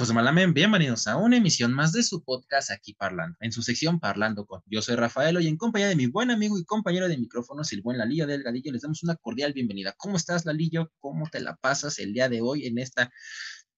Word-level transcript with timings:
Hijos 0.00 0.08
de 0.08 0.14
Malamen, 0.14 0.54
bienvenidos 0.54 1.06
a 1.08 1.18
una 1.18 1.36
emisión 1.36 1.74
más 1.74 1.92
de 1.92 2.02
su 2.02 2.24
podcast 2.24 2.70
aquí 2.70 2.94
Parlando, 2.94 3.36
en 3.40 3.52
su 3.52 3.60
sección 3.60 4.00
Parlando 4.00 4.46
con. 4.46 4.62
Yo 4.64 4.80
soy 4.80 4.96
Rafael 4.96 5.38
y 5.42 5.46
en 5.46 5.58
compañía 5.58 5.88
de 5.88 5.94
mi 5.94 6.06
buen 6.06 6.30
amigo 6.30 6.58
y 6.58 6.64
compañero 6.64 7.06
de 7.06 7.18
micrófonos, 7.18 7.70
el 7.74 7.82
buen 7.82 7.98
Lalillo 7.98 8.26
Delgadillo, 8.26 8.72
les 8.72 8.80
damos 8.80 9.02
una 9.02 9.16
cordial 9.16 9.52
bienvenida. 9.52 9.94
¿Cómo 9.98 10.16
estás, 10.16 10.46
Lalillo? 10.46 10.90
¿Cómo 11.00 11.28
te 11.28 11.40
la 11.40 11.54
pasas 11.56 11.98
el 11.98 12.14
día 12.14 12.30
de 12.30 12.40
hoy 12.40 12.66
en 12.66 12.78
esta 12.78 13.10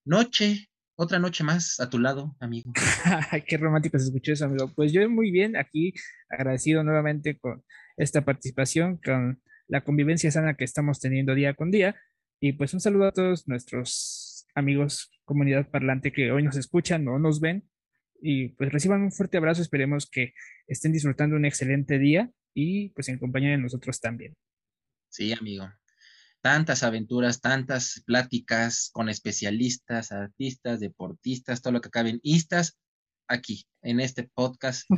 noche? 0.05 0.69
Otra 0.95 1.19
noche 1.19 1.43
más 1.43 1.81
a 1.81 1.91
tu 1.91 1.99
lado, 1.99 2.37
amigo. 2.39 2.73
Qué 3.49 3.57
romántico 3.57 3.99
se 3.99 4.05
escuchó 4.05 4.33
eso, 4.33 4.45
amigo. 4.45 4.73
Pues 4.77 4.93
yo 4.93 5.11
muy 5.11 5.33
bien, 5.33 5.57
aquí 5.57 5.93
agradecido 6.31 6.85
nuevamente 6.85 7.37
con 7.37 7.65
esta 7.97 8.25
participación, 8.25 9.01
con 9.05 9.43
la 9.67 9.83
convivencia 9.83 10.31
sana 10.31 10.55
que 10.55 10.63
estamos 10.63 11.01
teniendo 11.01 11.35
día 11.35 11.55
con 11.55 11.73
día. 11.73 11.97
Y 12.39 12.53
pues 12.53 12.75
un 12.75 12.81
saludo 12.81 13.07
a 13.07 13.13
todos 13.13 13.49
nuestros 13.49 14.22
amigos, 14.55 15.11
comunidad 15.25 15.71
parlante 15.71 16.13
que 16.13 16.31
hoy 16.33 16.43
nos 16.43 16.57
escuchan 16.57 17.07
o 17.09 17.19
nos 17.19 17.41
ven. 17.41 17.69
Y 18.21 18.51
pues 18.51 18.71
reciban 18.71 19.03
un 19.03 19.13
fuerte 19.13 19.39
abrazo, 19.39 19.63
esperemos 19.63 20.09
que 20.09 20.35
estén 20.67 20.93
disfrutando 20.93 21.37
un 21.37 21.45
excelente 21.45 21.99
día 21.99 22.31
y 22.55 22.91
pues 22.91 23.09
en 23.09 23.19
compañía 23.19 23.51
de 23.51 23.59
nosotros 23.59 24.01
también. 24.01 24.35
Sí, 25.09 25.33
amigo. 25.33 25.69
Tantas 26.41 26.83
aventuras, 26.83 27.41
tantas 27.41 28.03
pláticas 28.07 28.91
con 28.93 29.09
especialistas, 29.09 30.13
artistas, 30.13 30.81
deportistas, 30.81 31.63
todo 31.63 31.73
lo 31.73 31.81
que 31.81 31.91
caben, 31.91 32.21
istas 32.23 32.79
aquí 33.29 33.67
en 33.83 34.01
este 34.01 34.31
podcast 34.35 34.89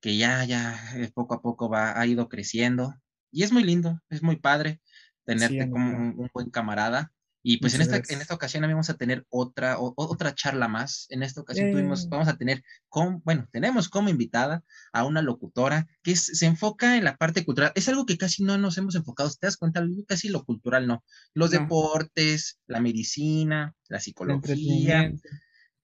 que 0.00 0.16
ya, 0.16 0.44
ya 0.44 0.78
eh, 0.96 1.10
poco 1.14 1.34
a 1.34 1.42
poco 1.42 1.68
va, 1.68 1.98
ha 1.98 2.06
ido 2.06 2.28
creciendo 2.28 2.94
y 3.32 3.42
es 3.42 3.52
muy 3.52 3.64
lindo, 3.64 4.00
es 4.08 4.22
muy 4.22 4.36
padre 4.36 4.80
tenerte 5.24 5.68
como 5.68 5.96
un, 5.96 6.30
buen 6.32 6.50
camarada 6.50 7.12
y 7.48 7.58
pues 7.58 7.76
en 7.76 7.80
esta, 7.80 8.02
en 8.08 8.20
esta 8.20 8.34
ocasión 8.34 8.62
vamos 8.62 8.90
a 8.90 8.96
tener 8.96 9.24
otra, 9.28 9.76
otra 9.78 10.34
charla 10.34 10.66
más. 10.66 11.06
En 11.10 11.22
esta 11.22 11.42
ocasión 11.42 11.70
tuvimos, 11.70 12.08
vamos 12.08 12.26
a 12.26 12.36
tener, 12.36 12.64
con, 12.88 13.22
bueno, 13.22 13.46
tenemos 13.52 13.88
como 13.88 14.08
invitada 14.08 14.64
a 14.92 15.04
una 15.04 15.22
locutora 15.22 15.86
que 16.02 16.16
se 16.16 16.44
enfoca 16.44 16.96
en 16.96 17.04
la 17.04 17.16
parte 17.16 17.44
cultural. 17.44 17.70
Es 17.76 17.88
algo 17.88 18.04
que 18.04 18.18
casi 18.18 18.42
no 18.42 18.58
nos 18.58 18.78
hemos 18.78 18.96
enfocado, 18.96 19.30
te 19.30 19.46
das 19.46 19.56
cuenta, 19.56 19.80
casi 20.08 20.28
lo 20.28 20.44
cultural 20.44 20.88
no. 20.88 21.04
Los 21.34 21.52
deportes, 21.52 22.58
la 22.66 22.80
medicina, 22.80 23.76
la 23.86 24.00
psicología, 24.00 25.12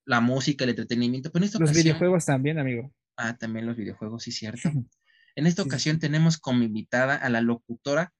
la 0.04 0.20
música, 0.20 0.64
el 0.64 0.70
entretenimiento. 0.70 1.30
Pero 1.30 1.46
en 1.46 1.60
los 1.60 1.72
videojuegos 1.72 2.24
también, 2.24 2.58
amigo. 2.58 2.92
Ah, 3.16 3.36
también 3.36 3.66
los 3.66 3.76
videojuegos, 3.76 4.24
sí, 4.24 4.32
cierto. 4.32 4.68
en 5.36 5.46
esta 5.46 5.62
ocasión 5.62 6.00
tenemos 6.00 6.38
como 6.38 6.64
invitada 6.64 7.14
a 7.14 7.30
la 7.30 7.40
locutora 7.40 8.12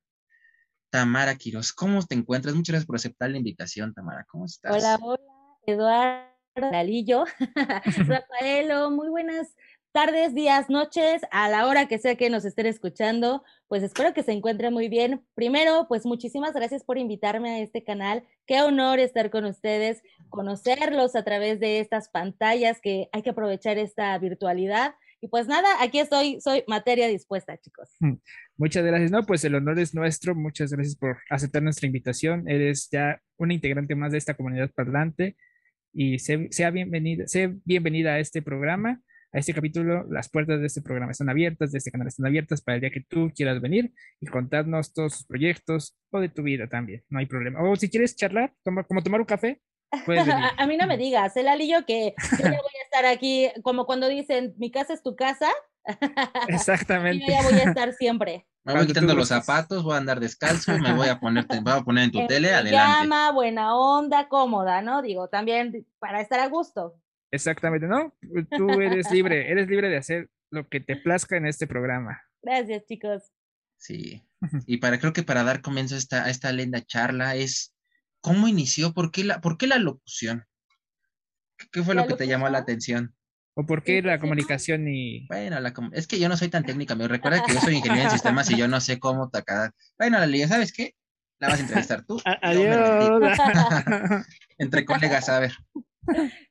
Tamara 0.93 1.37
Quiroz. 1.37 1.73
¿Cómo 1.73 2.03
te 2.03 2.15
encuentras? 2.15 2.55
Muchas 2.55 2.75
gracias 2.75 2.87
por 2.87 2.97
aceptar 2.97 3.31
la 3.31 3.39
invitación, 3.39 3.95
Tamara. 3.95 4.27
¿Cómo 4.29 4.45
estás? 4.45 4.77
Hola, 4.77 4.99
hola, 5.01 5.19
Eduardo 5.67 6.71
Dalillo. 6.71 7.25
Rafaelo, 8.07 8.91
muy 8.91 9.09
buenas 9.09 9.57
tardes, 9.93 10.35
días, 10.35 10.69
noches, 10.69 11.23
a 11.31 11.49
la 11.49 11.67
hora 11.67 11.89
que 11.89 11.99
sea 11.99 12.17
que 12.17 12.29
nos 12.29 12.45
estén 12.45 12.67
escuchando. 12.67 13.43
Pues 13.69 13.83
espero 13.83 14.13
que 14.13 14.23
se 14.23 14.33
encuentren 14.33 14.75
muy 14.75 14.91
bien. 14.91 15.25
Primero, 15.35 15.87
pues 15.89 16.05
muchísimas 16.05 16.53
gracias 16.53 16.85
por 16.85 16.99
invitarme 16.99 17.53
a 17.53 17.59
este 17.61 17.83
canal. 17.83 18.29
Qué 18.45 18.61
honor 18.61 18.99
estar 18.99 19.31
con 19.31 19.47
ustedes, 19.47 20.03
conocerlos 20.29 21.17
a 21.17 21.25
través 21.25 21.59
de 21.59 21.81
estas 21.81 22.11
pantallas 22.11 22.83
que 22.83 23.09
hay 23.13 23.23
que 23.23 23.31
aprovechar 23.31 23.79
esta 23.79 24.19
virtualidad 24.19 24.95
y 25.23 25.29
pues 25.29 25.47
nada, 25.47 25.81
aquí 25.81 26.01
estoy, 26.01 26.41
soy 26.41 26.65
materia 26.67 27.07
dispuesta, 27.07 27.57
chicos. 27.57 27.97
Muchas 28.57 28.85
gracias. 28.85 29.13
No, 29.13 29.25
pues 29.25 29.45
el 29.45 29.55
honor 29.55 29.79
es 29.79 29.95
nuestro. 29.95 30.35
Muchas 30.35 30.73
gracias 30.73 30.97
por 30.97 31.19
aceptar 31.31 31.63
nuestra 31.63 31.87
invitación. 31.87 32.49
Eres 32.49 32.89
ya 32.91 33.23
una 33.37 33.55
integrante 33.55 33.95
más 33.95 34.11
de 34.11 34.19
esta 34.19 34.35
comunidad 34.35 34.73
parlante 34.75 35.37
y 35.93 36.19
sea 36.19 36.71
bienvenida, 36.73 37.29
sea 37.29 37.55
bienvenida 37.65 38.15
a 38.15 38.19
este 38.19 38.43
programa, 38.43 39.01
a 39.33 39.39
este 39.39 39.55
capítulo. 39.55 40.05
Las 40.11 40.29
puertas 40.29 40.59
de 40.59 40.67
este 40.67 40.83
programa 40.83 41.13
están 41.13 41.31
abiertas, 41.31 41.71
de 41.71 41.79
este 41.79 41.93
canal 41.93 42.09
están 42.09 42.27
abiertas 42.27 42.61
para 42.61 42.75
el 42.75 42.81
día 42.81 42.91
que 42.91 43.05
tú 43.09 43.31
quieras 43.33 43.61
venir 43.61 43.93
y 44.21 44.27
contarnos 44.27 44.93
todos 44.93 45.19
tus 45.19 45.27
proyectos 45.27 45.97
o 46.11 46.19
de 46.19 46.31
tu 46.31 46.43
vida 46.43 46.67
también. 46.67 47.05
No 47.09 47.21
hay 47.21 47.27
problema. 47.27 47.63
O 47.63 47.77
si 47.77 47.89
quieres 47.89 48.17
charlar, 48.17 48.53
toma, 48.65 48.83
como 48.83 49.01
tomar 49.05 49.21
un 49.21 49.27
café, 49.27 49.61
a, 50.59 50.67
mí 50.67 50.77
no 50.77 50.87
me 50.87 50.97
digas, 50.97 51.37
el 51.37 51.49
alillo 51.49 51.85
que 51.87 52.15
yo 52.33 52.39
ya 52.39 52.51
voy 52.51 52.57
a 52.57 52.82
estar 52.93 53.07
aquí, 53.07 53.49
como 53.63 53.87
cuando 53.87 54.09
dicen, 54.09 54.55
mi 54.59 54.71
casa 54.71 54.93
es 54.93 55.03
tu 55.03 55.17
casa. 55.17 55.49
Exactamente. 56.49 57.25
yo 57.27 57.33
ya 57.33 57.43
voy 57.43 57.55
a 57.55 57.65
estar 57.65 57.93
siempre. 57.95 58.47
Me 58.65 58.75
voy 58.75 58.87
quitando 58.87 59.15
los 59.15 59.27
zapatos, 59.27 59.83
voy 59.83 59.95
a 59.95 59.97
andar 59.97 60.21
descalzo, 60.21 60.79
me 60.79 60.93
voy 60.93 61.09
a 61.09 61.19
poner, 61.19 61.47
voy 61.49 61.73
a 61.73 61.81
poner 61.81 62.05
en 62.05 62.13
tu 62.13 62.19
en 62.21 62.29
tele, 62.29 62.55
adelante. 62.55 62.71
Llama, 62.71 63.33
buena 63.33 63.75
onda, 63.75 64.29
cómoda, 64.29 64.83
¿no? 64.83 65.03
Digo, 65.03 65.27
también 65.29 65.85
para 65.99 66.21
estar 66.21 66.39
a 66.39 66.47
gusto. 66.47 66.95
Exactamente, 67.33 67.89
¿no? 67.89 68.15
Tú 68.57 68.71
eres 68.81 69.11
libre, 69.11 69.51
eres 69.51 69.67
libre 69.67 69.89
de 69.89 69.97
hacer 69.97 70.31
lo 70.51 70.69
que 70.69 70.79
te 70.79 70.95
plazca 70.95 71.37
en 71.37 71.47
este 71.47 71.67
programa. 71.67 72.23
Gracias, 72.41 72.85
chicos. 72.87 73.33
Sí. 73.79 74.23
Y 74.67 74.77
para 74.77 75.01
creo 75.01 75.13
que 75.13 75.25
para 75.25 75.43
dar 75.43 75.61
comienzo 75.61 75.97
a 75.97 75.99
esta, 75.99 76.25
a 76.25 76.31
esta 76.31 76.53
linda 76.53 76.83
charla 76.83 77.35
es 77.35 77.75
¿Cómo 78.23 78.47
inició? 78.47 78.95
¿Por 78.95 79.11
qué 79.11 79.25
la, 79.25 79.41
por 79.41 79.59
qué 79.59 79.67
la 79.67 79.79
locución? 79.79 80.47
¿Qué 81.71 81.83
fue 81.83 81.95
lo 81.95 82.07
que 82.07 82.15
te 82.15 82.27
llamó 82.27 82.49
la 82.49 82.59
atención? 82.59 83.15
¿O 83.55 83.67
por 83.67 83.83
qué 83.83 84.01
la 84.01 84.19
comunicación 84.19 84.89
y...? 84.89 85.27
Bueno, 85.27 85.59
es 85.93 86.07
que 86.07 86.19
yo 86.19 86.29
no 86.29 86.37
soy 86.37 86.49
tan 86.49 86.65
técnica, 86.65 86.95
me 86.95 87.07
recuerda 87.07 87.43
que 87.43 87.53
yo 87.53 87.61
soy 87.61 87.77
ingeniero 87.77 88.05
en 88.05 88.11
sistemas 88.11 88.51
y 88.51 88.57
yo 88.57 88.67
no 88.67 88.81
sé 88.81 88.99
cómo 88.99 89.29
tacar. 89.29 89.73
Bueno, 89.99 90.19
la 90.19 90.27
liga, 90.27 90.49
¿sabes 90.49 90.73
qué? 90.73 90.95
La 91.39 91.49
vas 91.49 91.59
a 91.59 91.63
entrevistar 91.63 92.05
tú. 92.07 92.19
Adiós. 92.43 93.39
Entre 94.59 94.85
colegas, 94.85 95.29
a 95.29 95.41
ver. 95.41 95.53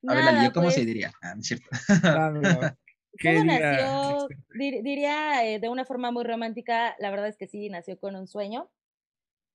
A 0.07 0.13
ver, 0.13 0.23
la 0.23 0.51
¿cómo 0.51 0.69
se 0.69 0.77
pues 0.77 0.85
diría? 0.85 1.11
Ah, 1.21 1.33
es 1.39 1.47
cierto. 1.47 1.65
Ah, 2.03 2.31
¿Cómo 3.21 3.43
nació? 3.43 4.27
diría 4.53 5.45
eh, 5.45 5.59
de 5.59 5.69
una 5.69 5.85
forma 5.85 6.11
muy 6.11 6.23
romántica, 6.23 6.95
la 6.99 7.09
verdad 7.09 7.27
es 7.27 7.37
que 7.37 7.47
sí, 7.47 7.69
nació 7.69 7.99
con 7.99 8.15
un 8.15 8.27
sueño. 8.27 8.69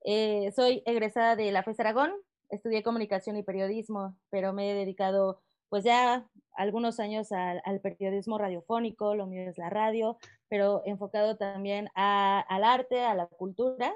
Eh, 0.05 0.53
soy 0.55 0.83
egresada 0.85 1.37
de 1.37 1.51
la 1.53 1.63
FES 1.63 1.81
Aragón, 1.81 2.13
estudié 2.51 2.83
comunicación 2.83 3.37
y 3.37 3.43
periodismo, 3.43 4.19
pero 4.31 4.53
me 4.53 4.71
he 4.71 4.75
dedicado 4.75 5.43
pues 5.69 5.85
ya 5.85 6.29
algunos 6.57 7.01
años 7.01 7.33
al, 7.33 7.81
periodismo 7.81 8.39
radiofónico, 8.39 9.15
lo 9.15 9.27
mío 9.27 9.49
es 9.49 9.59
la 9.59 9.71
radio, 9.71 10.19
pero 10.49 10.83
enfocado 10.87 11.37
también 11.37 11.89
al 11.95 12.65
arte, 12.65 13.05
a 13.05 13.15
la 13.15 13.27
cultura. 13.27 13.93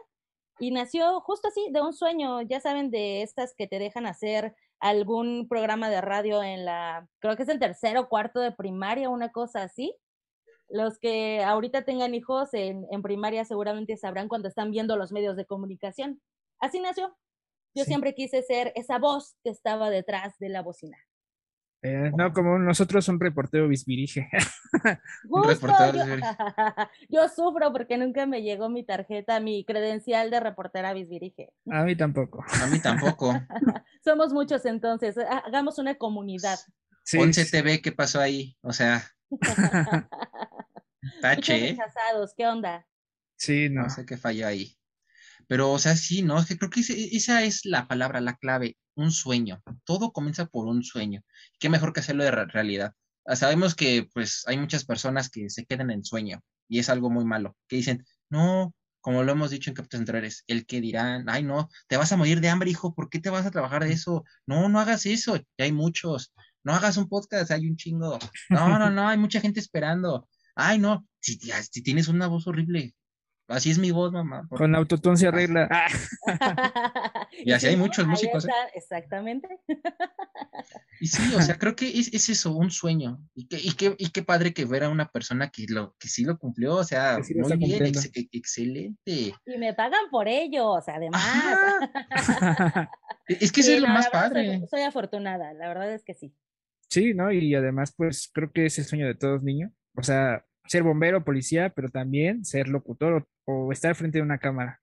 Y 0.58 0.72
nació 0.72 1.20
justo 1.20 1.48
así, 1.48 1.68
de 1.72 1.80
un 1.80 1.94
sueño, 1.94 2.42
ya 2.42 2.60
saben, 2.60 2.90
de 2.90 3.22
estas 3.22 3.54
que 3.54 3.66
te 3.66 3.78
dejan 3.78 4.06
hacer 4.06 4.54
algún 4.78 5.48
programa 5.48 5.88
de 5.90 6.00
radio 6.00 6.42
en 6.42 6.64
la, 6.64 7.08
creo 7.20 7.36
que 7.36 7.44
es 7.44 7.48
el 7.48 7.58
tercero 7.58 8.02
o 8.02 8.08
cuarto 8.08 8.40
de 8.40 8.52
primaria, 8.52 9.08
una 9.08 9.30
cosa 9.32 9.62
así. 9.62 9.96
Los 10.68 10.98
que 10.98 11.42
ahorita 11.42 11.84
tengan 11.84 12.14
hijos 12.14 12.50
en, 12.52 12.86
primaria 13.02 13.44
seguramente 13.44 13.96
sabrán 13.96 14.28
cuando 14.28 14.48
están 14.48 14.70
viendo 14.70 14.96
los 14.96 15.12
medios 15.12 15.36
de 15.36 15.46
comunicación. 15.46 16.20
Así 16.60 16.78
nació. 16.80 17.16
Yo 17.74 17.84
siempre 17.84 18.14
quise 18.14 18.42
ser 18.42 18.72
esa 18.74 18.98
voz 18.98 19.36
que 19.42 19.50
estaba 19.50 19.90
detrás 19.90 20.38
de 20.38 20.48
la 20.48 20.62
bocina. 20.62 20.98
Eh, 21.82 22.12
no, 22.14 22.30
como 22.34 22.58
nosotros 22.58 23.08
un 23.08 23.18
reportero 23.18 23.66
bisbirige. 23.66 24.28
yo, 27.08 27.28
sufro 27.28 27.72
porque 27.72 27.96
nunca 27.96 28.26
me 28.26 28.42
llegó 28.42 28.68
mi 28.68 28.84
tarjeta, 28.84 29.40
mi 29.40 29.64
credencial 29.64 30.30
de 30.30 30.40
reportera 30.40 30.92
bisbirige. 30.92 31.54
A 31.70 31.84
mí 31.84 31.96
tampoco. 31.96 32.44
A 32.62 32.66
mí 32.66 32.80
tampoco. 32.80 33.32
Somos 34.04 34.32
muchos 34.32 34.66
entonces, 34.66 35.16
hagamos 35.18 35.78
una 35.78 35.94
comunidad. 35.94 36.58
Sí. 37.04 37.18
TV, 37.50 37.80
¿qué 37.80 37.92
pasó 37.92 38.20
ahí? 38.20 38.56
O 38.60 38.74
sea. 38.74 39.02
Tache. 41.22 41.70
rechazados, 41.70 42.34
¿qué 42.36 42.46
onda? 42.46 42.86
Sí, 43.36 43.70
no. 43.70 43.88
sé 43.88 44.04
qué 44.04 44.18
falló 44.18 44.46
ahí. 44.46 44.76
Pero, 45.48 45.72
o 45.72 45.78
sea, 45.78 45.96
sí, 45.96 46.22
¿no? 46.22 46.44
que 46.44 46.58
creo 46.58 46.70
que 46.70 46.80
esa 46.80 47.42
es 47.42 47.64
la 47.64 47.88
palabra, 47.88 48.20
la 48.20 48.36
clave, 48.36 48.76
un 49.00 49.12
sueño. 49.12 49.62
Todo 49.84 50.12
comienza 50.12 50.46
por 50.46 50.66
un 50.66 50.82
sueño. 50.82 51.22
Qué 51.58 51.68
mejor 51.68 51.92
que 51.92 52.00
hacerlo 52.00 52.24
de 52.24 52.30
realidad. 52.30 52.94
Ah, 53.26 53.36
sabemos 53.36 53.74
que, 53.74 54.08
pues, 54.14 54.44
hay 54.46 54.58
muchas 54.58 54.84
personas 54.84 55.30
que 55.30 55.50
se 55.50 55.64
quedan 55.66 55.90
en 55.90 56.04
sueño 56.04 56.40
y 56.68 56.78
es 56.78 56.88
algo 56.88 57.10
muy 57.10 57.24
malo, 57.24 57.56
que 57.68 57.76
dicen, 57.76 58.04
no, 58.28 58.74
como 59.00 59.22
lo 59.22 59.32
hemos 59.32 59.50
dicho 59.50 59.70
en 59.70 59.74
capítulos 59.74 60.00
anteriores, 60.02 60.44
el 60.46 60.66
que 60.66 60.80
dirán, 60.80 61.28
ay, 61.28 61.42
no, 61.42 61.68
te 61.88 61.96
vas 61.96 62.12
a 62.12 62.16
morir 62.16 62.40
de 62.40 62.48
hambre, 62.48 62.70
hijo, 62.70 62.94
¿por 62.94 63.10
qué 63.10 63.18
te 63.18 63.30
vas 63.30 63.46
a 63.46 63.50
trabajar 63.50 63.82
eso? 63.84 64.24
No, 64.46 64.68
no 64.68 64.80
hagas 64.80 65.06
eso, 65.06 65.36
ya 65.36 65.64
hay 65.64 65.72
muchos. 65.72 66.32
No 66.62 66.74
hagas 66.74 66.96
un 66.96 67.08
podcast, 67.08 67.50
hay 67.50 67.66
un 67.66 67.76
chingo. 67.76 68.18
No, 68.50 68.78
no, 68.78 68.90
no, 68.90 69.08
hay 69.08 69.18
mucha 69.18 69.40
gente 69.40 69.60
esperando 69.60 70.28
ay, 70.60 70.78
no, 70.78 71.06
si 71.20 71.82
tienes 71.82 72.08
una 72.08 72.26
voz 72.26 72.46
horrible, 72.46 72.94
así 73.50 73.70
es 73.70 73.78
mi 73.78 73.90
voz, 73.90 74.12
mamá. 74.12 74.46
Con 74.48 74.74
autotune 74.74 75.16
se 75.16 75.28
arregla. 75.28 75.68
y 77.32 77.52
así 77.52 77.66
hay 77.66 77.76
muchos 77.76 78.06
músicos. 78.06 78.46
¿eh? 78.46 78.50
Exactamente. 78.74 79.48
Y 81.00 81.06
sí, 81.06 81.34
o 81.34 81.40
sea, 81.40 81.56
creo 81.56 81.76
que 81.76 81.88
es, 81.88 82.28
eso, 82.28 82.54
un 82.54 82.70
sueño. 82.70 83.20
Y, 83.34 83.48
que, 83.48 83.58
y, 83.58 83.72
qué, 83.72 83.94
y 83.98 84.10
qué 84.10 84.22
padre 84.22 84.54
que 84.54 84.64
ver 84.64 84.84
a 84.84 84.88
una 84.88 85.10
persona 85.10 85.50
que, 85.50 85.66
lo, 85.68 85.94
que 85.98 86.08
sí 86.08 86.24
lo 86.24 86.38
cumplió, 86.38 86.76
o 86.76 86.84
sea, 86.84 87.18
muy 87.18 87.56
bien, 87.56 87.84
e, 87.86 88.28
excelente. 88.32 89.34
Y 89.46 89.58
me 89.58 89.74
pagan 89.74 90.10
por 90.10 90.28
ello, 90.28 90.70
o 90.70 90.80
sea, 90.80 90.96
además. 90.96 91.22
es 93.26 93.52
que 93.52 93.60
eso 93.60 93.72
es 93.72 93.80
lo 93.80 93.88
más 93.88 94.08
padre. 94.08 94.66
soy 94.70 94.82
afortunada, 94.82 95.52
la 95.54 95.68
verdad 95.68 95.92
es 95.92 96.04
que 96.04 96.14
sí. 96.14 96.34
Sí, 96.88 97.14
¿no? 97.14 97.30
Y 97.30 97.54
además, 97.54 97.94
pues 97.96 98.30
creo 98.32 98.50
que 98.52 98.66
es 98.66 98.78
el 98.78 98.84
sueño 98.84 99.06
de 99.06 99.14
todos 99.14 99.42
niños. 99.42 99.70
O 99.96 100.02
sea, 100.02 100.44
ser 100.66 100.82
bombero, 100.82 101.24
policía, 101.24 101.70
pero 101.70 101.88
también 101.88 102.44
ser 102.44 102.68
locutor 102.68 103.26
o, 103.50 103.72
estar 103.72 103.94
frente 103.94 104.20
a 104.20 104.22
una 104.22 104.38
cámara. 104.38 104.80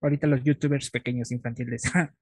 Ahorita 0.00 0.26
los 0.26 0.42
youtubers 0.42 0.90
pequeños 0.90 1.30
infantiles. 1.32 1.82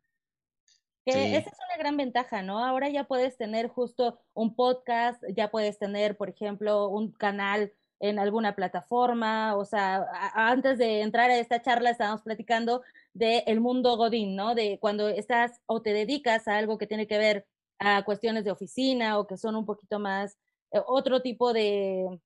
Esa 1.05 1.39
es 1.39 1.47
una 1.47 1.77
gran 1.79 1.97
ventaja, 1.97 2.43
¿no? 2.43 2.65
Ahora 2.65 2.89
ya 2.89 3.05
puedes 3.05 3.37
tener 3.37 3.67
justo 3.67 4.21
un 4.35 4.55
podcast, 4.55 5.23
ya 5.35 5.51
puedes 5.51 5.79
tener, 5.79 6.17
por 6.17 6.29
ejemplo, 6.29 6.89
un 6.89 7.11
canal 7.11 7.73
en 7.99 8.19
alguna 8.19 8.55
plataforma, 8.55 9.57
o 9.57 9.65
sea, 9.65 10.05
antes 10.35 10.77
de 10.79 11.03
entrar 11.03 11.31
a 11.31 11.39
esta 11.39 11.63
charla 11.63 11.91
estábamos 11.91 12.23
platicando 12.23 12.83
de 13.15 13.45
el 13.47 13.61
mundo 13.61 13.97
Godín, 13.97 14.35
¿no? 14.35 14.57
De 14.57 14.79
cuando 14.81 15.09
estás 15.09 15.61
o 15.67 15.83
te 15.83 15.93
dedicas 15.93 16.49
a 16.49 16.57
algo 16.57 16.79
que 16.79 16.89
tiene 16.89 17.07
que 17.07 17.19
ver 17.19 17.47
a 17.79 18.05
cuestiones 18.05 18.45
de 18.45 18.51
oficina 18.51 19.19
o 19.19 19.27
que 19.27 19.37
son 19.37 19.55
un 19.55 19.67
poquito 19.67 20.01
más 20.01 20.37
eh, 20.73 20.81
otro 20.87 21.23
tipo 21.23 21.53
de 21.53 22.21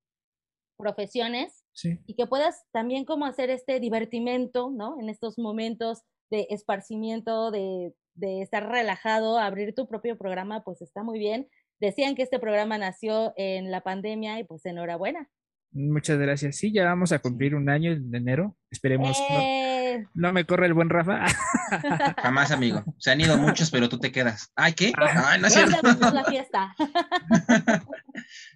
profesiones 0.77 1.65
y 2.07 2.15
que 2.15 2.27
puedas 2.27 2.65
también 2.73 3.05
como 3.05 3.27
hacer 3.27 3.51
este 3.51 3.81
divertimento, 3.81 4.71
¿no? 4.71 4.99
En 5.01 5.09
estos 5.09 5.39
momentos 5.39 6.03
de 6.31 6.47
esparcimiento, 6.51 7.51
de, 7.51 7.95
de 8.15 8.43
estar 8.43 8.69
relajado, 8.69 9.39
abrir 9.39 9.75
tu 9.75 9.87
propio 9.87 10.17
programa, 10.17 10.63
pues 10.65 10.83
está 10.83 11.03
muy 11.03 11.19
bien. 11.19 11.49
Decían 11.81 12.15
que 12.15 12.23
este 12.23 12.39
programa 12.39 12.79
nació 12.79 13.35
en 13.37 13.71
la 13.71 13.83
pandemia 13.83 14.39
y 14.39 14.45
pues 14.45 14.65
enhorabuena. 14.65 15.29
Muchas 15.73 16.19
gracias. 16.19 16.57
Sí, 16.57 16.73
ya 16.73 16.85
vamos 16.85 17.13
a 17.13 17.19
cumplir 17.19 17.55
un 17.55 17.69
año 17.69 17.93
en 17.93 18.15
enero. 18.15 18.57
Esperemos. 18.71 19.19
Eh. 19.31 20.07
No, 20.15 20.33
me 20.33 20.47
corre 20.47 20.67
el 20.67 20.73
buen 20.73 20.89
Rafa. 20.89 21.27
Jamás, 22.23 22.51
amigo. 22.51 22.83
Se 22.99 23.11
han 23.11 23.21
ido 23.21 23.37
muchos, 23.37 23.71
pero 23.71 23.89
tú 23.89 23.99
te 23.99 24.11
quedas. 24.11 24.51
Ay, 24.57 24.73
¿qué? 24.73 24.93
Ah. 24.97 25.33
Ay, 25.33 25.41
no 25.41 25.49
es 25.49 25.53
cierto. 25.53 26.11
la 26.13 26.25
fiesta. 26.25 26.75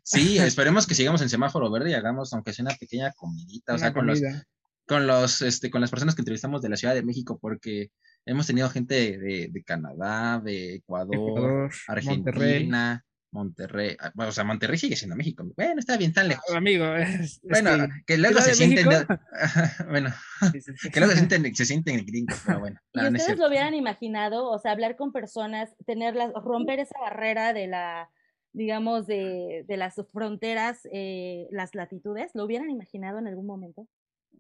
sí, 0.03 0.39
esperemos 0.39 0.87
que 0.87 0.95
sigamos 0.95 1.23
en 1.23 1.29
semáforo 1.29 1.71
verde 1.71 1.91
y 1.91 1.95
hagamos, 1.95 2.33
aunque 2.33 2.53
sea 2.53 2.65
una 2.65 2.75
pequeña 2.75 3.13
comidita, 3.13 3.75
o 3.75 3.79
sea, 3.79 3.93
con 3.93 4.07
los, 4.07 4.21
con 4.87 5.07
los, 5.07 5.43
este, 5.43 5.71
con 5.71 5.81
las 5.81 5.91
personas 5.91 6.15
que 6.15 6.23
entrevistamos 6.23 6.63
de 6.63 6.69
la 6.69 6.77
Ciudad 6.77 6.95
de 6.95 7.03
México, 7.03 7.39
porque 7.41 7.91
hemos 8.27 8.47
tenido 8.47 8.69
gente 8.71 9.19
de, 9.19 9.63
Canadá, 9.65 10.41
de 10.41 10.77
Ecuador, 10.77 11.71
Argentina. 11.89 13.05
Monterrey, 13.33 13.97
ah, 14.01 14.13
o 14.17 14.33
sea, 14.33 14.45
Monterrey 14.45 14.77
sigue 14.77 14.97
siendo 14.97 15.17
México. 15.17 15.45
Bueno, 15.57 15.79
está 15.79 15.97
bien, 15.97 16.13
tan 16.13 16.29
lejos. 16.29 16.53
Amigo, 16.55 16.87
bueno, 17.43 17.89
que, 18.07 18.19
luego 18.19 18.41
se 18.41 18.55
sienten, 18.55 18.87
bueno, 19.89 20.13
que 20.93 21.01
luego 21.01 21.13
se 21.13 21.19
sienten, 21.19 21.55
se 21.55 21.65
sienten 21.65 22.05
gringos, 22.05 22.43
pero 22.45 22.61
bueno. 22.61 22.81
¿Y 22.93 23.07
ustedes 23.07 23.39
lo 23.39 23.49
hubieran 23.49 23.75
imaginado? 23.75 24.51
O 24.51 24.59
sea, 24.59 24.73
hablar 24.73 24.97
con 24.97 25.13
personas, 25.13 25.71
tenerlas, 25.87 26.33
romper 26.35 26.81
esa 26.81 26.99
barrera 27.01 27.53
de 27.53 27.69
la, 27.69 28.11
digamos, 28.53 29.07
de, 29.07 29.65
de 29.67 29.77
las 29.77 29.95
fronteras, 30.13 30.81
eh, 30.93 31.47
las 31.51 31.75
latitudes, 31.75 32.33
¿lo 32.35 32.45
hubieran 32.45 32.71
imaginado 32.71 33.19
en 33.19 33.29
algún 33.29 33.47
momento? 33.47 33.87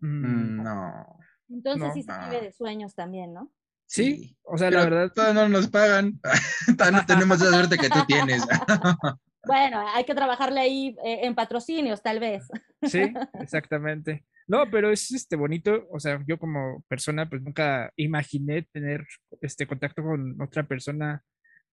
Mm, 0.00 0.62
no. 0.62 1.18
Entonces 1.48 1.92
sí 1.94 2.02
se 2.02 2.12
vive 2.18 2.40
de 2.40 2.52
sueños 2.52 2.94
también, 2.94 3.32
¿no? 3.32 3.52
Sí, 3.86 4.36
o 4.42 4.56
sea, 4.56 4.70
la 4.70 4.84
verdad. 4.84 5.12
Todavía 5.12 5.42
no 5.42 5.48
nos 5.48 5.68
pagan. 5.68 6.20
todavía 6.78 7.00
no 7.00 7.06
tenemos 7.06 7.40
la 7.40 7.50
suerte 7.50 7.76
que 7.76 7.88
tú 7.88 7.98
tienes. 8.06 8.46
bueno, 9.44 9.84
hay 9.94 10.04
que 10.04 10.14
trabajarle 10.14 10.60
ahí 10.60 10.96
eh, 11.04 11.20
en 11.22 11.34
patrocinios, 11.34 12.00
tal 12.00 12.20
vez. 12.20 12.48
sí, 12.82 13.02
exactamente. 13.40 14.24
No, 14.46 14.68
pero 14.70 14.90
es 14.90 15.10
este 15.12 15.36
bonito, 15.36 15.86
o 15.92 16.00
sea, 16.00 16.22
yo 16.26 16.38
como 16.38 16.84
persona, 16.88 17.28
pues 17.28 17.42
nunca 17.42 17.92
imaginé 17.96 18.62
tener 18.72 19.06
este 19.40 19.66
contacto 19.66 20.02
con 20.02 20.40
otra 20.40 20.64
persona 20.64 21.22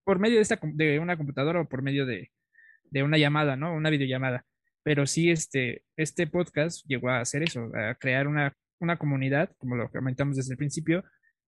por 0.08 0.20
medio 0.20 0.42
de, 0.42 1.00
una 1.00 1.18
computadora 1.18 1.60
o 1.60 1.68
por 1.68 1.82
medio 1.82 2.06
de, 2.06 2.32
una 3.04 3.18
llamada, 3.18 3.58
¿no? 3.58 3.76
Una 3.76 3.90
videollamada. 3.90 4.46
Pero 4.82 5.06
sí, 5.06 5.30
este, 5.30 5.84
este 5.98 6.28
podcast 6.28 6.86
llegó 6.88 7.10
a 7.10 7.20
hacer 7.20 7.44
eso, 7.44 7.70
a 7.76 7.94
crear 7.96 8.26
una, 8.30 8.56
comunidad, 8.98 9.52
como 9.58 9.76
lo 9.76 9.92
comentamos 9.92 10.38
desde 10.38 10.54
el 10.54 10.58
principio, 10.58 11.04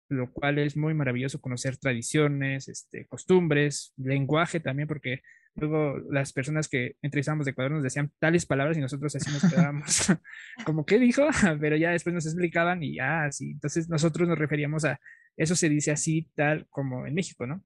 lo 0.09 0.33
cual 0.33 0.61
es 0.61 0.77
muy 0.77 0.95
maravilloso 0.95 1.41
conocer 1.41 1.79
tradiciones, 1.79 2.69
este, 2.69 3.07
costumbres, 3.07 3.93
lenguaje 3.97 4.61
también, 4.61 4.87
porque 4.87 5.23
luego 5.57 5.99
las 6.13 6.33
personas 6.33 6.69
que 6.69 6.95
entrevistamos 7.03 7.47
de 7.47 7.51
Ecuador 7.51 7.73
nos 7.73 7.83
decían 7.83 8.13
tales 8.21 8.47
palabras 8.47 8.79
y 8.79 8.81
nosotros 8.81 9.17
así 9.17 9.33
nos 9.33 9.51
quedábamos, 9.51 10.13
como, 10.65 10.87
¿qué 10.87 11.01
dijo? 11.01 11.27
Pero 11.61 11.77
ya 11.77 11.91
después 11.91 12.15
nos 12.15 12.27
explicaban 12.27 12.85
y 12.85 12.95
ya, 12.95 13.25
así. 13.25 13.51
Entonces 13.51 13.89
nosotros 13.89 14.29
nos 14.29 14.39
referíamos 14.39 14.85
a, 14.85 15.01
eso 15.37 15.57
se 15.57 15.69
dice 15.69 15.91
así, 15.91 16.31
tal 16.37 16.69
como 16.71 17.05
en 17.05 17.15
México, 17.15 17.49
¿no? 17.49 17.65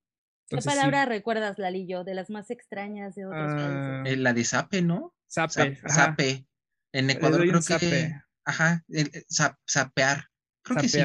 ¿Qué 0.49 0.59
palabra 0.59 1.05
recuerdas, 1.05 1.59
Lalillo, 1.59 2.05
de 2.05 2.15
las 2.15 2.31
más 2.31 2.51
extrañas 2.51 3.15
de 3.15 3.27
otros 3.27 3.55
países? 3.55 3.71
Ah, 3.71 4.03
eh, 4.07 4.17
la 4.17 4.33
de 4.33 4.45
sape, 4.45 4.83
¿no? 4.83 5.15
Sape. 5.27 5.79
Sape. 5.87 6.47
En 6.93 7.11
Ecuador 7.11 7.41
creo 7.47 7.79
que... 7.79 8.15
Ajá, 8.45 8.83
el, 8.89 9.11
sapear. 9.67 10.25
Creo 10.63 10.81
que 10.81 10.89
sí. 10.89 11.01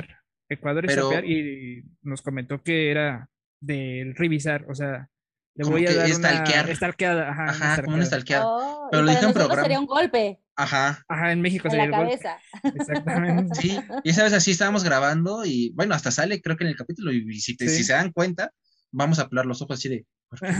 Ecuador 0.47 0.85
es 0.89 0.97
y 1.25 1.83
nos 2.01 2.21
comentó 2.21 2.61
que 2.63 2.89
era 2.89 3.29
del 3.59 4.15
revisar, 4.15 4.65
o 4.69 4.75
sea, 4.75 5.09
le 5.55 5.65
voy 5.65 5.85
a 5.85 5.93
dar 5.93 6.05
una 6.05 6.71
estalqueada, 6.71 7.29
ajá, 7.29 7.45
ajá 7.49 7.83
como 7.83 7.95
una 7.95 8.03
estalqueada. 8.03 8.45
Oh, 8.47 8.87
pero 8.91 9.03
lo 9.03 9.11
dije 9.11 9.25
en 9.25 9.33
programa. 9.33 9.61
sería 9.61 9.79
un 9.79 9.85
golpe. 9.85 10.39
Ajá. 10.55 11.03
Ajá, 11.07 11.31
en 11.31 11.41
México 11.41 11.69
sería 11.69 11.87
la 11.87 11.97
cabeza. 11.97 12.37
Exactamente. 12.63 13.55
Sí, 13.61 13.77
y 14.03 14.09
esa 14.09 14.23
vez 14.23 14.33
así 14.33 14.51
estábamos 14.51 14.83
grabando 14.83 15.45
y 15.45 15.71
bueno, 15.75 15.95
hasta 15.95 16.11
sale 16.11 16.41
creo 16.41 16.57
que 16.57 16.63
en 16.63 16.71
el 16.71 16.75
capítulo 16.75 17.11
y 17.11 17.39
si, 17.39 17.55
si 17.55 17.83
se 17.83 17.93
dan 17.93 18.11
cuenta, 18.11 18.51
vamos 18.93 19.19
a 19.19 19.27
pelar 19.29 19.45
los 19.45 19.61
ojos 19.61 19.79
así 19.79 19.89
de 19.89 20.05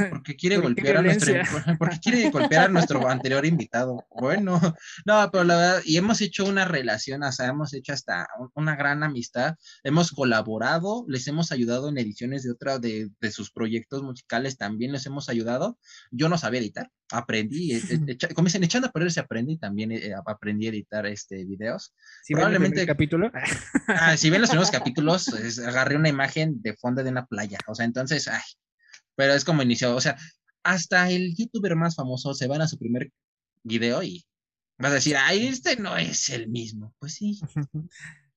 porque 0.10 0.36
quiere 0.36 0.58
golpear 0.58 0.98
a 0.98 1.02
nuestro 1.02 1.34
porque 1.78 2.00
quiere 2.00 2.30
golpear 2.30 2.66
a 2.66 2.68
nuestro 2.70 3.08
anterior 3.10 3.46
invitado. 3.46 4.06
Bueno, 4.10 4.60
no, 5.06 5.30
pero 5.32 5.44
la 5.44 5.56
verdad, 5.56 5.82
y 5.86 5.98
hemos 5.98 6.22
hecho 6.22 6.46
una 6.46 6.66
relación, 6.66 7.24
o 7.24 7.32
sea, 7.32 7.48
hemos 7.48 7.74
hecho 7.74 7.94
hasta 7.94 8.28
una 8.56 8.76
gran 8.76 9.04
amistad, 9.04 9.56
hemos 9.84 10.12
colaborado, 10.12 11.06
les 11.08 11.28
hemos 11.28 11.52
ayudado 11.52 11.90
en 11.90 11.98
ediciones 11.98 12.44
de 12.44 12.52
otra 12.52 12.80
de, 12.80 13.10
de 13.20 13.32
sus 13.32 13.52
proyectos 13.52 14.04
musicales, 14.04 14.58
también 14.58 14.92
les 14.92 15.06
hemos 15.06 15.30
ayudado. 15.30 15.78
Yo 16.12 16.30
no 16.30 16.38
sabía 16.38 16.60
editar, 16.60 16.90
aprendí, 17.14 17.80
como 18.36 18.48
dicen, 18.48 18.64
echando 18.64 18.88
a 18.88 18.92
perder 18.92 19.12
se 19.12 19.20
aprende 19.20 19.54
y 19.54 19.58
también 19.58 19.92
eh, 19.92 20.14
aprendí 20.26 20.68
a 20.68 20.70
editar 20.70 21.06
este 21.06 21.46
videos. 21.46 21.94
Si 22.24 22.34
Probablemente 22.34 22.82
el 22.82 22.88
capítulo. 22.88 23.32
Ah, 23.88 24.18
si 24.18 24.30
ven 24.30 24.42
los 24.42 24.50
primeros 24.50 24.72
capítulos, 24.72 25.60
agarré 25.60 25.96
una 25.96 26.10
imagen 26.10 26.62
de 26.62 26.76
fondo 26.76 27.04
de 27.04 27.10
una 27.10 27.26
playa, 27.26 27.58
o 27.68 27.76
sea, 27.76 27.86
entonces, 27.86 28.28
ay, 28.28 28.42
pero 29.16 29.34
es 29.34 29.46
como 29.46 29.62
inició, 29.62 29.96
o 29.96 30.02
sea, 30.02 30.18
hasta 30.64 31.10
el 31.10 31.36
youtuber 31.36 31.76
más 31.76 31.96
famoso 31.96 32.34
se 32.34 32.48
van 32.48 32.62
a 32.62 32.68
su 32.68 32.78
primer 32.78 33.12
video 33.64 34.02
y 34.04 34.26
vas 34.78 34.92
a 34.92 34.96
decir, 34.96 35.16
ay, 35.18 35.48
este 35.48 35.76
no 35.78 35.98
es 35.98 36.30
el 36.30 36.48
mismo. 36.48 36.94
Pues 37.00 37.16
sí. 37.16 37.40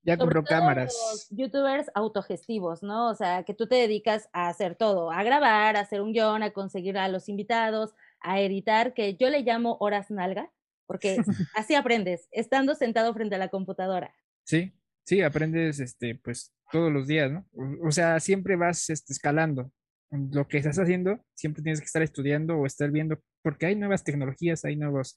ya 0.03 0.17
compró 0.17 0.45
cámaras. 0.45 0.95
Los 1.11 1.29
youtubers 1.31 1.91
autogestivos, 1.95 2.83
¿no? 2.83 3.11
O 3.11 3.15
sea, 3.15 3.43
que 3.43 3.55
tú 3.55 3.67
te 3.67 3.75
dedicas 3.75 4.29
a 4.33 4.49
hacer 4.49 4.77
todo, 4.77 5.11
a 5.11 5.23
grabar, 5.25 5.77
a 5.77 5.81
hacer 5.81 6.01
un 6.01 6.13
guion, 6.13 6.43
a 6.43 6.53
conseguir 6.53 6.97
a 6.97 7.09
los 7.09 7.29
invitados, 7.29 7.93
a 8.21 8.41
editar, 8.41 8.95
que 8.95 9.17
yo 9.17 9.29
le 9.31 9.43
llamo 9.43 9.77
horas 9.81 10.11
nalga, 10.11 10.51
porque 10.87 11.17
así 11.55 11.75
aprendes, 11.75 12.29
estando 12.31 12.75
sentado 12.75 13.13
frente 13.15 13.35
a 13.35 13.39
la 13.39 13.49
computadora. 13.49 14.15
Sí, 14.45 14.73
sí, 15.05 15.23
aprendes, 15.23 15.81
este, 15.81 16.15
pues, 16.15 16.53
todos 16.71 16.93
los 16.93 17.09
días, 17.09 17.31
¿no? 17.33 17.47
O, 17.85 17.91
sea, 17.91 18.21
siempre 18.21 18.55
vas 18.55 18.89
este, 18.91 19.13
escalando 19.13 19.73
lo 20.11 20.47
que 20.49 20.59
estás 20.59 20.79
haciendo, 20.79 21.25
siempre 21.35 21.63
tienes 21.63 21.81
que 21.81 21.87
estar 21.87 22.03
estudiando 22.03 22.57
o 22.57 22.67
estar 22.67 22.91
viendo, 22.91 23.21
porque 23.43 23.67
hay 23.67 23.77
nuevas 23.77 24.05
tecnologías, 24.05 24.65
hay 24.65 24.77
nuevos, 24.77 25.17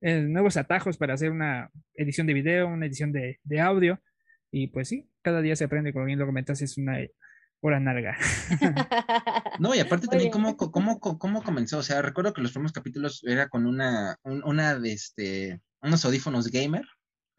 eh, 0.00 0.22
nuevos 0.22 0.56
atajos 0.56 0.96
para 0.96 1.14
hacer 1.14 1.30
una 1.30 1.70
edición 1.94 2.26
de 2.26 2.34
video, 2.34 2.68
una 2.68 2.86
edición 2.86 3.12
de, 3.12 3.38
audio, 3.60 4.00
y 4.50 4.68
pues 4.68 4.88
sí, 4.88 5.08
cada 5.22 5.40
día 5.40 5.56
se 5.56 5.64
aprende, 5.64 5.92
como 5.92 6.06
bien 6.06 6.18
lo 6.18 6.26
comentas, 6.26 6.62
es 6.62 6.78
una 6.78 6.98
hora 7.60 7.80
larga. 7.80 8.16
No, 9.58 9.74
y 9.74 9.78
aparte 9.78 10.06
también 10.06 10.30
cómo, 10.30 10.56
cómo, 10.56 11.00
cómo, 11.00 11.42
comenzó, 11.42 11.78
o 11.78 11.82
sea, 11.82 12.00
recuerdo 12.00 12.32
que 12.32 12.40
los 12.40 12.52
primeros 12.52 12.72
capítulos 12.72 13.22
era 13.26 13.50
con 13.50 13.66
una, 13.66 14.16
una 14.22 14.78
de 14.78 14.92
este, 14.92 15.60
unos 15.82 16.02
audífonos 16.06 16.50
gamer, 16.50 16.86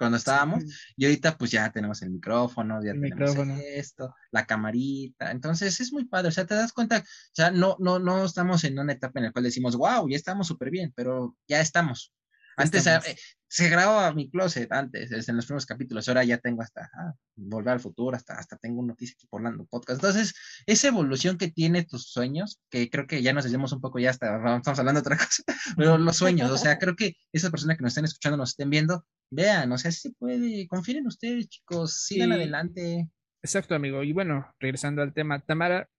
cuando 0.01 0.17
estábamos, 0.17 0.63
y 0.97 1.05
ahorita 1.05 1.37
pues 1.37 1.51
ya 1.51 1.71
tenemos 1.71 2.01
el 2.01 2.09
micrófono, 2.09 2.83
ya 2.83 2.93
tenemos 2.93 3.37
esto, 3.63 4.15
la 4.31 4.47
camarita, 4.47 5.29
entonces 5.29 5.79
es 5.79 5.93
muy 5.93 6.05
padre, 6.05 6.29
o 6.29 6.31
sea, 6.31 6.47
te 6.47 6.55
das 6.55 6.73
cuenta, 6.73 6.97
o 6.97 7.35
sea, 7.35 7.51
no, 7.51 7.75
no, 7.77 7.99
no 7.99 8.25
estamos 8.25 8.63
en 8.63 8.79
una 8.79 8.93
etapa 8.93 9.19
en 9.19 9.25
la 9.25 9.31
cual 9.31 9.43
decimos, 9.43 9.75
wow, 9.75 10.09
ya 10.09 10.15
estamos 10.15 10.47
súper 10.47 10.71
bien, 10.71 10.91
pero 10.95 11.37
ya 11.47 11.61
estamos, 11.61 12.11
antes 12.57 12.87
eh, 12.87 13.15
se 13.47 13.67
grababa 13.67 14.13
mi 14.13 14.29
closet, 14.29 14.71
antes, 14.71 15.11
en 15.27 15.35
los 15.35 15.45
primeros 15.45 15.65
capítulos, 15.65 16.07
ahora 16.07 16.23
ya 16.23 16.37
tengo 16.37 16.61
hasta 16.61 16.89
ah, 16.93 17.13
Volver 17.35 17.73
al 17.73 17.79
Futuro, 17.81 18.15
hasta, 18.15 18.35
hasta 18.35 18.55
tengo 18.55 18.81
noticias 18.81 19.17
aquí 19.17 19.27
por 19.27 19.43
Lando 19.43 19.65
Podcast. 19.65 20.01
Entonces, 20.01 20.33
esa 20.65 20.87
evolución 20.87 21.37
que 21.37 21.51
tiene 21.51 21.83
tus 21.83 22.11
sueños, 22.11 22.61
que 22.69 22.89
creo 22.89 23.07
que 23.07 23.21
ya 23.21 23.33
nos 23.33 23.43
decimos 23.43 23.73
un 23.73 23.81
poco, 23.81 23.99
ya 23.99 24.11
hasta 24.11 24.37
estamos 24.55 24.79
hablando 24.79 25.01
de 25.01 25.07
otra 25.07 25.17
cosa, 25.17 25.43
pero 25.77 25.97
los 25.97 26.15
sueños, 26.15 26.49
o 26.49 26.57
sea, 26.57 26.79
creo 26.79 26.95
que 26.95 27.17
esas 27.33 27.51
personas 27.51 27.75
que 27.75 27.83
nos 27.83 27.91
estén 27.91 28.05
escuchando, 28.05 28.37
nos 28.37 28.51
estén 28.51 28.69
viendo, 28.69 29.05
vean, 29.29 29.69
o 29.71 29.77
sea, 29.77 29.91
si 29.91 29.99
se 29.99 30.11
puede, 30.11 30.65
confíen 30.67 30.99
en 30.99 31.07
ustedes, 31.07 31.49
chicos, 31.49 32.05
sigan 32.05 32.31
adelante. 32.31 33.09
Exacto, 33.43 33.75
amigo. 33.75 34.01
Y 34.03 34.13
bueno, 34.13 34.47
regresando 34.59 35.01
al 35.01 35.13
tema, 35.13 35.39
Tamara, 35.41 35.89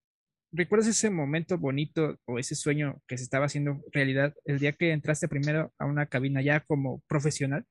¿recuerdas 0.52 0.88
ese 0.88 1.10
momento 1.10 1.58
bonito 1.58 2.18
o 2.26 2.38
ese 2.38 2.54
sueño 2.54 3.00
que 3.06 3.16
se 3.16 3.24
estaba 3.24 3.46
haciendo 3.46 3.80
realidad 3.90 4.34
el 4.44 4.58
día 4.58 4.72
que 4.72 4.92
entraste 4.92 5.28
primero 5.28 5.72
a 5.78 5.86
una 5.86 6.06
cabina 6.06 6.42
ya 6.42 6.60
como 6.60 7.02
profesional? 7.08 7.66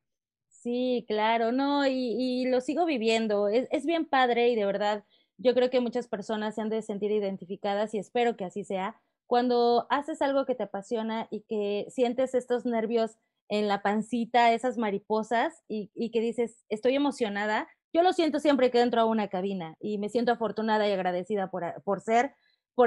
Sí, 0.48 1.04
claro, 1.08 1.50
no, 1.50 1.86
y, 1.86 2.46
lo 2.46 2.60
sigo 2.60 2.84
viviendo. 2.84 3.48
Es, 3.48 3.66
es, 3.70 3.84
bien 3.84 4.04
padre 4.04 4.48
y 4.50 4.54
de 4.54 4.64
verdad, 4.64 5.04
yo 5.36 5.54
creo 5.54 5.70
que 5.70 5.80
muchas 5.80 6.06
personas 6.06 6.54
se 6.54 6.60
han 6.60 6.68
de 6.68 6.82
sentir 6.82 7.10
identificadas 7.10 7.94
y 7.94 7.98
espero 7.98 8.36
que 8.36 8.44
así 8.44 8.62
sea. 8.64 9.00
Cuando 9.26 9.86
haces 9.90 10.22
algo 10.22 10.44
que 10.44 10.54
te 10.54 10.64
apasiona 10.64 11.26
y 11.30 11.42
que 11.48 11.86
sientes 11.88 12.34
estos 12.34 12.64
nervios 12.64 13.16
en 13.48 13.66
la 13.66 13.82
pancita, 13.82 14.52
esas 14.52 14.78
mariposas, 14.78 15.62
y, 15.68 15.90
y 15.94 16.10
que 16.10 16.20
dices, 16.20 16.64
estoy 16.68 16.94
emocionada, 16.94 17.68
yo 17.92 18.02
lo 18.02 18.12
siento 18.12 18.38
siempre 18.38 18.70
que 18.70 18.80
entro 18.80 19.00
a 19.00 19.04
una 19.04 19.28
cabina 19.28 19.76
y 19.80 19.98
me 19.98 20.08
siento 20.08 20.32
afortunada 20.32 20.88
y 20.88 20.92
agradecida 20.92 21.50
por, 21.50 21.82
por 21.82 22.00
ser 22.00 22.34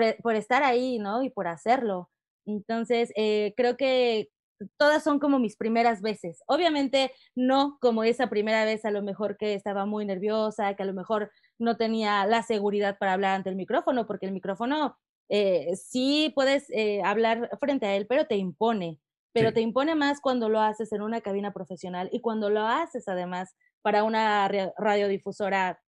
e, 0.01 0.18
por, 0.22 0.36
estar 0.36 0.63
ahí, 0.63 1.00
¿no? 1.00 1.24
Y 1.24 1.30
por 1.30 1.48
hacerlo. 1.48 2.10
Entonces, 2.46 3.12
eh, 3.15 3.54
creo 3.58 3.77
que 3.77 4.30
todas 4.77 5.04
son 5.04 5.20
como 5.20 5.39
mis 5.39 5.58
primeras 5.58 6.01
veces. 6.01 6.44
Obviamente 6.48 7.12
no 7.36 7.77
como 7.82 8.04
esa 8.04 8.30
primera 8.30 8.65
vez 8.65 8.86
a 8.86 8.92
lo 8.92 9.01
mejor 9.01 9.38
que 9.38 9.54
estaba 9.54 9.86
muy 9.86 10.06
nerviosa, 10.06 10.75
que 10.75 10.84
a 10.84 10.86
lo 10.86 10.94
mejor 10.94 11.32
no 11.60 11.77
tenía 11.77 12.25
la 12.25 12.44
seguridad 12.44 12.98
para 12.98 13.13
hablar 13.13 13.36
ante 13.36 13.50
el 13.50 13.56
micrófono, 13.56 14.08
porque 14.08 14.25
el 14.25 14.32
micrófono 14.32 14.98
eh, 15.30 15.75
sí 15.75 16.32
puedes 16.36 16.70
eh, 16.70 17.01
hablar 17.04 17.50
frente 17.60 17.86
a 17.86 17.96
él, 17.96 18.08
pero 18.08 18.25
te 18.25 18.38
impone. 18.38 19.00
Pero 19.34 19.51
te 19.51 19.60
impone 19.60 19.96
más 19.96 20.22
cuando 20.22 20.48
lo 20.48 20.62
haces 20.62 20.94
en 20.94 21.01
una 21.01 21.20
cabina 21.20 21.51
profesional 21.51 22.08
y 22.13 22.22
cuando 22.22 22.50
lo 22.50 22.65
haces 22.68 23.10
además 23.10 23.54
para 23.82 24.06
una 24.06 24.48
radiodifusora 24.77 25.82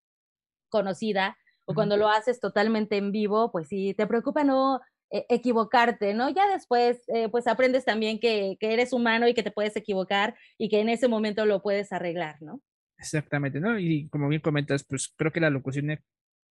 conocida, 0.67 1.37
o 1.67 1.73
cuando 1.73 1.97
lo 1.97 2.07
haces 2.07 2.39
totalmente 2.39 2.95
en 2.95 3.11
vivo, 3.11 3.51
pues 3.51 3.67
sí, 3.67 3.93
te 3.93 4.07
preocupa 4.07 4.45
no 4.45 4.79
eh, 5.11 5.25
equivocarte, 5.29 6.13
¿no? 6.13 6.29
Ya 6.29 6.47
después, 6.47 7.01
eh, 7.07 7.27
pues 7.29 7.45
aprendes 7.45 7.83
también 7.83 8.19
que, 8.19 8.55
que, 8.59 8.73
eres 8.73 8.93
humano 8.93 9.27
y 9.27 9.33
que 9.33 9.43
te 9.43 9.51
puedes 9.51 9.75
equivocar 9.75 10.35
y 10.57 10.69
que 10.69 10.79
en 10.79 10.89
ese 10.89 11.09
momento 11.09 11.45
lo 11.45 11.61
puedes 11.61 11.91
arreglar, 11.91 12.41
¿no? 12.41 12.61
Exactamente, 12.97 13.59
¿no? 13.59 13.77
Y 13.77 14.07
como 14.09 14.29
bien 14.29 14.41
comentas, 14.41 14.85
pues 14.87 15.13
creo 15.15 15.31
que 15.31 15.41
la 15.41 15.49
locución 15.49 15.91
e, 15.91 16.01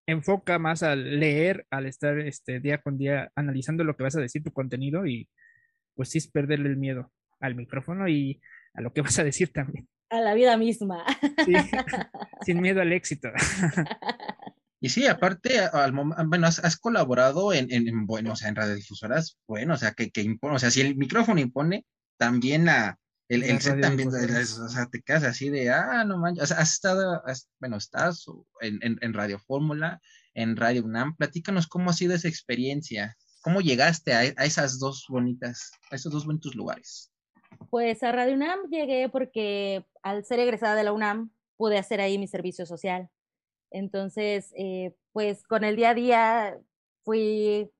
enfoca 0.06 0.60
más 0.60 0.84
al 0.84 1.20
leer, 1.20 1.66
al 1.70 1.86
estar 1.86 2.20
este, 2.20 2.60
día 2.60 2.82
con 2.82 2.98
día 2.98 3.32
analizando 3.36 3.84
lo 3.84 3.96
que 3.96 4.04
vas 4.04 4.16
a 4.18 4.22
decir, 4.22 4.44
tu 4.44 4.52
contenido 4.52 5.06
y 5.06 5.30
pues 5.96 6.10
sí 6.10 6.18
es 6.18 6.30
perderle 6.30 6.70
el 6.70 6.78
miedo 6.78 7.12
al 7.40 7.56
micrófono 7.56 8.08
y 8.08 8.42
a 8.74 8.82
lo 8.82 8.94
que 8.94 9.02
vas 9.02 9.18
a 9.20 9.24
decir 9.24 9.52
también. 9.54 9.88
A 10.10 10.22
la 10.22 10.34
vida 10.34 10.56
misma. 10.56 11.04
Sí, 11.46 11.54
sin 12.46 12.62
miedo 12.62 12.82
al 12.82 12.94
éxito. 12.94 13.30
Y 14.86 14.90
sí, 14.90 15.08
aparte, 15.08 15.62
al 15.62 15.94
bueno, 15.94 16.46
has, 16.46 16.78
colaborado 16.78 17.54
en, 17.54 17.72
en, 17.72 18.06
bueno, 18.06 18.34
o 18.34 18.36
sea, 18.36 18.50
en 18.50 18.56
radiodifusoras, 18.56 19.40
bueno, 19.48 19.74
o 19.74 19.78
sea, 19.78 19.94
que, 19.94 20.12
que 20.12 20.22
impone, 20.22 20.58
o 20.58 20.60
sea, 20.60 20.70
si 20.70 20.82
el 20.82 20.96
micrófono 20.96 21.42
impone, 21.42 21.88
también 22.18 22.66
la, 22.66 23.00
el, 23.28 23.42
el 23.42 23.60
set 23.62 23.82
también, 23.82 24.10
o 24.10 24.70
sea, 24.70 24.86
te 24.86 25.02
quedas 25.02 25.24
así 25.24 25.50
de, 25.50 25.72
ah, 25.72 26.04
no 26.06 26.20
manches, 26.20 26.44
o 26.44 26.46
sea, 26.46 26.58
has 26.58 26.74
estado, 26.74 27.24
bueno, 27.60 27.78
estás 27.78 28.28
en, 28.62 28.78
en, 28.84 29.00
en, 29.02 29.14
Radio 29.16 29.40
Fórmula, 29.40 30.00
en 30.36 30.56
Radio 30.56 30.84
UNAM, 30.84 31.16
platícanos 31.16 31.66
cómo 31.66 31.90
ha 31.90 31.94
sido 31.94 32.14
esa 32.14 32.28
experiencia, 32.28 33.18
cómo 33.42 33.62
llegaste 33.62 34.14
a, 34.14 34.20
a 34.20 34.46
esas 34.46 34.78
dos 34.78 35.08
bonitas, 35.10 35.72
a 35.90 35.96
esos 35.96 36.12
dos 36.12 36.28
bonitos 36.28 36.54
lugares. 36.54 37.12
Pues 37.72 38.04
a 38.04 38.12
Radio 38.12 38.36
UNAM 38.36 38.70
llegué 38.70 39.10
porque 39.10 39.84
al 40.04 40.24
ser 40.26 40.42
egresada 40.42 40.76
de 40.76 40.84
la 40.84 40.94
UNAM 40.94 41.32
pude 41.58 41.80
hacer 41.80 42.02
ahí 42.02 42.20
mi 42.20 42.28
servicio 42.28 42.68
social. 42.68 43.10
Entonces, 43.72 44.54
eh, 44.58 44.96
pues 45.12 45.44
con 45.44 45.64
el 45.64 45.76
día 45.76 45.92
a 45.92 45.94
día 45.94 46.60
fui 47.04 47.72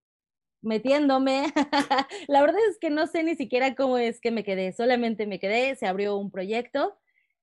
metiéndome. 0.62 1.46
la 2.28 2.42
verdad 2.42 2.60
es 2.70 2.78
que 2.80 2.90
no 2.90 3.08
sé 3.08 3.24
ni 3.24 3.36
siquiera 3.36 3.76
cómo 3.76 3.98
es 3.98 4.20
que 4.20 4.32
me 4.32 4.44
quedé, 4.44 4.74
solamente 4.74 5.28
me 5.28 5.40
quedé, 5.40 5.76
se 5.76 5.88
abrió 5.88 6.18
un 6.18 6.32
proyecto 6.32 6.96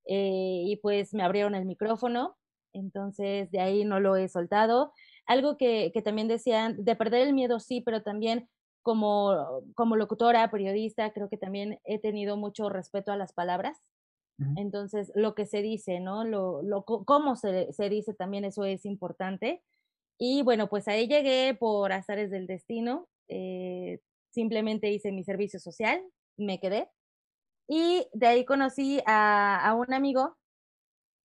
eh, 0.05 0.63
y 0.65 0.75
pues 0.77 1.13
me 1.13 1.23
abrieron 1.23 1.55
el 1.55 1.65
micrófono, 1.65 2.37
entonces 2.73 3.49
de 3.51 3.61
ahí 3.61 3.85
no 3.85 3.99
lo 3.99 4.15
he 4.17 4.27
soltado. 4.29 4.93
Algo 5.25 5.57
que, 5.57 5.91
que 5.93 6.01
también 6.01 6.27
decían, 6.27 6.83
de 6.83 6.95
perder 6.95 7.21
el 7.27 7.33
miedo 7.33 7.59
sí, 7.59 7.81
pero 7.81 8.03
también 8.03 8.49
como, 8.81 9.63
como 9.75 9.95
locutora, 9.95 10.51
periodista, 10.51 11.13
creo 11.13 11.29
que 11.29 11.37
también 11.37 11.79
he 11.85 11.99
tenido 11.99 12.35
mucho 12.37 12.69
respeto 12.69 13.11
a 13.13 13.17
las 13.17 13.31
palabras. 13.33 13.81
Entonces, 14.57 15.11
lo 15.15 15.35
que 15.35 15.45
se 15.45 15.61
dice, 15.61 15.99
¿no? 15.99 16.25
Lo, 16.25 16.61
lo, 16.63 16.83
cómo 16.83 17.35
se, 17.35 17.71
se 17.71 17.89
dice 17.89 18.13
también, 18.13 18.45
eso 18.45 18.65
es 18.65 18.85
importante. 18.85 19.61
Y 20.17 20.41
bueno, 20.41 20.67
pues 20.69 20.87
ahí 20.87 21.07
llegué 21.07 21.55
por 21.55 21.91
azares 21.91 22.31
del 22.31 22.47
destino. 22.47 23.07
Eh, 23.27 23.99
simplemente 24.31 24.91
hice 24.91 25.11
mi 25.11 25.23
servicio 25.23 25.59
social, 25.59 26.01
me 26.37 26.59
quedé. 26.59 26.89
Y 27.67 28.07
de 28.13 28.27
ahí 28.27 28.45
conocí 28.45 29.01
a, 29.05 29.65
a, 29.65 29.73
un 29.75 29.93
amigo 29.93 30.37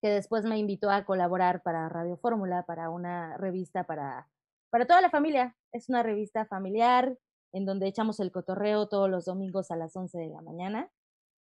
que 0.00 0.09
después 0.11 0.45
me 0.45 0.59
invitó 0.59 0.91
a 0.91 1.05
colaborar 1.05 1.62
para 1.62 1.88
Radio 1.88 2.17
Fórmula, 2.19 2.65
para 2.65 2.91
una 2.91 3.37
revista 3.37 3.85
para, 3.85 4.29
para 4.71 4.87
toda 4.87 5.00
la 5.00 5.11
familia. 5.11 5.57
Es 5.73 5.88
una 5.88 6.03
revista 6.03 6.47
familiar 6.47 7.19
en 7.53 7.65
donde 7.65 7.88
echamos 7.88 8.21
el 8.21 8.31
cotorreo 8.31 8.88
todos 8.88 9.11
los 9.11 9.25
domingos 9.25 9.71
a 9.71 9.77
las 9.77 9.97
11 9.97 10.19
de 10.19 10.29
la 10.29 10.43
mañana. 10.43 10.91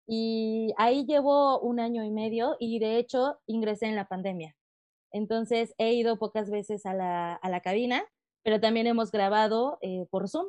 Y 0.08 0.74
ahí 0.78 1.06
llevo 1.06 1.60
un 1.60 1.80
año 1.80 2.04
y 2.04 2.12
medio 2.12 2.56
y 2.60 2.80
de 2.80 2.98
hecho 2.98 3.40
ingresé 3.48 3.88
en 3.88 3.96
la 3.96 4.08
pandemia. 4.08 4.56
Entonces 5.12 5.74
he 5.78 5.94
ido 5.94 6.20
pocas 6.20 6.50
veces 6.50 6.86
a 6.86 6.94
la, 6.94 7.36
a 7.36 7.50
la 7.50 7.62
cabina, 7.62 8.04
pero 8.44 8.60
también 8.60 8.88
hemos 8.88 9.12
grabado 9.12 9.78
eh, 9.82 10.06
por 10.12 10.30
Zoom, 10.30 10.46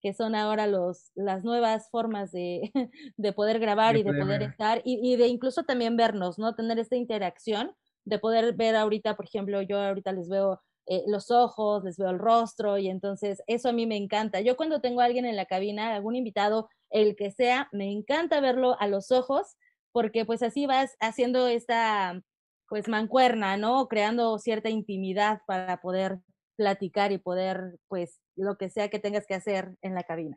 que 0.00 0.12
son 0.12 0.34
ahora 0.34 0.66
los, 0.66 1.10
las 1.14 1.44
nuevas 1.44 1.88
formas 1.90 2.32
de, 2.32 2.70
de 3.16 3.32
poder 3.32 3.58
grabar 3.58 3.96
y 3.96 4.02
de 4.02 4.12
poder 4.12 4.42
estar 4.42 4.82
y, 4.84 5.00
y, 5.02 5.16
de 5.16 5.28
incluso 5.28 5.64
también 5.64 5.96
vernos, 5.96 6.38
¿no? 6.38 6.54
Tener 6.54 6.78
esta 6.78 6.96
interacción, 6.96 7.74
de 8.04 8.18
poder 8.18 8.54
ver 8.54 8.76
ahorita, 8.76 9.16
por 9.16 9.26
ejemplo, 9.26 9.62
yo 9.62 9.80
ahorita 9.80 10.12
les 10.12 10.28
veo 10.28 10.60
eh, 10.90 11.04
los 11.06 11.30
ojos, 11.30 11.84
les 11.84 11.98
veo 11.98 12.08
el 12.08 12.18
rostro 12.18 12.78
y 12.78 12.88
entonces 12.88 13.42
eso 13.46 13.68
a 13.68 13.72
mí 13.72 13.86
me 13.86 13.96
encanta. 13.96 14.40
Yo 14.40 14.56
cuando 14.56 14.80
tengo 14.80 15.02
a 15.02 15.04
alguien 15.04 15.26
en 15.26 15.36
la 15.36 15.44
cabina, 15.44 15.94
algún 15.94 16.16
invitado, 16.16 16.70
el 16.90 17.16
que 17.16 17.30
sea, 17.30 17.68
me 17.72 17.90
encanta 17.90 18.40
verlo 18.40 18.78
a 18.80 18.86
los 18.86 19.10
ojos 19.10 19.56
porque 19.92 20.24
pues 20.24 20.42
así 20.42 20.66
vas 20.66 20.96
haciendo 21.00 21.48
esta 21.48 22.22
pues 22.68 22.88
mancuerna, 22.88 23.56
¿no? 23.56 23.88
Creando 23.88 24.38
cierta 24.38 24.68
intimidad 24.68 25.40
para 25.46 25.80
poder 25.80 26.18
platicar 26.56 27.12
y 27.12 27.18
poder 27.18 27.78
pues 27.88 28.20
lo 28.36 28.56
que 28.58 28.68
sea 28.68 28.88
que 28.88 28.98
tengas 28.98 29.26
que 29.26 29.34
hacer 29.34 29.76
en 29.80 29.94
la 29.94 30.02
cabina. 30.02 30.36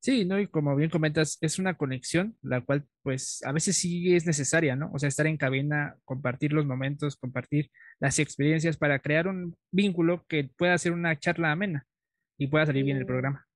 Sí, 0.00 0.26
¿no? 0.26 0.38
Y 0.38 0.48
como 0.48 0.76
bien 0.76 0.90
comentas, 0.90 1.38
es 1.40 1.58
una 1.58 1.78
conexión, 1.78 2.36
la 2.42 2.60
cual 2.60 2.86
pues 3.02 3.40
a 3.42 3.52
veces 3.52 3.76
sí 3.76 4.14
es 4.14 4.26
necesaria, 4.26 4.76
¿no? 4.76 4.90
O 4.92 4.98
sea, 4.98 5.08
estar 5.08 5.26
en 5.26 5.38
cabina, 5.38 5.96
compartir 6.04 6.52
los 6.52 6.66
momentos, 6.66 7.16
compartir 7.16 7.70
las 8.00 8.18
experiencias 8.18 8.76
para 8.76 8.98
crear 8.98 9.28
un 9.28 9.56
vínculo 9.70 10.26
que 10.28 10.50
pueda 10.58 10.76
ser 10.76 10.92
una 10.92 11.18
charla 11.18 11.52
amena 11.52 11.86
y 12.36 12.48
pueda 12.48 12.66
salir 12.66 12.84
bien 12.84 12.98
el 12.98 13.06
programa. 13.06 13.46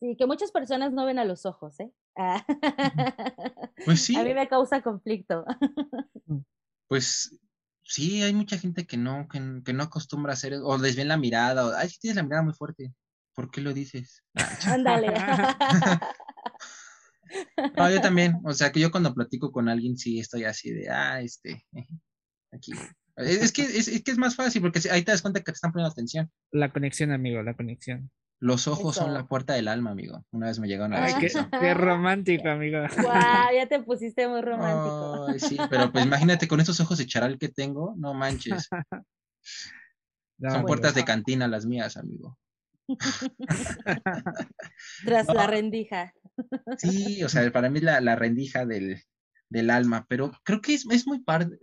Sí, 0.00 0.16
que 0.16 0.26
muchas 0.26 0.50
personas 0.50 0.92
no 0.92 1.04
ven 1.04 1.18
a 1.18 1.26
los 1.26 1.44
ojos, 1.44 1.78
¿eh? 1.80 1.92
Ah. 2.16 2.44
Pues 3.84 4.02
sí. 4.02 4.16
A 4.16 4.24
mí 4.24 4.34
me 4.34 4.48
causa 4.48 4.82
conflicto. 4.82 5.44
Mm. 6.26 6.44
Pues 6.86 7.36
sí, 7.82 8.22
hay 8.22 8.32
mucha 8.32 8.56
gente 8.58 8.86
que 8.86 8.96
no, 8.96 9.26
que, 9.28 9.40
que 9.64 9.72
no 9.72 9.82
acostumbra 9.82 10.32
a 10.32 10.34
hacer, 10.34 10.54
o 10.62 10.78
les 10.78 10.94
ven 10.94 11.08
la 11.08 11.16
mirada, 11.16 11.66
o, 11.66 11.72
ay, 11.74 11.88
tienes 12.00 12.16
la 12.16 12.22
mirada 12.22 12.42
muy 12.42 12.52
fuerte. 12.52 12.92
¿Por 13.34 13.50
qué 13.50 13.60
lo 13.60 13.72
dices? 13.72 14.22
Ándale. 14.66 15.12
no, 17.76 17.90
yo 17.90 18.00
también, 18.00 18.40
o 18.44 18.52
sea, 18.52 18.70
que 18.70 18.80
yo 18.80 18.90
cuando 18.90 19.14
platico 19.14 19.50
con 19.50 19.68
alguien 19.68 19.96
sí 19.96 20.20
estoy 20.20 20.44
así 20.44 20.70
de, 20.70 20.88
ah, 20.90 21.20
este, 21.20 21.66
aquí. 22.52 22.72
Es 23.16 23.52
que 23.52 23.62
es, 23.62 23.88
que 24.02 24.10
es 24.10 24.18
más 24.18 24.36
fácil 24.36 24.62
porque 24.62 24.80
ahí 24.90 25.02
te 25.02 25.12
das 25.12 25.22
cuenta 25.22 25.40
que 25.40 25.46
te 25.46 25.52
están 25.52 25.72
poniendo 25.72 25.90
atención. 25.90 26.30
La 26.52 26.72
conexión, 26.72 27.12
amigo, 27.12 27.42
la 27.42 27.56
conexión. 27.56 28.10
Los 28.42 28.68
ojos 28.68 28.96
son 28.96 29.12
la 29.12 29.26
puerta 29.26 29.52
del 29.52 29.68
alma, 29.68 29.90
amigo. 29.90 30.24
Una 30.30 30.46
vez 30.46 30.58
me 30.58 30.66
llegaron 30.66 30.94
a 30.94 31.04
decir 31.04 31.30
qué, 31.30 31.58
qué, 31.60 31.74
romántico, 31.74 32.48
amigo. 32.48 32.78
Wow, 32.96 33.12
ya 33.54 33.66
te 33.68 33.82
pusiste 33.82 34.26
muy 34.28 34.40
romántico. 34.40 35.26
sí, 35.38 35.58
pero 35.68 35.92
pues 35.92 36.06
imagínate 36.06 36.48
con 36.48 36.58
esos 36.58 36.80
ojos 36.80 36.96
de 36.96 37.06
charal 37.06 37.38
que 37.38 37.50
tengo, 37.50 37.94
no 37.98 38.14
manches. 38.14 38.70
son 40.40 40.64
puertas 40.64 40.94
de 40.94 41.04
cantina 41.04 41.48
las 41.48 41.66
mías, 41.66 41.98
amigo. 41.98 42.38
Tras 45.04 45.28
la 45.28 45.46
rendija. 45.46 46.14
Sí, 46.78 47.22
o 47.22 47.28
sea, 47.28 47.52
para 47.52 47.68
mí 47.68 47.80
es 47.80 47.84
la, 47.84 48.00
la 48.00 48.16
rendija 48.16 48.64
del, 48.64 49.02
del, 49.50 49.68
alma, 49.68 50.06
pero 50.08 50.32
creo 50.44 50.62
que 50.62 50.72
es, 50.72 50.86
es, 50.90 51.06
muy 51.06 51.20
padre, 51.20 51.58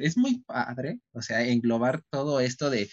es 0.00 0.16
muy 0.16 0.42
padre, 0.42 1.00
o 1.12 1.20
sea, 1.20 1.42
englobar 1.42 2.02
todo 2.08 2.40
esto 2.40 2.70
de, 2.70 2.88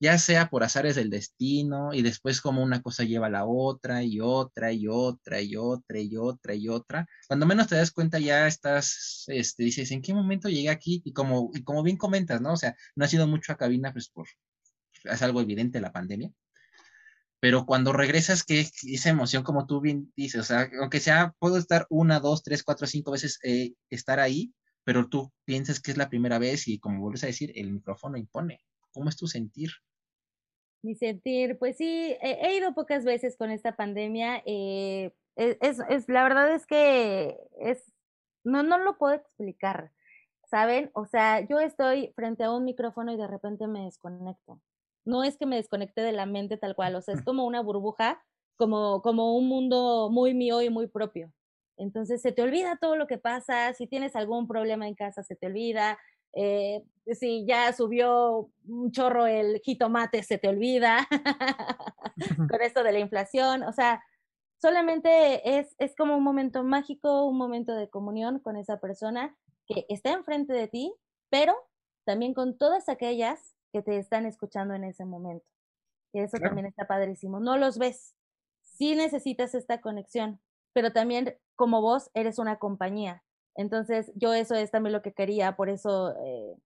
ya 0.00 0.18
sea 0.18 0.48
por 0.50 0.64
azares 0.64 0.96
del 0.96 1.10
destino, 1.10 1.92
y 1.94 2.02
después 2.02 2.40
como 2.40 2.62
una 2.62 2.82
cosa 2.82 3.04
lleva 3.04 3.26
a 3.26 3.30
la 3.30 3.44
otra, 3.46 4.02
y 4.02 4.20
otra, 4.20 4.72
y 4.72 4.86
otra, 4.88 5.40
y 5.40 5.56
otra, 5.56 6.00
y 6.00 6.16
otra, 6.16 6.54
y 6.54 6.68
otra. 6.68 7.06
Cuando 7.28 7.46
menos 7.46 7.68
te 7.68 7.76
das 7.76 7.90
cuenta, 7.90 8.18
ya 8.18 8.46
estás, 8.46 9.24
este, 9.28 9.64
dices, 9.64 9.90
¿en 9.90 10.02
qué 10.02 10.14
momento 10.14 10.48
llegué 10.48 10.70
aquí? 10.70 11.02
Y 11.04 11.12
como, 11.12 11.50
y 11.54 11.62
como 11.64 11.82
bien 11.82 11.96
comentas, 11.96 12.40
¿no? 12.40 12.52
O 12.52 12.56
sea, 12.56 12.76
no 12.94 13.04
ha 13.04 13.08
sido 13.08 13.26
mucho 13.26 13.52
a 13.52 13.56
cabina, 13.56 13.92
pues 13.92 14.08
por, 14.10 14.28
es 15.04 15.22
algo 15.22 15.40
evidente 15.40 15.80
la 15.80 15.92
pandemia 15.92 16.32
pero 17.40 17.66
cuando 17.66 17.92
regresas, 17.92 18.44
que 18.44 18.60
esa 18.60 19.10
emoción, 19.10 19.42
como 19.42 19.66
tú 19.66 19.80
bien 19.80 20.12
dices, 20.16 20.40
o 20.40 20.44
sea, 20.44 20.68
aunque 20.80 21.00
sea, 21.00 21.34
puedo 21.38 21.58
estar 21.58 21.86
una, 21.90 22.18
dos, 22.18 22.42
tres, 22.42 22.62
cuatro, 22.64 22.86
cinco 22.86 23.12
veces 23.12 23.38
eh, 23.44 23.74
estar 23.90 24.20
ahí, 24.20 24.52
pero 24.84 25.08
tú 25.08 25.32
piensas 25.44 25.80
que 25.80 25.90
es 25.90 25.96
la 25.96 26.08
primera 26.08 26.38
vez 26.38 26.66
y 26.68 26.78
como 26.78 27.00
vuelves 27.00 27.24
a 27.24 27.28
decir, 27.28 27.52
el 27.54 27.72
micrófono 27.72 28.16
impone. 28.16 28.60
¿Cómo 28.96 29.10
es 29.10 29.16
tu 29.18 29.26
sentir? 29.26 29.72
Mi 30.82 30.94
sentir, 30.94 31.58
pues 31.58 31.76
sí, 31.76 32.16
he, 32.22 32.56
ido 32.56 32.72
pocas 32.72 33.04
veces 33.04 33.36
con 33.36 33.50
esta 33.50 33.76
pandemia. 33.76 34.42
Eh, 34.46 35.12
es, 35.34 35.80
es, 35.90 36.08
la 36.08 36.22
verdad 36.22 36.54
es 36.54 36.64
que 36.64 37.38
es, 37.60 37.92
no, 38.42 38.62
no 38.62 38.78
lo 38.78 38.96
puedo 38.96 39.12
explicar, 39.12 39.92
¿saben? 40.46 40.90
O 40.94 41.04
sea, 41.04 41.46
yo 41.46 41.60
estoy 41.60 42.14
frente 42.16 42.44
a 42.44 42.50
un 42.50 42.64
micrófono 42.64 43.12
y 43.12 43.18
de 43.18 43.26
repente 43.26 43.66
me 43.66 43.84
desconecto. 43.84 44.62
No 45.04 45.24
es 45.24 45.36
que 45.36 45.44
me 45.44 45.56
desconecte 45.56 46.00
de 46.00 46.12
la 46.12 46.24
mente 46.24 46.56
tal 46.56 46.74
cual, 46.74 46.94
o 46.94 47.02
sea, 47.02 47.16
es 47.16 47.20
como 47.26 47.44
una 47.44 47.60
burbuja, 47.60 48.24
como, 48.56 49.02
como 49.02 49.36
un 49.36 49.46
mundo 49.46 50.08
muy 50.10 50.32
mío 50.32 50.62
y 50.62 50.70
muy 50.70 50.86
propio. 50.86 51.34
Entonces 51.76 52.22
se 52.22 52.32
te 52.32 52.40
olvida 52.40 52.78
todo 52.80 52.96
lo 52.96 53.06
que 53.06 53.18
pasa, 53.18 53.74
si 53.74 53.86
tienes 53.86 54.16
algún 54.16 54.48
problema 54.48 54.88
en 54.88 54.94
casa 54.94 55.22
se 55.22 55.36
te 55.36 55.48
olvida, 55.48 55.98
eh, 56.36 56.84
si 57.14 57.46
ya 57.46 57.72
subió 57.72 58.50
un 58.66 58.92
chorro 58.92 59.26
el 59.26 59.60
jitomate 59.60 60.22
se 60.22 60.36
te 60.36 60.48
olvida 60.48 61.08
con 62.50 62.60
esto 62.60 62.82
de 62.82 62.92
la 62.92 62.98
inflación, 62.98 63.62
o 63.62 63.72
sea, 63.72 64.04
solamente 64.60 65.58
es, 65.58 65.74
es 65.78 65.96
como 65.96 66.14
un 66.14 66.22
momento 66.22 66.62
mágico, 66.62 67.24
un 67.26 67.38
momento 67.38 67.74
de 67.74 67.88
comunión 67.88 68.38
con 68.38 68.56
esa 68.56 68.80
persona 68.80 69.34
que 69.66 69.86
está 69.88 70.12
enfrente 70.12 70.52
de 70.52 70.68
ti, 70.68 70.94
pero 71.30 71.54
también 72.04 72.34
con 72.34 72.58
todas 72.58 72.88
aquellas 72.88 73.56
que 73.72 73.82
te 73.82 73.96
están 73.98 74.26
escuchando 74.26 74.74
en 74.74 74.84
ese 74.84 75.04
momento. 75.04 75.46
Y 76.12 76.20
eso 76.20 76.38
también 76.38 76.66
está 76.66 76.86
padrísimo. 76.86 77.40
No 77.40 77.56
los 77.56 77.78
ves. 77.78 78.14
Sí 78.62 78.94
necesitas 78.94 79.54
esta 79.54 79.80
conexión, 79.80 80.40
pero 80.72 80.92
también 80.92 81.36
como 81.56 81.80
vos 81.80 82.10
eres 82.14 82.38
una 82.38 82.58
compañía. 82.58 83.22
Entonces, 83.56 84.12
yo 84.14 84.34
eso 84.34 84.54
es 84.54 84.70
también 84.70 84.92
lo 84.92 85.02
que 85.02 85.12
quería, 85.12 85.56
por 85.56 85.68
eso 85.68 86.14
eh, 86.24 86.56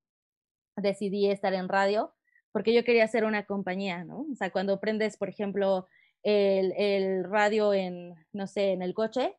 decidí 0.76 1.30
estar 1.30 1.54
en 1.54 1.68
radio, 1.68 2.12
porque 2.52 2.74
yo 2.74 2.84
quería 2.84 3.06
ser 3.06 3.24
una 3.24 3.44
compañía, 3.44 4.04
¿no? 4.04 4.26
O 4.30 4.34
sea, 4.34 4.50
cuando 4.50 4.80
prendes, 4.80 5.16
por 5.16 5.28
ejemplo, 5.28 5.86
el, 6.22 6.72
el 6.76 7.24
radio 7.24 7.72
en, 7.72 8.14
no 8.32 8.46
sé, 8.46 8.72
en 8.72 8.82
el 8.82 8.94
coche, 8.94 9.36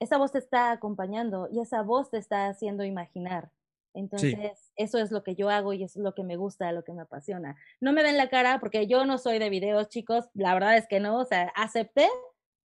esa 0.00 0.18
voz 0.18 0.32
te 0.32 0.38
está 0.38 0.72
acompañando 0.72 1.48
y 1.50 1.60
esa 1.60 1.82
voz 1.82 2.10
te 2.10 2.18
está 2.18 2.48
haciendo 2.48 2.84
imaginar. 2.84 3.50
Entonces, 3.94 4.72
eso 4.74 4.98
es 4.98 5.12
lo 5.12 5.22
que 5.22 5.36
yo 5.36 5.50
hago 5.50 5.72
y 5.72 5.84
eso 5.84 6.00
es 6.00 6.02
lo 6.02 6.14
que 6.14 6.24
me 6.24 6.36
gusta, 6.36 6.72
lo 6.72 6.82
que 6.82 6.92
me 6.92 7.02
apasiona. 7.02 7.56
No 7.80 7.92
me 7.92 8.02
ven 8.02 8.16
la 8.16 8.28
cara 8.28 8.58
porque 8.58 8.88
yo 8.88 9.06
no 9.06 9.18
soy 9.18 9.38
de 9.38 9.50
videos, 9.50 9.88
chicos, 9.88 10.28
la 10.34 10.52
verdad 10.52 10.76
es 10.76 10.88
que 10.88 10.98
no, 10.98 11.18
o 11.18 11.24
sea, 11.24 11.52
acepté 11.54 12.08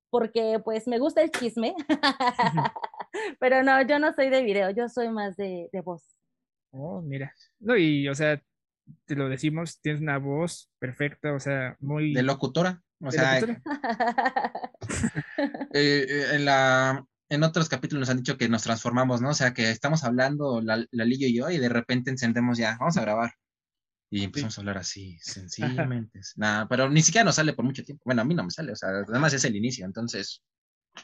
porque 0.09 0.59
pues 0.65 0.87
me 0.87 0.97
gusta 0.97 1.21
el 1.21 1.29
chisme, 1.29 1.75
pero 3.39 3.63
no, 3.63 3.81
yo 3.81 3.99
no 3.99 4.13
soy 4.13 4.29
de 4.29 4.43
video, 4.43 4.69
yo 4.71 4.89
soy 4.89 5.09
más 5.09 5.35
de, 5.37 5.69
de 5.71 5.81
voz. 5.81 6.03
Oh, 6.71 7.01
mira. 7.01 7.33
No, 7.59 7.75
y 7.75 8.07
o 8.07 8.15
sea, 8.15 8.41
te 9.05 9.15
lo 9.15 9.29
decimos, 9.29 9.79
tienes 9.81 10.01
una 10.01 10.17
voz 10.17 10.69
perfecta, 10.79 11.33
o 11.33 11.39
sea, 11.39 11.75
muy... 11.79 12.13
De 12.13 12.23
locutora. 12.23 12.81
O 13.01 13.11
sea, 13.11 13.39
eh, 13.39 13.55
eh, 15.73 16.25
en 16.33 16.43
la 16.43 17.05
en 17.29 17.43
otros 17.43 17.69
capítulos 17.69 18.01
nos 18.01 18.09
han 18.09 18.17
dicho 18.17 18.37
que 18.37 18.49
nos 18.49 18.63
transformamos, 18.63 19.21
¿no? 19.21 19.29
O 19.29 19.33
sea, 19.33 19.53
que 19.53 19.69
estamos 19.69 20.03
hablando, 20.03 20.61
la, 20.61 20.85
Lillo 20.91 21.27
y 21.27 21.35
yo, 21.35 21.49
y 21.49 21.59
de 21.59 21.69
repente 21.69 22.09
encendemos 22.09 22.57
ya, 22.57 22.75
vamos 22.79 22.97
a 22.97 23.01
grabar. 23.01 23.33
Y 24.09 24.23
empezamos 24.23 24.57
a 24.57 24.61
hablar 24.61 24.79
así, 24.79 25.19
sencillamente. 25.21 26.19
Nada, 26.35 26.67
pero 26.67 26.89
ni 26.89 27.03
siquiera 27.03 27.23
nos 27.23 27.35
sale 27.35 27.53
por 27.53 27.63
mucho 27.63 27.83
tiempo. 27.83 28.01
Bueno, 28.03 28.23
a 28.23 28.25
mí 28.25 28.33
no 28.33 28.43
me 28.43 28.49
sale, 28.49 28.71
o 28.71 28.75
sea, 28.75 28.89
además 29.07 29.33
es 29.33 29.45
el 29.45 29.55
inicio, 29.55 29.85
entonces. 29.85 30.41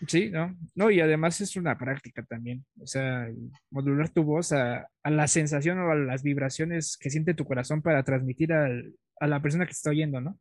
Sí, 0.08 0.30
¿no? 0.30 0.56
No, 0.76 0.92
y 0.92 1.00
además 1.00 1.40
es 1.42 1.56
una 1.56 1.78
práctica 1.78 2.24
también. 2.24 2.66
O 2.82 2.88
sea, 2.88 3.28
modular 3.70 4.10
tu 4.10 4.24
voz 4.24 4.52
a, 4.52 4.88
la 5.04 5.28
sensación 5.28 5.80
o 5.80 5.92
a 5.92 5.96
las 5.96 6.24
vibraciones 6.24 6.98
que 6.98 7.10
siente 7.10 7.34
tu 7.34 7.46
corazón 7.46 7.82
para 7.82 8.04
transmitir 8.04 8.54
a 8.54 9.28
la 9.28 9.42
persona 9.42 9.66
que 9.66 9.72
está 9.72 9.90
oyendo, 9.90 10.22
¿no? 10.22 10.38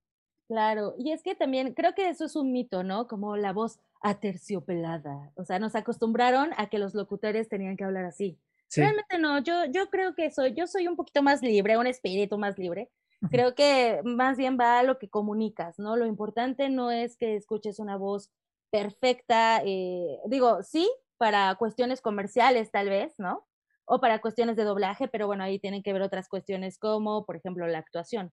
Claro, 0.47 0.95
y 0.99 1.13
es 1.13 1.23
que 1.23 1.35
también 1.35 1.73
creo 1.73 1.95
que 1.95 2.09
eso 2.11 2.27
es 2.27 2.37
un 2.37 2.53
mito, 2.53 2.83
¿no? 2.83 3.09
Como 3.09 3.37
la 3.37 3.53
voz 3.53 3.79
aterciopelada. 4.03 5.33
O 5.37 5.45
sea, 5.45 5.59
nos 5.59 5.75
acostumbraron 5.75 6.51
a 6.59 6.69
que 6.69 6.79
los 6.79 6.95
locutores 6.95 7.49
tenían 7.49 7.77
que 7.77 7.85
hablar 7.85 8.05
así. 8.05 8.39
Realmente 8.77 9.19
no, 9.19 9.39
yo, 9.43 9.67
yo 9.67 9.89
creo 9.89 10.15
que 10.15 10.31
soy, 10.31 10.53
yo 10.55 10.67
soy 10.67 10.89
un 10.89 10.97
poquito 10.97 11.23
más 11.23 11.43
libre, 11.43 11.79
un 11.79 11.87
espíritu 11.87 12.39
más 12.39 12.59
libre. 12.59 12.91
Creo 13.31 13.55
que 13.55 14.03
más 14.05 14.37
bien 14.37 14.59
va 14.61 14.81
a 14.81 14.83
lo 14.83 14.99
que 14.99 15.09
comunicas, 15.09 15.79
¿no? 15.79 15.97
Lo 15.97 16.05
importante 16.05 16.69
no 16.69 16.91
es 16.91 17.17
que 17.17 17.37
escuches 17.37 17.79
una 17.79 17.97
voz 17.97 18.31
perfecta, 18.75 19.63
eh, 19.65 20.19
digo, 20.27 20.65
sí, 20.65 20.91
para 21.17 21.55
cuestiones 21.55 22.01
comerciales 22.01 22.73
tal 22.73 22.89
vez, 22.89 23.15
¿no? 23.19 23.47
O 23.85 24.01
para 24.01 24.21
cuestiones 24.21 24.57
de 24.57 24.65
doblaje, 24.65 25.07
pero 25.07 25.29
bueno, 25.29 25.45
ahí 25.45 25.61
tienen 25.61 25.85
que 25.85 25.93
ver 25.93 26.03
otras 26.03 26.29
cuestiones 26.29 26.77
como, 26.79 27.25
por 27.25 27.37
ejemplo, 27.37 27.69
la 27.69 27.79
actuación 27.79 28.33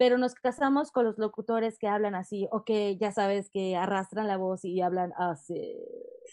pero 0.00 0.16
nos 0.16 0.34
casamos 0.34 0.92
con 0.92 1.04
los 1.04 1.18
locutores 1.18 1.76
que 1.78 1.86
hablan 1.86 2.14
así, 2.14 2.48
o 2.52 2.64
que 2.64 2.96
ya 2.96 3.12
sabes 3.12 3.50
que 3.50 3.76
arrastran 3.76 4.26
la 4.26 4.38
voz 4.38 4.64
y 4.64 4.80
hablan 4.80 5.12
así 5.18 5.76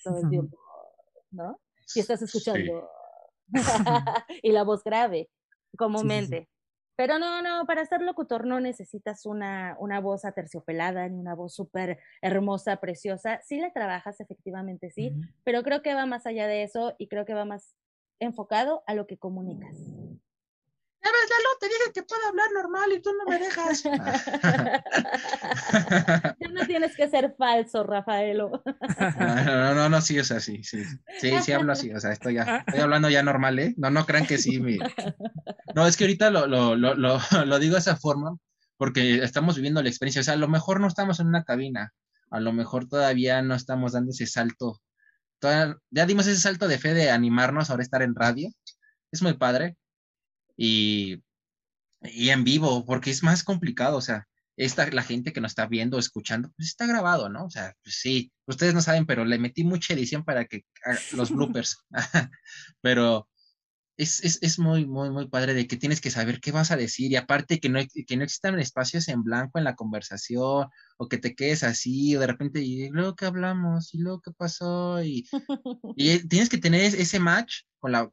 todo 0.06 0.20
el 0.20 0.30
tiempo, 0.30 0.58
¿no? 1.32 1.60
Y 1.94 2.00
estás 2.00 2.22
escuchando. 2.22 2.90
y 4.42 4.54
la 4.54 4.64
voz 4.64 4.86
grave, 4.86 5.30
comúnmente. 5.78 6.48
Pero 6.98 7.20
no, 7.20 7.44
no, 7.44 7.66
para 7.68 7.86
ser 7.86 8.02
locutor 8.02 8.48
no 8.48 8.60
necesitas 8.60 9.28
una, 9.28 9.78
una 9.80 10.02
voz 10.02 10.26
aterciopelada 10.26 11.08
ni 11.08 11.20
una 11.20 11.36
voz 11.36 11.54
súper 11.54 12.00
hermosa, 12.24 12.78
preciosa. 12.78 13.40
Sí 13.44 13.60
la 13.60 13.72
trabajas, 13.72 14.20
efectivamente, 14.20 14.90
sí, 14.90 15.14
pero 15.44 15.62
creo 15.62 15.84
que 15.84 15.94
va 15.94 16.08
más 16.08 16.26
allá 16.26 16.48
de 16.48 16.64
eso 16.64 16.96
y 16.98 17.08
creo 17.08 17.24
que 17.24 17.36
va 17.36 17.46
más 17.46 17.76
enfocado 18.20 18.84
a 18.88 18.96
lo 18.96 19.06
que 19.06 19.18
comunicas. 19.18 19.78
Ya 21.04 21.12
ves, 21.12 21.30
Lalo, 21.30 21.50
te 21.60 21.68
dije 21.68 21.92
que 21.94 22.04
puedo 22.04 22.26
hablar 22.28 22.52
normal 22.54 22.92
y 22.92 23.02
tú 23.02 23.12
no 23.14 23.26
me 23.26 23.40
dejas. 23.40 23.84
ya 26.40 26.48
no 26.50 26.66
tienes 26.66 26.96
que 26.96 27.08
ser 27.08 27.36
falso, 27.38 27.84
Rafaelo. 27.84 28.64
no, 29.20 29.76
no, 29.76 29.90
no, 29.90 30.02
sí, 30.02 30.20
o 30.20 30.24
sea, 30.24 30.40
sí, 30.40 30.64
sí. 30.64 30.84
Sí, 31.20 31.32
sí 31.42 31.52
hablo 31.52 31.74
así, 31.74 31.94
o 31.94 32.00
sea, 32.00 32.12
estoy, 32.12 32.36
ya, 32.36 32.64
estoy 32.66 32.82
hablando 32.82 33.10
ya 33.10 33.24
normal, 33.24 33.60
¿eh? 33.60 33.74
No, 33.78 33.92
no 33.92 34.06
crean 34.06 34.26
que 34.26 34.38
sí. 34.38 34.60
No, 35.76 35.86
es 35.86 35.96
que 35.96 36.06
ahorita 36.06 36.32
lo, 36.32 36.48
lo, 36.48 36.76
lo, 36.76 36.96
lo, 37.46 37.60
digo 37.60 37.74
de 37.74 37.80
esa 37.80 37.98
forma 37.98 38.36
porque 38.78 39.24
estamos 39.24 39.56
viviendo 39.56 39.84
la 39.84 39.90
experiencia. 39.90 40.22
O 40.22 40.24
sea, 40.24 40.34
a 40.34 40.38
lo 40.38 40.48
mejor 40.48 40.80
no 40.80 40.88
estamos 40.88 41.20
en 41.20 41.28
una 41.28 41.44
cabina, 41.44 41.94
a 42.32 42.40
lo 42.40 42.54
mejor 42.54 42.88
todavía 42.88 43.42
no 43.42 43.54
estamos 43.54 43.92
dando 43.92 44.12
ese 44.12 44.26
salto. 44.26 44.82
ya 45.42 46.06
dimos 46.06 46.26
ese 46.28 46.42
salto 46.42 46.68
de 46.68 46.80
fe 46.80 46.94
de 46.94 47.12
animarnos 47.12 47.70
ahora 47.70 47.84
estar 47.84 48.02
en 48.02 48.16
radio. 48.16 48.50
Es 49.12 49.22
muy 49.22 49.34
padre, 49.34 49.78
y, 50.58 51.24
y 52.02 52.30
en 52.30 52.44
vivo, 52.44 52.86
porque 52.86 53.12
es 53.12 53.24
más 53.24 53.44
complicado, 53.44 53.98
o 53.98 54.02
sea, 54.02 54.28
esta, 54.58 54.90
la 54.92 55.04
gente 55.04 55.32
que 55.34 55.42
nos 55.42 55.52
está 55.52 55.68
viendo, 55.68 56.00
escuchando, 56.00 56.52
pues 56.58 56.70
está 56.70 56.88
grabado, 56.88 57.30
¿no? 57.30 57.46
O 57.46 57.50
sea, 57.50 57.76
pues 57.84 58.00
sí, 58.02 58.32
ustedes 58.48 58.74
no 58.74 58.82
saben, 58.82 59.06
pero 59.06 59.24
le 59.24 59.38
metí 59.38 59.64
mucha 59.64 59.94
edición 59.94 60.26
para 60.26 60.46
que 60.46 60.66
los 61.14 61.32
bloopers, 61.32 61.78
pero 62.82 63.30
es, 63.98 64.24
es, 64.24 64.40
es, 64.42 64.60
muy, 64.60 64.86
muy, 64.86 65.10
muy 65.10 65.28
padre 65.28 65.54
de 65.54 65.68
que 65.68 65.78
tienes 65.78 66.02
que 66.02 66.12
saber 66.12 66.40
qué 66.40 66.52
vas 66.52 66.72
a 66.72 66.78
decir 66.78 67.12
y 67.12 67.16
aparte 67.16 67.60
que 67.60 67.70
no, 67.70 67.80
que 68.08 68.18
no 68.18 68.24
existan 68.24 68.60
espacios 68.60 69.08
en 69.08 69.24
blanco 69.24 69.58
en 69.58 69.64
la 69.64 69.76
conversación 69.76 70.68
o 70.98 71.08
que 71.08 71.18
te 71.18 71.36
quedes 71.36 71.64
así 71.64 72.16
o 72.16 72.20
de 72.20 72.28
repente 72.28 72.62
y 72.62 72.90
luego 72.90 73.16
que 73.16 73.26
hablamos 73.26 73.94
y 73.94 74.00
luego 74.00 74.22
qué 74.22 74.32
pasó 74.32 75.04
y, 75.04 75.28
y 75.96 76.28
tienes 76.28 76.50
que 76.50 76.60
tener 76.60 76.82
ese 76.82 77.20
match 77.20 77.62
con 77.80 77.92
la, 77.92 78.10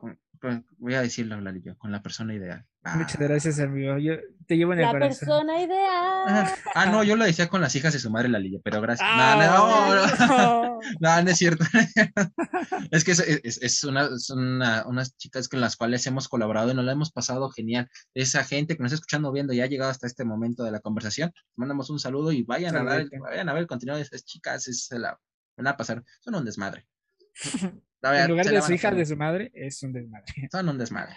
voy 0.79 0.95
a 0.95 1.03
decirlo, 1.03 1.41
Lalillo, 1.41 1.77
con 1.79 1.93
la 1.93 2.03
persona 2.03 2.35
ideal. 2.35 2.65
Muchas 2.97 3.17
ah. 3.17 3.25
gracias, 3.25 3.59
amigo. 3.61 3.97
Yo 3.99 4.15
te 4.47 4.57
llevo 4.57 4.75
en 4.75 4.81
el 4.81 4.85
la 4.85 4.93
persona 4.93 5.63
ideal. 5.63 6.49
Ah, 6.75 6.87
no, 6.87 7.03
yo 7.03 7.17
lo 7.17 7.25
decía 7.25 7.49
con 7.49 7.61
las 7.61 7.75
hijas 7.75 7.95
de 7.95 7.99
su 7.99 8.11
madre, 8.11 8.29
Lalillo, 8.29 8.61
pero 8.63 8.81
gracias. 8.81 9.09
no, 9.09 9.37
no, 9.37 10.81
no, 11.01 11.23
no, 11.23 11.31
es 11.31 11.39
cierto. 11.39 11.65
es 12.91 13.05
que 13.05 13.13
es, 13.13 13.21
es, 13.63 13.85
una, 13.85 14.19
son 14.19 14.63
unas 14.87 15.17
chicas 15.17 15.49
con 15.49 15.61
las 15.61 15.77
cuales 15.77 16.07
hemos 16.07 16.29
colaborado 16.29 16.71
y 16.71 16.75
nos 16.75 16.85
la 16.85 16.93
hemos 16.93 17.11
pasado 17.11 17.49
genial. 17.51 17.89
Esa 18.13 18.45
gente 18.45 18.77
que 18.77 18.83
nos 18.83 18.93
está 18.93 19.03
escuchando, 19.03 19.33
viendo 19.33 19.53
y 19.55 19.61
ha 19.63 19.67
llegado 19.67 19.91
hasta 19.91 20.07
este 20.07 20.25
momento 20.25 20.63
de 20.63 20.73
la 20.73 20.81
conversación, 20.81 21.33
mandamos 21.57 21.89
un 21.89 21.99
saludo 21.99 22.33
y 22.33 22.43
vayan, 22.43 22.77
a, 22.77 22.83
ver, 22.83 23.09
vayan 23.19 23.49
a 23.49 23.53
ver 23.55 23.63
el 23.63 23.69
contenido 23.69 23.97
de 23.97 24.03
esas 24.03 24.25
chicas. 24.25 24.69
Es 24.69 24.89
la, 24.91 25.19
van 25.57 25.69
a 25.69 25.77
pasar. 25.77 26.05
Son 26.21 26.35
un 26.35 26.45
desmadre. 26.45 26.87
en 28.13 28.29
lugar 28.29 28.47
de 28.47 28.63
su 28.63 28.73
hija 28.73 28.91
de 28.91 29.07
su 29.07 29.17
madre, 29.17 29.51
es 29.55 29.83
un 29.83 29.93
desmadre. 29.93 30.25
Son 30.53 30.69
un 30.69 30.79
desmadre. 30.79 31.17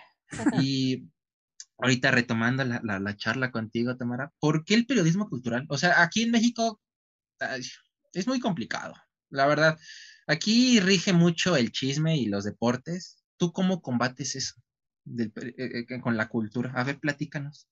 Y 0.62 1.10
ahorita 1.78 2.12
retomando 2.12 2.64
la, 2.64 2.82
la, 2.82 3.18
charla 3.18 3.52
contigo, 3.52 3.98
Tamara, 3.98 4.34
¿por 4.40 4.66
qué 4.66 4.74
el 4.74 4.86
periodismo 4.86 5.30
cultural? 5.30 5.66
O 5.70 5.78
sea, 5.78 6.02
aquí 6.02 6.24
en 6.24 6.32
México 6.32 6.82
es 8.14 8.28
muy 8.28 8.40
complicado, 8.40 8.94
la 9.30 9.48
verdad. 9.48 9.78
Aquí 10.28 10.80
rige 10.80 11.14
mucho 11.14 11.56
el 11.56 11.72
chisme 11.72 12.18
y 12.18 12.26
los 12.26 12.44
deportes. 12.44 13.24
¿Tú 13.38 13.54
cómo 13.54 13.82
combates 13.82 14.36
eso 14.36 14.56
eh, 15.18 15.32
eh, 15.58 16.02
con 16.02 16.18
la 16.18 16.28
cultura? 16.28 16.74
A 16.76 16.84
ver, 16.84 17.00
platícanos. 17.00 17.68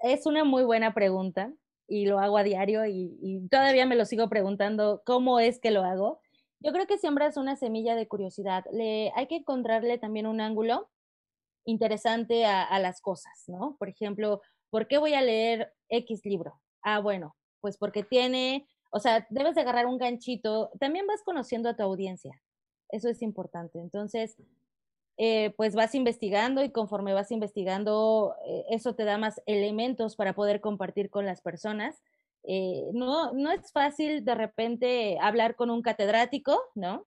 Es 0.00 0.26
una 0.26 0.44
muy 0.44 0.64
buena 0.64 0.92
pregunta. 0.94 1.52
y 1.92 2.06
lo 2.06 2.20
hago 2.20 2.38
a 2.38 2.44
diario 2.44 2.86
y, 2.86 3.48
todavía 3.50 3.84
me 3.84 3.96
lo 3.96 4.04
sigo 4.04 4.28
preguntando 4.28 5.02
cómo 5.04 5.40
es 5.40 5.58
que 5.58 5.72
lo 5.72 5.84
hago. 5.84 6.20
Yo 6.60 6.72
creo 6.72 6.86
que 6.86 6.98
siembras 6.98 7.36
una 7.36 7.56
semilla 7.56 7.96
de 7.96 8.06
curiosidad. 8.06 8.64
Le, 8.72 9.12
hay 9.14 9.26
que 9.26 9.36
encontrarle 9.36 9.98
también 9.98 10.26
un 10.26 10.40
ángulo 10.40 10.90
interesante 11.64 12.44
a, 12.44 12.62
a, 12.62 12.78
las 12.78 13.00
cosas, 13.00 13.44
¿no? 13.46 13.76
Por 13.78 13.88
ejemplo, 13.88 14.42
¿por 14.70 14.86
qué 14.86 14.98
voy 14.98 15.14
a 15.14 15.22
leer 15.22 15.72
X 15.88 16.24
libro? 16.24 16.60
Ah, 16.82 17.00
bueno, 17.00 17.36
pues 17.60 17.76
porque 17.76 18.02
tiene, 18.02 18.66
o 18.90 19.00
sea, 19.00 19.26
debes 19.30 19.54
de 19.54 19.62
agarrar 19.62 19.86
un 19.86 19.98
ganchito. 19.98 20.70
También 20.78 21.06
vas 21.06 21.22
conociendo 21.22 21.68
a 21.68 21.76
tu 21.76 21.82
audiencia. 21.82 22.40
Eso 22.88 23.08
es 23.08 23.22
importante. 23.22 23.78
Entonces, 23.78 24.36
eh, 25.16 25.52
pues 25.56 25.74
vas 25.74 25.94
investigando 25.94 26.64
y 26.64 26.70
conforme 26.70 27.12
vas 27.12 27.30
investigando, 27.30 28.36
eh, 28.46 28.64
eso 28.70 28.94
te 28.94 29.04
da 29.04 29.18
más 29.18 29.42
elementos 29.46 30.16
para 30.16 30.34
poder 30.34 30.60
compartir 30.60 31.10
con 31.10 31.26
las 31.26 31.42
personas. 31.42 32.02
Eh, 32.44 32.90
no, 32.92 33.32
no 33.32 33.50
es 33.50 33.70
fácil 33.72 34.24
de 34.24 34.34
repente 34.34 35.18
hablar 35.20 35.56
con 35.56 35.70
un 35.70 35.82
catedrático, 35.82 36.60
¿no? 36.74 37.06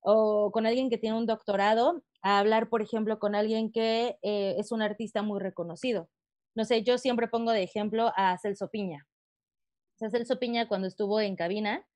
O 0.00 0.50
con 0.52 0.66
alguien 0.66 0.90
que 0.90 0.98
tiene 0.98 1.16
un 1.16 1.26
doctorado, 1.26 2.02
a 2.22 2.38
hablar, 2.38 2.68
por 2.68 2.82
ejemplo, 2.82 3.18
con 3.18 3.34
alguien 3.34 3.72
que 3.72 4.18
es 4.22 4.72
un 4.72 4.82
artista 4.82 5.22
muy 5.22 5.40
reconocido. 5.40 6.08
No 6.54 6.64
sé, 6.64 6.82
yo 6.82 6.98
siempre 6.98 7.28
pongo 7.28 7.52
de 7.52 7.62
ejemplo 7.62 8.12
a 8.16 8.36
Celso 8.38 8.68
Piña. 8.68 9.06
Celso 9.98 10.38
Piña 10.38 10.68
cuando 10.68 10.86
estuvo 10.86 11.20
en 11.20 11.36
cabina, 11.36 11.86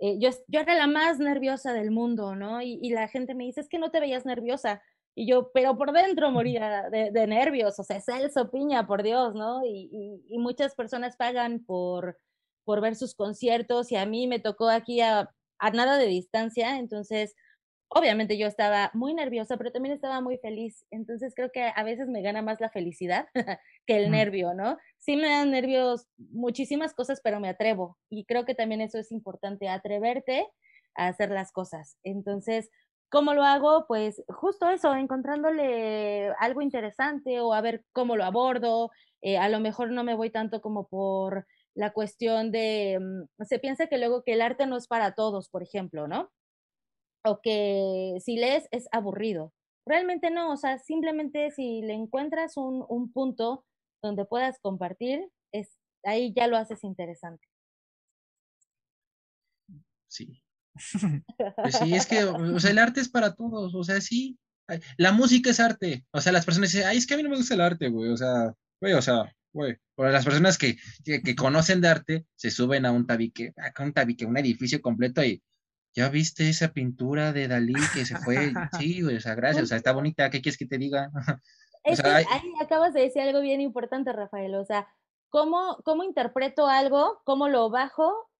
yo, 0.00 0.30
yo, 0.48 0.60
era 0.60 0.74
la 0.74 0.86
más 0.86 1.18
nerviosa 1.18 1.72
del 1.72 1.90
mundo, 1.90 2.36
¿no? 2.36 2.60
Y, 2.62 2.78
y, 2.82 2.90
la 2.90 3.08
gente 3.08 3.34
me 3.34 3.44
dice, 3.44 3.60
es 3.60 3.68
que 3.68 3.78
no 3.78 3.90
te 3.90 4.00
veías 4.00 4.26
nerviosa. 4.26 4.82
Y 5.14 5.28
yo, 5.28 5.50
pero 5.52 5.76
por 5.76 5.92
dentro 5.92 6.30
moría 6.30 6.88
de, 6.90 7.10
de 7.10 7.26
nervios, 7.26 7.78
o 7.78 7.84
sea, 7.84 8.00
Celso 8.00 8.50
Piña, 8.50 8.86
por 8.86 9.02
Dios, 9.02 9.34
¿no? 9.34 9.64
Y, 9.64 9.88
y, 9.92 10.34
y, 10.34 10.38
muchas 10.38 10.74
personas 10.74 11.16
pagan 11.16 11.64
por, 11.64 12.18
por 12.64 12.80
ver 12.80 12.96
sus 12.96 13.14
conciertos 13.14 13.92
y 13.92 13.96
a 13.96 14.06
mí 14.06 14.26
me 14.26 14.40
tocó 14.40 14.68
aquí 14.68 15.00
a, 15.00 15.30
a 15.58 15.70
nada 15.70 15.98
de 15.98 16.06
distancia, 16.06 16.78
entonces 16.78 17.34
obviamente 17.94 18.36
yo 18.36 18.46
estaba 18.46 18.90
muy 18.92 19.14
nerviosa, 19.14 19.56
pero 19.56 19.70
también 19.70 19.94
estaba 19.94 20.20
muy 20.20 20.38
feliz. 20.38 20.84
Entonces 20.90 21.32
creo 21.34 21.50
que 21.52 21.70
a 21.74 21.82
veces 21.84 22.08
me 22.08 22.22
gana 22.22 22.42
más 22.42 22.60
la 22.60 22.70
felicidad 22.70 23.28
que 23.86 23.96
el 23.96 24.10
nervio, 24.10 24.52
¿no? 24.52 24.78
Sí 24.98 25.16
me 25.16 25.28
dan 25.28 25.50
nervios 25.50 26.08
muchísimas 26.16 26.92
cosas, 26.92 27.20
pero 27.22 27.40
me 27.40 27.48
atrevo. 27.48 27.96
Y 28.10 28.24
creo 28.24 28.44
que 28.44 28.54
también 28.54 28.80
eso 28.80 28.98
es 28.98 29.12
importante, 29.12 29.68
atreverte 29.68 30.48
a 30.96 31.08
hacer 31.08 31.30
las 31.30 31.52
cosas. 31.52 31.96
Entonces, 32.02 32.70
¿Cómo 33.14 33.32
lo 33.32 33.44
hago? 33.44 33.86
Pues 33.86 34.24
justo 34.26 34.68
eso, 34.70 34.92
encontrándole 34.96 36.30
algo 36.40 36.62
interesante 36.62 37.40
o 37.40 37.54
a 37.54 37.60
ver 37.60 37.84
cómo 37.92 38.16
lo 38.16 38.24
abordo. 38.24 38.90
Eh, 39.22 39.38
a 39.38 39.48
lo 39.48 39.60
mejor 39.60 39.92
no 39.92 40.02
me 40.02 40.16
voy 40.16 40.30
tanto 40.30 40.60
como 40.60 40.88
por 40.88 41.46
la 41.74 41.92
cuestión 41.92 42.50
de, 42.50 42.98
mm, 43.00 43.44
se 43.44 43.60
piensa 43.60 43.86
que 43.86 43.98
luego 43.98 44.24
que 44.24 44.32
el 44.32 44.42
arte 44.42 44.66
no 44.66 44.76
es 44.76 44.88
para 44.88 45.14
todos, 45.14 45.48
por 45.48 45.62
ejemplo, 45.62 46.08
¿no? 46.08 46.32
O 47.24 47.40
que 47.40 48.16
si 48.20 48.36
lees 48.36 48.68
es 48.72 48.88
aburrido. 48.92 49.52
Realmente 49.86 50.30
no, 50.32 50.52
o 50.52 50.56
sea, 50.56 50.78
simplemente 50.78 51.52
si 51.52 51.82
le 51.82 51.94
encuentras 51.94 52.56
un, 52.56 52.84
un 52.88 53.12
punto 53.12 53.64
donde 54.02 54.24
puedas 54.24 54.58
compartir, 54.60 55.30
es, 55.52 55.78
ahí 56.04 56.32
ya 56.34 56.48
lo 56.48 56.56
haces 56.56 56.82
interesante. 56.84 57.46
Sí, 60.08 60.43
pues 61.56 61.76
sí, 61.76 61.94
es 61.94 62.06
que, 62.06 62.24
o 62.24 62.60
sea, 62.60 62.70
el 62.70 62.78
arte 62.78 63.00
es 63.00 63.08
para 63.08 63.34
todos, 63.34 63.74
o 63.74 63.84
sea, 63.84 64.00
sí. 64.00 64.38
La 64.96 65.12
música 65.12 65.50
es 65.50 65.60
arte. 65.60 66.04
O 66.10 66.20
sea, 66.20 66.32
las 66.32 66.44
personas 66.44 66.72
dicen, 66.72 66.88
ay, 66.88 66.96
es 66.96 67.06
que 67.06 67.14
a 67.14 67.16
mí 67.16 67.22
no 67.22 67.28
me 67.28 67.36
gusta 67.36 67.54
el 67.54 67.60
arte, 67.60 67.88
güey. 67.88 68.10
O 68.10 68.16
sea, 68.16 68.54
güey, 68.80 68.94
o 68.94 69.02
sea, 69.02 69.30
güey. 69.52 69.76
O 69.96 70.04
las 70.04 70.24
personas 70.24 70.58
que, 70.58 70.76
que, 71.04 71.36
conocen 71.36 71.80
de 71.80 71.88
arte 71.88 72.26
se 72.34 72.50
suben 72.50 72.86
a 72.86 72.92
un 72.92 73.06
tabique, 73.06 73.52
a 73.56 73.82
un 73.82 73.92
tabique, 73.92 74.24
un 74.24 74.36
edificio 74.36 74.80
completo 74.80 75.22
y 75.22 75.42
ya 75.94 76.08
viste 76.08 76.48
esa 76.48 76.72
pintura 76.72 77.32
de 77.32 77.46
Dalí 77.46 77.74
que 77.94 78.04
se 78.04 78.16
fue. 78.16 78.52
Sí, 78.78 79.02
güey, 79.02 79.16
o 79.16 79.20
sea, 79.20 79.34
gracias, 79.34 79.64
o 79.64 79.66
sea, 79.66 79.76
está 79.76 79.92
bonita, 79.92 80.28
¿qué 80.30 80.42
quieres 80.42 80.58
que 80.58 80.66
te 80.66 80.78
diga? 80.78 81.10
Es 81.84 82.00
que 82.00 82.08
ahí 82.08 82.24
acabas 82.62 82.94
de 82.94 83.02
decir 83.02 83.20
algo 83.20 83.42
bien 83.42 83.60
importante, 83.60 84.10
Rafael. 84.10 84.54
O 84.54 84.64
sea, 84.64 84.88
¿cómo, 85.28 85.76
cómo 85.84 86.02
interpreto 86.02 86.66
algo? 86.66 87.20
¿Cómo 87.24 87.50
lo 87.50 87.68
bajo? 87.68 88.30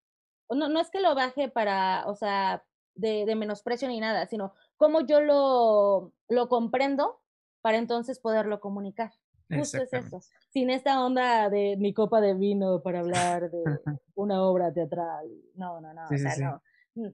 No, 0.50 0.68
no 0.68 0.80
es 0.80 0.90
que 0.90 1.00
lo 1.00 1.14
baje 1.14 1.48
para, 1.48 2.04
o 2.06 2.14
sea, 2.14 2.64
de, 2.94 3.24
de 3.26 3.34
menosprecio 3.34 3.88
ni 3.88 4.00
nada, 4.00 4.26
sino 4.26 4.54
cómo 4.76 5.00
yo 5.00 5.20
lo, 5.20 6.12
lo 6.28 6.48
comprendo 6.48 7.20
para 7.60 7.78
entonces 7.78 8.18
poderlo 8.18 8.60
comunicar. 8.60 9.12
Justo 9.48 9.82
es 9.82 9.92
eso. 9.92 10.20
Sin 10.50 10.70
esta 10.70 11.04
onda 11.04 11.48
de 11.50 11.76
mi 11.78 11.92
copa 11.92 12.20
de 12.20 12.34
vino 12.34 12.82
para 12.82 13.00
hablar 13.00 13.50
de 13.50 13.62
una 14.14 14.42
obra 14.42 14.72
teatral. 14.72 15.28
No, 15.54 15.80
no, 15.80 15.92
no. 15.92 16.04
o 16.04 16.18
sea, 16.18 16.36
no. 16.36 16.62
Mm, 16.94 17.12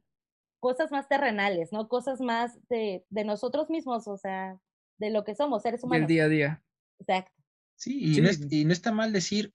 cosas 0.60 0.90
más 0.90 1.08
terrenales, 1.08 1.72
¿no? 1.72 1.88
Cosas 1.88 2.20
más 2.20 2.58
de, 2.68 3.04
de, 3.10 3.24
nosotros 3.24 3.70
mismos, 3.70 4.06
o 4.06 4.16
sea, 4.16 4.58
de 4.98 5.10
lo 5.10 5.24
que 5.24 5.34
somos, 5.34 5.62
seres 5.62 5.82
humanos. 5.82 6.06
Del 6.06 6.14
día 6.14 6.24
a 6.24 6.28
día. 6.28 6.62
Exacto. 6.98 7.32
Sí, 7.76 8.16
y, 8.16 8.20
No, 8.20 8.28
y 8.50 8.64
no 8.64 8.72
está 8.72 8.92
mal 8.92 9.12
decir, 9.12 9.54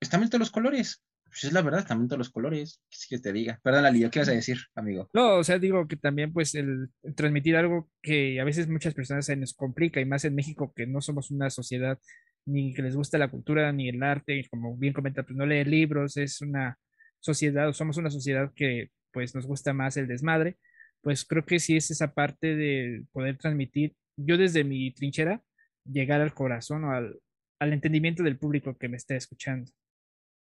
están 0.00 0.20
bien 0.20 0.30
todos 0.30 0.40
los 0.40 0.50
colores. 0.50 1.02
Pues 1.32 1.44
es 1.44 1.52
la 1.54 1.62
verdad, 1.62 1.86
también 1.86 2.08
todos 2.08 2.18
los 2.18 2.30
colores. 2.30 2.82
¿Qué 2.90 3.16
que 3.16 3.18
te 3.18 3.32
diga? 3.32 3.58
Perdón, 3.62 3.84
Lali, 3.84 4.06
¿qué 4.10 4.18
vas 4.18 4.28
a 4.28 4.32
decir, 4.32 4.58
amigo? 4.74 5.08
No, 5.14 5.36
o 5.38 5.44
sea, 5.44 5.58
digo 5.58 5.88
que 5.88 5.96
también, 5.96 6.30
pues, 6.30 6.54
el, 6.54 6.90
transmitir 7.16 7.56
algo 7.56 7.90
que 8.02 8.38
a 8.38 8.44
veces 8.44 8.68
muchas 8.68 8.92
personas 8.92 9.24
se 9.24 9.34
nos 9.36 9.54
complica, 9.54 9.98
y 9.98 10.04
más 10.04 10.26
en 10.26 10.34
México, 10.34 10.74
que 10.76 10.86
no 10.86 11.00
somos 11.00 11.30
una 11.30 11.48
sociedad 11.48 11.98
ni 12.44 12.74
que 12.74 12.82
les 12.82 12.94
gusta 12.94 13.16
la 13.16 13.30
cultura 13.30 13.72
ni 13.72 13.88
el 13.88 14.02
arte, 14.02 14.36
y 14.36 14.44
como 14.44 14.76
bien 14.76 14.92
comenta, 14.92 15.22
pues 15.22 15.34
no 15.34 15.46
leer 15.46 15.68
libros, 15.68 16.18
es 16.18 16.42
una 16.42 16.78
sociedad, 17.18 17.72
somos 17.72 17.96
una 17.96 18.10
sociedad 18.10 18.52
que, 18.54 18.90
pues, 19.10 19.34
nos 19.34 19.46
gusta 19.46 19.72
más 19.72 19.96
el 19.96 20.08
desmadre. 20.08 20.58
Pues 21.00 21.24
creo 21.24 21.46
que 21.46 21.58
sí 21.60 21.76
es 21.76 21.90
esa 21.90 22.12
parte 22.12 22.54
de 22.56 23.04
poder 23.10 23.38
transmitir, 23.38 23.94
yo 24.16 24.36
desde 24.36 24.64
mi 24.64 24.92
trinchera, 24.92 25.42
llegar 25.84 26.20
al 26.20 26.34
corazón 26.34 26.84
o 26.84 26.92
al, 26.92 27.18
al 27.58 27.72
entendimiento 27.72 28.22
del 28.22 28.38
público 28.38 28.76
que 28.76 28.88
me 28.88 28.98
está 28.98 29.16
escuchando. 29.16 29.72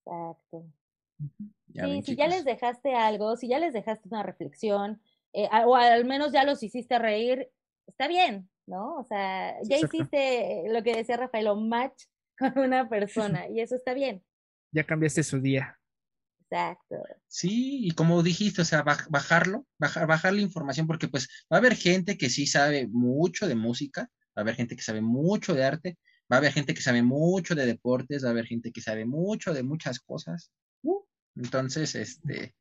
Exacto. 0.05 0.65
sí, 1.73 2.01
si 2.03 2.15
ya 2.15 2.27
les 2.27 2.45
dejaste 2.45 2.93
algo, 2.95 3.35
si 3.35 3.47
ya 3.47 3.59
les 3.59 3.73
dejaste 3.73 4.07
una 4.09 4.23
reflexión, 4.23 5.01
eh, 5.33 5.49
o 5.65 5.75
al 5.75 6.05
menos 6.05 6.31
ya 6.31 6.43
los 6.43 6.61
hiciste 6.63 6.99
reír, 6.99 7.49
está 7.87 8.07
bien, 8.07 8.49
¿no? 8.67 8.95
O 8.95 9.03
sea, 9.03 9.55
ya 9.63 9.77
hiciste 9.77 10.63
lo 10.69 10.83
que 10.83 10.95
decía 10.95 11.17
Rafael, 11.17 11.49
un 11.49 11.69
match 11.69 12.03
con 12.37 12.57
una 12.57 12.87
persona 12.89 13.49
y 13.49 13.59
eso 13.59 13.75
está 13.75 13.93
bien. 13.93 14.23
Ya 14.71 14.83
cambiaste 14.83 15.23
su 15.23 15.39
día. 15.39 15.77
Exacto. 16.41 16.97
Sí, 17.27 17.87
y 17.87 17.91
como 17.91 18.21
dijiste, 18.21 18.61
o 18.61 18.65
sea, 18.65 18.83
bajarlo, 18.83 19.65
bajar, 19.79 20.05
bajar 20.05 20.33
la 20.33 20.41
información, 20.41 20.85
porque 20.85 21.07
pues 21.07 21.27
va 21.51 21.57
a 21.57 21.59
haber 21.59 21.75
gente 21.75 22.17
que 22.17 22.29
sí 22.29 22.45
sabe 22.45 22.87
mucho 22.87 23.47
de 23.47 23.55
música, 23.55 24.03
va 24.03 24.37
a 24.37 24.41
haber 24.41 24.55
gente 24.55 24.75
que 24.75 24.83
sabe 24.83 25.01
mucho 25.01 25.53
de 25.53 25.63
arte, 25.63 25.97
va 26.31 26.37
a 26.37 26.39
haber 26.39 26.51
gente 26.51 26.73
que 26.73 26.81
sabe 26.81 27.03
mucho 27.03 27.55
de 27.55 27.65
deportes, 27.65 28.23
va 28.23 28.29
a 28.29 28.31
haber 28.31 28.45
gente 28.45 28.71
que 28.71 28.81
sabe 28.81 29.05
mucho 29.05 29.53
de 29.53 29.63
muchas 29.63 29.99
cosas. 29.99 30.51
Uh, 30.81 31.03
entonces, 31.35 31.95
este, 31.95 32.55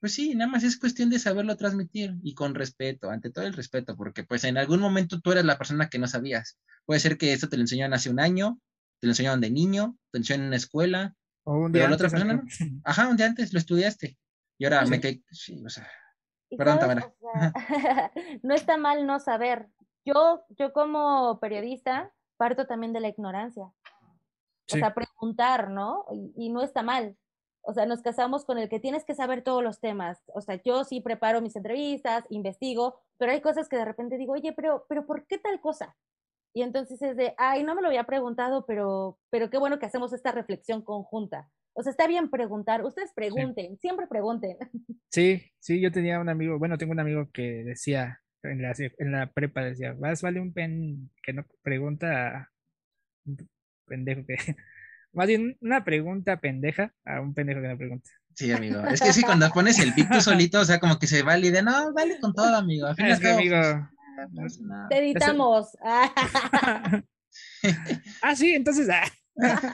pues 0.00 0.14
sí, 0.14 0.34
nada 0.34 0.50
más 0.50 0.64
es 0.64 0.78
cuestión 0.78 1.10
de 1.10 1.18
saberlo 1.18 1.56
transmitir 1.56 2.16
y 2.22 2.34
con 2.34 2.54
respeto, 2.54 3.10
ante 3.10 3.30
todo 3.30 3.44
el 3.44 3.52
respeto, 3.52 3.96
porque 3.96 4.24
pues 4.24 4.44
en 4.44 4.56
algún 4.56 4.80
momento 4.80 5.20
tú 5.20 5.32
eres 5.32 5.44
la 5.44 5.58
persona 5.58 5.90
que 5.90 5.98
no 5.98 6.08
sabías. 6.08 6.58
Puede 6.86 7.00
ser 7.00 7.18
que 7.18 7.34
esto 7.34 7.48
te 7.48 7.56
lo 7.56 7.62
enseñaron 7.62 7.92
hace 7.92 8.08
un 8.08 8.18
año, 8.18 8.58
te 8.98 9.06
lo 9.06 9.10
enseñaron 9.12 9.40
de 9.40 9.50
niño, 9.50 9.98
te 10.10 10.18
lo 10.18 10.22
enseñaron 10.22 10.44
en 10.44 10.48
una 10.48 10.56
escuela, 10.56 11.14
o 11.44 11.54
un 11.54 11.72
día 11.72 11.88
la 11.88 11.94
otra 11.94 12.08
persona 12.08 12.42
Ajá, 12.84 13.08
un 13.08 13.16
día 13.16 13.26
antes 13.26 13.52
lo 13.52 13.58
estudiaste. 13.58 14.16
Y 14.58 14.64
ahora 14.64 14.84
me 14.86 15.00
caí, 15.00 15.22
sí, 15.30 15.62
o 15.64 15.68
sea, 15.68 15.90
perdón, 16.56 16.78
Tamara. 16.78 17.12
no 18.42 18.54
está 18.54 18.76
mal 18.78 19.06
no 19.06 19.20
saber. 19.20 19.68
Yo, 20.04 20.44
yo 20.50 20.72
como 20.72 21.38
periodista, 21.40 22.12
parto 22.40 22.66
también 22.66 22.94
de 22.94 23.00
la 23.00 23.08
ignorancia. 23.08 23.64
O 23.64 24.76
sea, 24.78 24.94
preguntar, 24.94 25.68
¿no? 25.68 26.06
Y, 26.36 26.48
no 26.48 26.62
está 26.62 26.82
mal. 26.82 27.14
O 27.60 27.74
sea, 27.74 27.84
nos 27.84 28.00
casamos 28.00 28.46
con 28.46 28.56
el 28.56 28.70
que 28.70 28.80
tienes 28.80 29.04
que 29.04 29.14
saber 29.14 29.42
todos 29.42 29.62
los 29.62 29.78
temas. 29.78 30.22
O 30.28 30.40
sea, 30.40 30.58
yo 30.64 30.84
sí 30.84 31.02
preparo 31.02 31.42
mis 31.42 31.54
entrevistas, 31.54 32.24
investigo, 32.30 32.98
pero 33.18 33.32
hay 33.32 33.42
cosas 33.42 33.68
que 33.68 33.76
de 33.76 33.84
repente 33.84 34.16
digo, 34.16 34.32
oye, 34.32 34.54
pero, 34.54 34.86
pero 34.88 35.04
¿por 35.04 35.26
qué 35.26 35.36
tal 35.36 35.60
cosa? 35.60 35.98
Y 36.54 36.62
entonces 36.62 37.02
es 37.02 37.14
de, 37.14 37.34
ay, 37.36 37.62
no 37.62 37.74
me 37.74 37.82
lo 37.82 37.88
había 37.88 38.04
preguntado, 38.04 38.64
pero, 38.64 39.18
pero 39.28 39.50
qué 39.50 39.58
bueno 39.58 39.78
que 39.78 39.84
hacemos 39.86 40.14
esta 40.14 40.32
reflexión 40.32 40.80
conjunta. 40.80 41.50
O 41.74 41.82
sea, 41.82 41.90
está 41.90 42.06
bien 42.06 42.30
preguntar, 42.30 42.82
ustedes 42.82 43.12
pregunten, 43.12 43.76
siempre 43.78 44.06
pregunten. 44.06 44.56
Sí, 45.10 45.42
sí, 45.58 45.80
yo 45.80 45.92
tenía 45.92 46.20
un 46.20 46.28
amigo, 46.28 46.58
bueno, 46.58 46.78
tengo 46.78 46.92
un 46.92 47.00
amigo 47.00 47.28
que 47.32 47.64
decía, 47.64 48.19
en 48.42 48.62
la, 48.62 48.74
en 48.76 49.12
la 49.12 49.26
prepa 49.32 49.62
decía, 49.62 49.94
más 49.94 50.22
vale 50.22 50.40
un 50.40 50.52
pen 50.52 51.10
que 51.22 51.32
no 51.32 51.44
pregunta 51.62 52.50
un 53.24 53.36
pendejo 53.86 54.24
que... 54.26 54.36
Más 55.12 55.26
bien 55.26 55.58
una 55.60 55.82
pregunta 55.82 56.40
pendeja 56.40 56.94
a 57.04 57.20
un 57.20 57.34
pendejo 57.34 57.60
que 57.60 57.66
no 57.66 57.76
pregunta. 57.76 58.08
Sí, 58.34 58.52
amigo. 58.52 58.80
Es 58.86 59.00
que 59.00 59.12
sí, 59.12 59.22
cuando 59.22 59.50
pones 59.50 59.78
el 59.80 59.92
pic 59.92 60.08
tú 60.08 60.20
solito, 60.20 60.60
o 60.60 60.64
sea, 60.64 60.78
como 60.78 61.00
que 61.00 61.08
se 61.08 61.22
valide. 61.22 61.62
No, 61.62 61.92
vale 61.92 62.20
con 62.20 62.32
todo, 62.32 62.54
amigo. 62.54 62.86
A 62.86 62.94
fin 62.94 63.06
es 63.06 63.18
que, 63.18 63.28
amigo. 63.28 63.56
Te 64.88 64.98
editamos. 64.98 65.76
ah, 65.82 67.04
sí, 68.36 68.54
entonces. 68.54 68.88
Ah. 68.88 69.10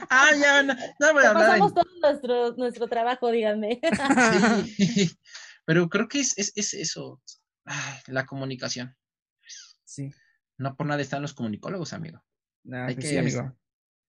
ah, 0.09 0.29
ya, 0.39 0.63
no, 0.63 0.73
no 0.73 1.13
voy 1.13 1.23
a 1.23 1.29
hablar. 1.29 1.49
Pasamos 1.49 1.73
todo 1.73 1.85
nuestro, 2.01 2.55
nuestro 2.55 2.87
trabajo, 2.87 3.29
díganme. 3.31 3.79
sí, 4.75 5.11
pero 5.65 5.87
creo 5.89 6.07
que 6.07 6.21
es, 6.21 6.37
es, 6.37 6.51
es 6.55 6.73
eso, 6.73 7.21
Ay, 7.67 7.99
la 8.07 8.25
comunicación. 8.25 8.95
Sí. 9.83 10.11
No 10.57 10.75
por 10.75 10.87
nada 10.87 11.01
están 11.01 11.21
los 11.21 11.33
comunicólogos, 11.33 11.93
amigo. 11.93 12.23
Ah, 12.71 12.85
hay, 12.87 12.95
pues 12.95 13.05
que, 13.05 13.11
sí, 13.11 13.17
amigo. 13.17 13.55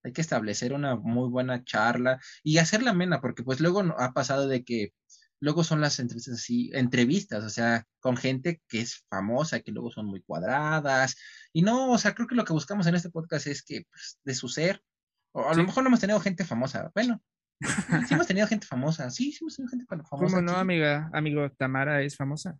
hay 0.04 0.12
que 0.12 0.20
establecer 0.20 0.72
una 0.72 0.96
muy 0.96 1.28
buena 1.28 1.64
charla 1.64 2.20
y 2.42 2.58
hacerla 2.58 2.90
amena, 2.92 3.20
porque 3.20 3.42
pues 3.42 3.60
luego 3.60 3.80
ha 3.98 4.12
pasado 4.12 4.48
de 4.48 4.64
que 4.64 4.94
luego 5.40 5.62
son 5.62 5.80
las 5.80 5.98
entrevistas 6.00 6.34
así, 6.34 6.70
entrevistas, 6.74 7.44
o 7.44 7.50
sea, 7.50 7.84
con 8.00 8.16
gente 8.16 8.60
que 8.68 8.80
es 8.80 9.04
famosa, 9.08 9.60
que 9.60 9.70
luego 9.72 9.90
son 9.90 10.06
muy 10.06 10.20
cuadradas, 10.22 11.16
y 11.52 11.62
no, 11.62 11.92
o 11.92 11.98
sea, 11.98 12.14
creo 12.14 12.26
que 12.26 12.34
lo 12.34 12.44
que 12.44 12.52
buscamos 12.52 12.86
en 12.88 12.96
este 12.96 13.10
podcast 13.10 13.46
es 13.46 13.62
que, 13.62 13.84
pues, 13.90 14.18
de 14.24 14.34
su 14.34 14.48
ser, 14.48 14.82
o 15.32 15.48
a 15.48 15.52
Sí. 15.54 15.60
lo 15.60 15.66
mejor 15.66 15.84
no 15.84 15.88
hemos 15.90 16.00
tenido 16.00 16.18
gente 16.18 16.44
famosa, 16.44 16.90
bueno, 16.92 17.22
sí 18.10 18.14
hemos 18.14 18.26
tenido 18.26 18.48
gente 18.48 18.66
famosa, 18.66 19.10
sí, 19.10 19.30
sí 19.30 19.38
hemos 19.42 19.54
tenido 19.56 19.70
gente 19.70 19.86
famosa. 19.86 20.16
¿Cómo 20.16 20.42
no, 20.42 20.56
amiga? 20.56 21.08
Amigo, 21.12 21.48
Tamara 21.52 22.02
es 22.02 22.16
famosa. 22.16 22.58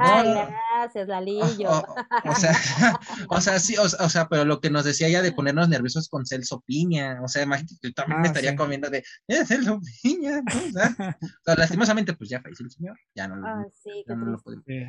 Ay, 0.00 0.34
gracias, 0.74 1.06
Lalillo. 1.08 1.70
O, 1.70 1.78
o- 1.78 2.30
o 2.30 2.34
sea, 2.34 2.52
o 3.30 3.40
sea, 3.40 3.58
sí, 3.58 3.76
o, 3.76 3.82
o 3.82 4.08
sea, 4.08 4.28
pero 4.28 4.44
lo 4.44 4.60
que 4.60 4.70
nos 4.70 4.84
decía 4.84 5.08
ya 5.08 5.22
de 5.22 5.32
ponernos 5.32 5.68
nerviosos 5.68 6.08
con 6.08 6.26
Celso 6.26 6.60
Piña, 6.66 7.20
o 7.22 7.28
sea, 7.28 7.42
imagínate, 7.44 7.76
yo 7.82 7.92
también 7.92 8.20
me 8.20 8.28
Ah, 8.28 8.30
estaría 8.30 8.50
sí. 8.50 8.56
comiendo 8.56 8.90
de, 8.90 9.04
eh, 9.28 9.44
Celso 9.46 9.80
Piña, 10.02 10.40
¿no? 10.42 10.60
O 10.68 10.70
sea, 10.72 10.96
o 11.22 11.44
sea, 11.44 11.54
lastimosamente, 11.56 12.12
pues 12.14 12.30
ya 12.30 12.40
falleció 12.42 12.64
el 12.66 12.72
señor, 12.72 12.98
ya 13.14 13.28
no, 13.28 13.36
lo- 13.36 13.46
Ay, 13.46 13.64
sí, 13.82 14.04
ya 14.08 14.14
no 14.16 14.26
lo 14.26 14.38
podemos. 14.38 14.64
Sí. 14.66 14.84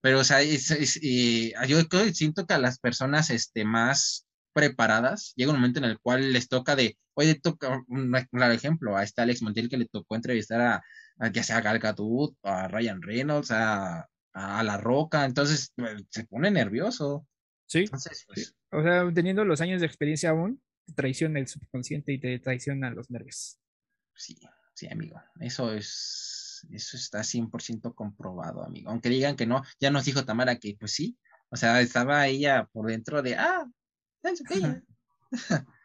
Pero, 0.00 0.20
o 0.20 0.24
sea, 0.24 0.40
es- 0.42 0.70
es- 0.70 1.00
eh, 1.02 1.52
yo 1.66 1.86
creo- 1.88 2.12
siento 2.14 2.46
que 2.46 2.54
a 2.54 2.58
las 2.58 2.78
personas 2.78 3.30
este, 3.30 3.64
más 3.64 4.26
preparadas 4.52 5.32
llega 5.36 5.50
un 5.52 5.56
momento 5.58 5.78
en 5.78 5.84
el 5.86 5.98
cual 6.00 6.32
les 6.32 6.48
toca 6.48 6.76
de, 6.76 6.96
oye, 7.14 7.34
toca 7.34 7.68
un 7.88 8.14
un 8.14 8.26
claro 8.30 8.52
ejemplo, 8.52 8.96
a 8.96 9.02
este 9.02 9.22
Alex 9.22 9.42
Montiel 9.42 9.68
que 9.68 9.76
le 9.76 9.86
tocó 9.86 10.14
entrevistar 10.16 10.60
a, 10.60 10.82
a 11.18 11.28
ya 11.32 11.42
sea 11.42 11.58
a 11.58 11.60
Gal 11.60 11.78
Gadot, 11.78 12.34
a 12.42 12.68
Ryan 12.68 13.02
Reynolds, 13.02 13.50
a, 13.50 14.06
a 14.38 14.62
La 14.62 14.76
Roca, 14.76 15.24
entonces 15.24 15.72
se 16.10 16.24
pone 16.24 16.50
nervioso. 16.50 17.26
Sí. 17.66 17.80
Entonces, 17.80 18.24
pues, 18.26 18.56
O 18.70 18.82
sea, 18.82 19.10
teniendo 19.12 19.44
los 19.44 19.60
años 19.60 19.80
de 19.80 19.86
experiencia 19.86 20.30
aún, 20.30 20.62
te 20.86 20.92
traiciona 20.94 21.38
el 21.38 21.48
subconsciente 21.48 22.12
y 22.12 22.20
te 22.20 22.38
traiciona 22.38 22.90
los 22.90 23.10
nervios. 23.10 23.58
sí, 24.14 24.38
sí, 24.74 24.88
amigo, 24.90 25.20
eso 25.40 25.72
es, 25.72 26.66
eso 26.70 26.96
está 26.96 27.20
100% 27.20 27.94
comprobado, 27.94 28.64
amigo. 28.64 28.90
Aunque 28.90 29.08
digan 29.08 29.36
que 29.36 29.46
no, 29.46 29.62
ya 29.80 29.90
nos 29.90 30.04
dijo 30.04 30.24
Tamara 30.24 30.56
que, 30.56 30.76
pues 30.78 30.92
sí, 30.92 31.18
o 31.50 31.56
sea, 31.56 31.80
estaba 31.80 32.26
ella 32.26 32.68
por 32.72 32.86
dentro 32.86 33.22
de, 33.22 33.36
ah. 33.36 33.66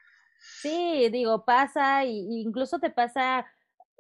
Sí, 0.62 1.10
digo, 1.12 1.46
pasa 1.46 2.06
y, 2.06 2.20
y 2.20 2.42
incluso 2.42 2.80
te 2.80 2.90
pasa, 2.90 3.46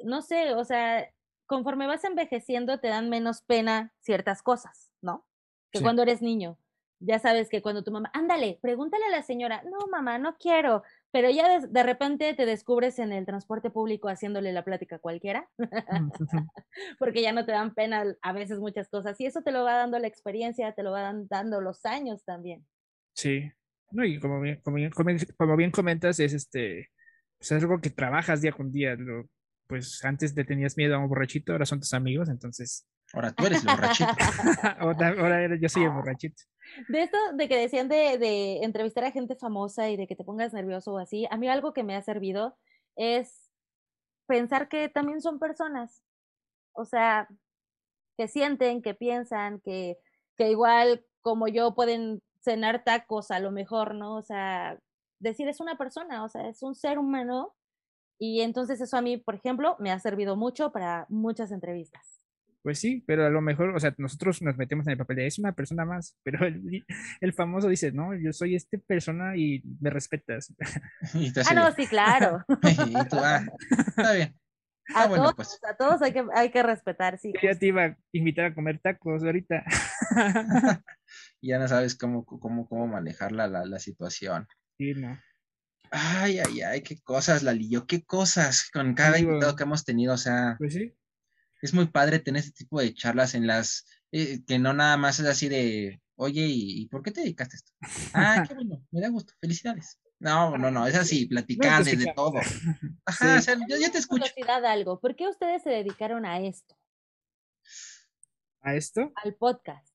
no 0.03 0.21
sé, 0.21 0.53
o 0.53 0.65
sea, 0.65 1.09
conforme 1.45 1.87
vas 1.87 2.03
envejeciendo 2.03 2.79
te 2.79 2.87
dan 2.87 3.09
menos 3.09 3.41
pena 3.41 3.93
ciertas 3.99 4.41
cosas, 4.41 4.91
¿no? 5.01 5.25
Que 5.71 5.79
Sí. 5.79 5.83
cuando 5.83 6.01
eres 6.03 6.21
niño. 6.21 6.57
Ya 7.05 7.19
sabes 7.19 7.49
que 7.49 7.61
cuando 7.61 7.83
tu 7.83 7.91
mamá, 7.91 8.09
ándale, 8.13 8.59
pregúntale 8.61 9.03
a 9.05 9.09
la 9.09 9.23
señora, 9.23 9.61
no, 9.63 9.77
mamá, 9.91 10.19
no 10.19 10.37
quiero, 10.37 10.83
pero 11.11 11.29
ya 11.29 11.59
de, 11.59 11.67
de 11.67 11.83
repente 11.83 12.33
te 12.33 12.45
descubres 12.45 12.97
en 12.97 13.11
el 13.11 13.25
transporte 13.25 13.69
público 13.69 14.07
haciéndole 14.07 14.53
la 14.53 14.63
plática 14.63 14.95
a 14.95 14.99
cualquiera, 14.99 15.49
porque 16.99 17.21
ya 17.21 17.33
no 17.33 17.45
te 17.45 17.51
dan 17.51 17.73
pena 17.73 18.05
a 18.21 18.31
veces 18.33 18.59
muchas 18.59 18.87
cosas, 18.89 19.19
y 19.19 19.25
eso 19.25 19.41
te 19.41 19.51
lo 19.51 19.63
va 19.65 19.73
dando 19.77 19.99
la 19.99 20.07
experiencia, 20.07 20.71
te 20.73 20.83
lo 20.83 20.91
van 20.91 21.27
dando 21.27 21.59
los 21.59 21.85
años 21.85 22.23
también. 22.23 22.65
Sí. 23.15 23.51
No, 23.91 24.05
y 24.05 24.19
como 24.19 24.39
bien, 24.41 24.59
como 24.61 24.75
bien, 24.77 24.91
como 25.37 25.57
comentas, 25.71 26.19
es 26.19 26.33
este, 26.33 26.89
pues 27.37 27.51
es 27.51 27.61
algo 27.63 27.79
que 27.81 27.89
trabajas 27.89 28.41
día 28.41 28.51
con 28.53 28.71
día. 28.71 28.95
lo- 28.95 29.27
pues 29.67 30.03
antes 30.03 30.35
te 30.35 30.43
tenías 30.43 30.77
miedo 30.77 30.95
a 30.95 30.99
un 30.99 31.09
borrachito, 31.09 31.51
ahora 31.51 31.65
son 31.65 31.79
tus 31.79 31.93
amigos, 31.93 32.29
entonces 32.29 32.87
Ahora 33.13 33.31
tú 33.31 33.45
eres 33.45 33.63
el 33.63 33.69
borrachito. 33.69 34.11
ahora, 34.79 35.09
ahora 35.09 35.55
yo 35.55 35.69
soy 35.69 35.83
el 35.83 35.91
borrachito. 35.91 36.41
De 36.89 37.03
esto 37.03 37.17
de 37.35 37.47
que 37.47 37.57
decían 37.57 37.87
de, 37.87 38.17
de 38.17 38.63
entrevistar 38.63 39.03
a 39.03 39.11
gente 39.11 39.35
famosa 39.35 39.89
y 39.89 39.97
de 39.97 40.07
que 40.07 40.15
te 40.15 40.23
pongas 40.23 40.51
nervioso 40.51 40.93
o 40.93 40.97
así, 40.97 41.27
a 41.29 41.37
mí 41.37 41.47
algo 41.47 41.73
que 41.73 41.83
me 41.83 41.95
ha 41.95 42.01
servido 42.01 42.57
es 42.95 43.51
pensar 44.25 44.67
que 44.67 44.89
también 44.89 45.21
son 45.21 45.37
personas. 45.37 46.03
O 46.71 46.85
sea, 46.85 47.27
que 48.17 48.27
sienten, 48.27 48.81
que 48.81 48.95
piensan, 48.95 49.59
que, 49.59 49.97
que 50.35 50.49
igual 50.49 51.05
como 51.21 51.47
yo 51.47 51.75
pueden 51.75 52.23
cenar 52.41 52.83
tacos 52.83 53.29
a 53.29 53.39
lo 53.39 53.51
mejor, 53.51 53.93
¿no? 53.93 54.15
O 54.17 54.23
sea, 54.23 54.79
decir 55.19 55.47
es 55.47 55.59
una 55.59 55.77
persona, 55.77 56.23
o 56.23 56.29
sea, 56.29 56.49
es 56.49 56.63
un 56.63 56.73
ser 56.73 56.97
humano. 56.97 57.53
Y 58.19 58.41
entonces 58.41 58.79
eso 58.81 58.97
a 58.97 59.01
mí, 59.01 59.17
por 59.17 59.35
ejemplo, 59.35 59.75
me 59.79 59.91
ha 59.91 59.99
servido 59.99 60.35
mucho 60.35 60.71
para 60.71 61.05
muchas 61.09 61.51
entrevistas. 61.51 62.19
Pues 62.63 62.79
sí, 62.79 63.03
pero 63.05 63.25
a 63.25 63.29
lo 63.29 63.41
mejor, 63.41 63.75
o 63.75 63.79
sea, 63.79 63.93
nosotros 63.97 64.41
nos 64.41 64.55
metemos 64.55 64.87
en 64.87 64.93
el 64.93 64.97
papel 64.97 65.17
de 65.17 65.27
es 65.27 65.37
una 65.37 65.51
persona 65.51 65.83
más, 65.83 66.17
pero 66.23 66.45
el, 66.45 66.85
el 67.19 67.33
famoso 67.33 67.67
dice, 67.67 67.91
no, 67.91 68.15
yo 68.15 68.31
soy 68.31 68.55
esta 68.55 68.77
persona 68.87 69.35
y 69.35 69.61
me 69.81 69.89
respetas. 69.89 70.53
Y 71.13 71.33
Ah, 71.49 71.53
no, 71.53 71.69
sí, 71.73 71.85
claro. 71.87 72.41
y 72.87 73.09
tú, 73.09 73.17
ah, 73.19 73.43
está 73.87 74.13
bien. 74.13 74.39
A 74.95 75.03
Ah, 75.03 75.07
bueno, 75.07 75.23
todos, 75.23 75.35
pues. 75.35 75.59
a 75.63 75.77
todos 75.77 76.01
hay 76.01 76.11
que, 76.11 76.25
hay 76.35 76.51
que 76.51 76.61
respetar, 76.61 77.17
sí. 77.17 77.31
Yo 77.41 77.49
ya 77.49 77.57
te 77.57 77.67
iba 77.67 77.83
a 77.85 77.97
invitar 78.11 78.45
a 78.45 78.53
comer 78.53 78.79
tacos 78.79 79.23
ahorita. 79.23 79.63
Ya 81.41 81.57
no 81.57 81.67
sabes 81.69 81.95
cómo, 81.95 82.25
cómo, 82.25 82.67
cómo 82.67 82.87
manejar 82.87 83.31
la, 83.31 83.47
la, 83.47 83.65
la 83.65 83.79
situación. 83.79 84.45
Sí, 84.77 84.93
no. 84.93 85.17
Ay, 85.95 86.39
ay, 86.39 86.61
ay, 86.61 86.81
qué 86.81 86.99
cosas, 87.01 87.43
Lalillo, 87.43 87.85
qué 87.85 88.03
cosas 88.03 88.69
con 88.71 88.95
cada 88.95 89.19
invitado 89.19 89.55
que 89.55 89.61
hemos 89.63 89.85
tenido. 89.85 90.13
O 90.15 90.17
sea, 90.17 90.55
Pues 90.57 90.73
sí. 90.73 90.91
es 91.61 91.73
muy 91.73 91.85
padre 91.87 92.17
tener 92.19 92.39
este 92.39 92.51
tipo 92.63 92.79
de 92.81 92.93
charlas 92.95 93.35
en 93.35 93.45
las 93.45 93.85
eh, 94.11 94.43
que 94.45 94.57
no 94.57 94.73
nada 94.73 94.97
más 94.97 95.19
es 95.19 95.27
así 95.27 95.49
de, 95.49 96.01
oye, 96.15 96.41
¿y, 96.47 96.81
y 96.81 96.87
por 96.87 97.03
qué 97.03 97.11
te 97.11 97.21
dedicaste 97.21 97.55
a 97.55 97.57
esto? 97.57 97.71
Ah, 98.13 98.43
qué 98.47 98.53
bueno, 98.55 98.83
me 98.91 99.01
da 99.01 99.09
gusto, 99.09 99.33
felicidades. 99.39 99.99
No, 100.19 100.57
no, 100.57 100.71
no, 100.71 100.87
es 100.87 100.95
así, 100.95 101.25
platicar 101.27 101.79
No, 101.79 101.85
desde 101.85 102.13
todo. 102.15 102.39
Ajá, 103.05 103.33
Sí. 103.33 103.37
o 103.37 103.41
sea, 103.41 103.67
yo, 103.69 103.77
yo 103.79 103.91
te 103.91 103.97
escucho. 103.99 104.23
Curiosidad 104.33 104.65
algo. 104.65 104.99
¿Por 104.99 105.15
qué 105.15 105.27
ustedes 105.27 105.61
se 105.63 105.69
dedicaron 105.69 106.25
a 106.25 106.39
esto, 106.39 106.75
¿A 108.61 108.75
esto? 108.75 109.11
al 109.23 109.35
podcast? 109.35 109.87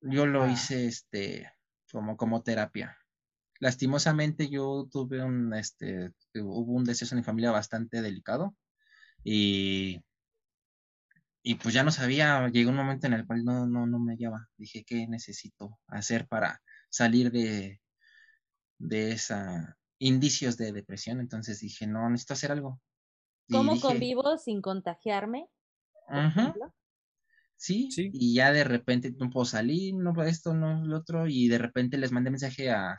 Yo 0.00 0.26
lo 0.26 0.42
Ah. 0.44 0.50
hice 0.50 0.86
este 0.86 1.50
como, 1.92 2.16
como 2.16 2.42
terapia. 2.42 2.96
Lastimosamente 3.60 4.48
yo 4.48 4.88
tuve 4.90 5.22
un 5.22 5.52
este 5.54 6.12
hubo 6.34 6.72
un 6.74 6.84
deceso 6.84 7.14
en 7.14 7.20
mi 7.20 7.24
familia 7.24 7.50
bastante 7.52 8.02
delicado 8.02 8.56
y 9.24 10.00
y 11.42 11.54
pues 11.56 11.74
ya 11.74 11.84
no 11.84 11.90
sabía, 11.92 12.48
llegó 12.48 12.70
un 12.70 12.76
momento 12.76 13.06
en 13.06 13.12
el 13.12 13.26
cual 13.26 13.44
no 13.44 13.66
no 13.66 13.86
no 13.86 13.98
me 13.98 14.14
hallaba. 14.14 14.48
Dije, 14.56 14.84
¿qué 14.86 15.06
necesito 15.08 15.78
hacer 15.86 16.26
para 16.28 16.60
salir 16.90 17.30
de 17.30 17.80
de 18.78 19.12
esa 19.12 19.76
indicios 19.98 20.56
de 20.56 20.72
depresión? 20.72 21.20
Entonces 21.20 21.60
dije, 21.60 21.86
no, 21.86 22.08
necesito 22.10 22.34
hacer 22.34 22.52
algo. 22.52 22.80
Y 23.48 23.54
¿Cómo 23.54 23.70
dije, 23.70 23.80
convivo 23.80 24.38
sin 24.38 24.62
contagiarme? 24.62 25.48
ejemplo? 26.08 26.72
Sí, 27.56 27.88
Sí. 27.90 28.10
y 28.12 28.34
ya 28.34 28.52
de 28.52 28.64
repente 28.64 29.12
no 29.18 29.30
puedo 29.30 29.44
salir, 29.46 29.94
no 29.94 30.12
puedo 30.14 30.28
esto, 30.28 30.54
no 30.54 30.84
lo 30.84 30.98
otro, 30.98 31.26
y 31.28 31.48
de 31.48 31.58
repente 31.58 31.98
les 31.98 32.12
mandé 32.12 32.30
mensaje 32.30 32.70
a, 32.70 32.96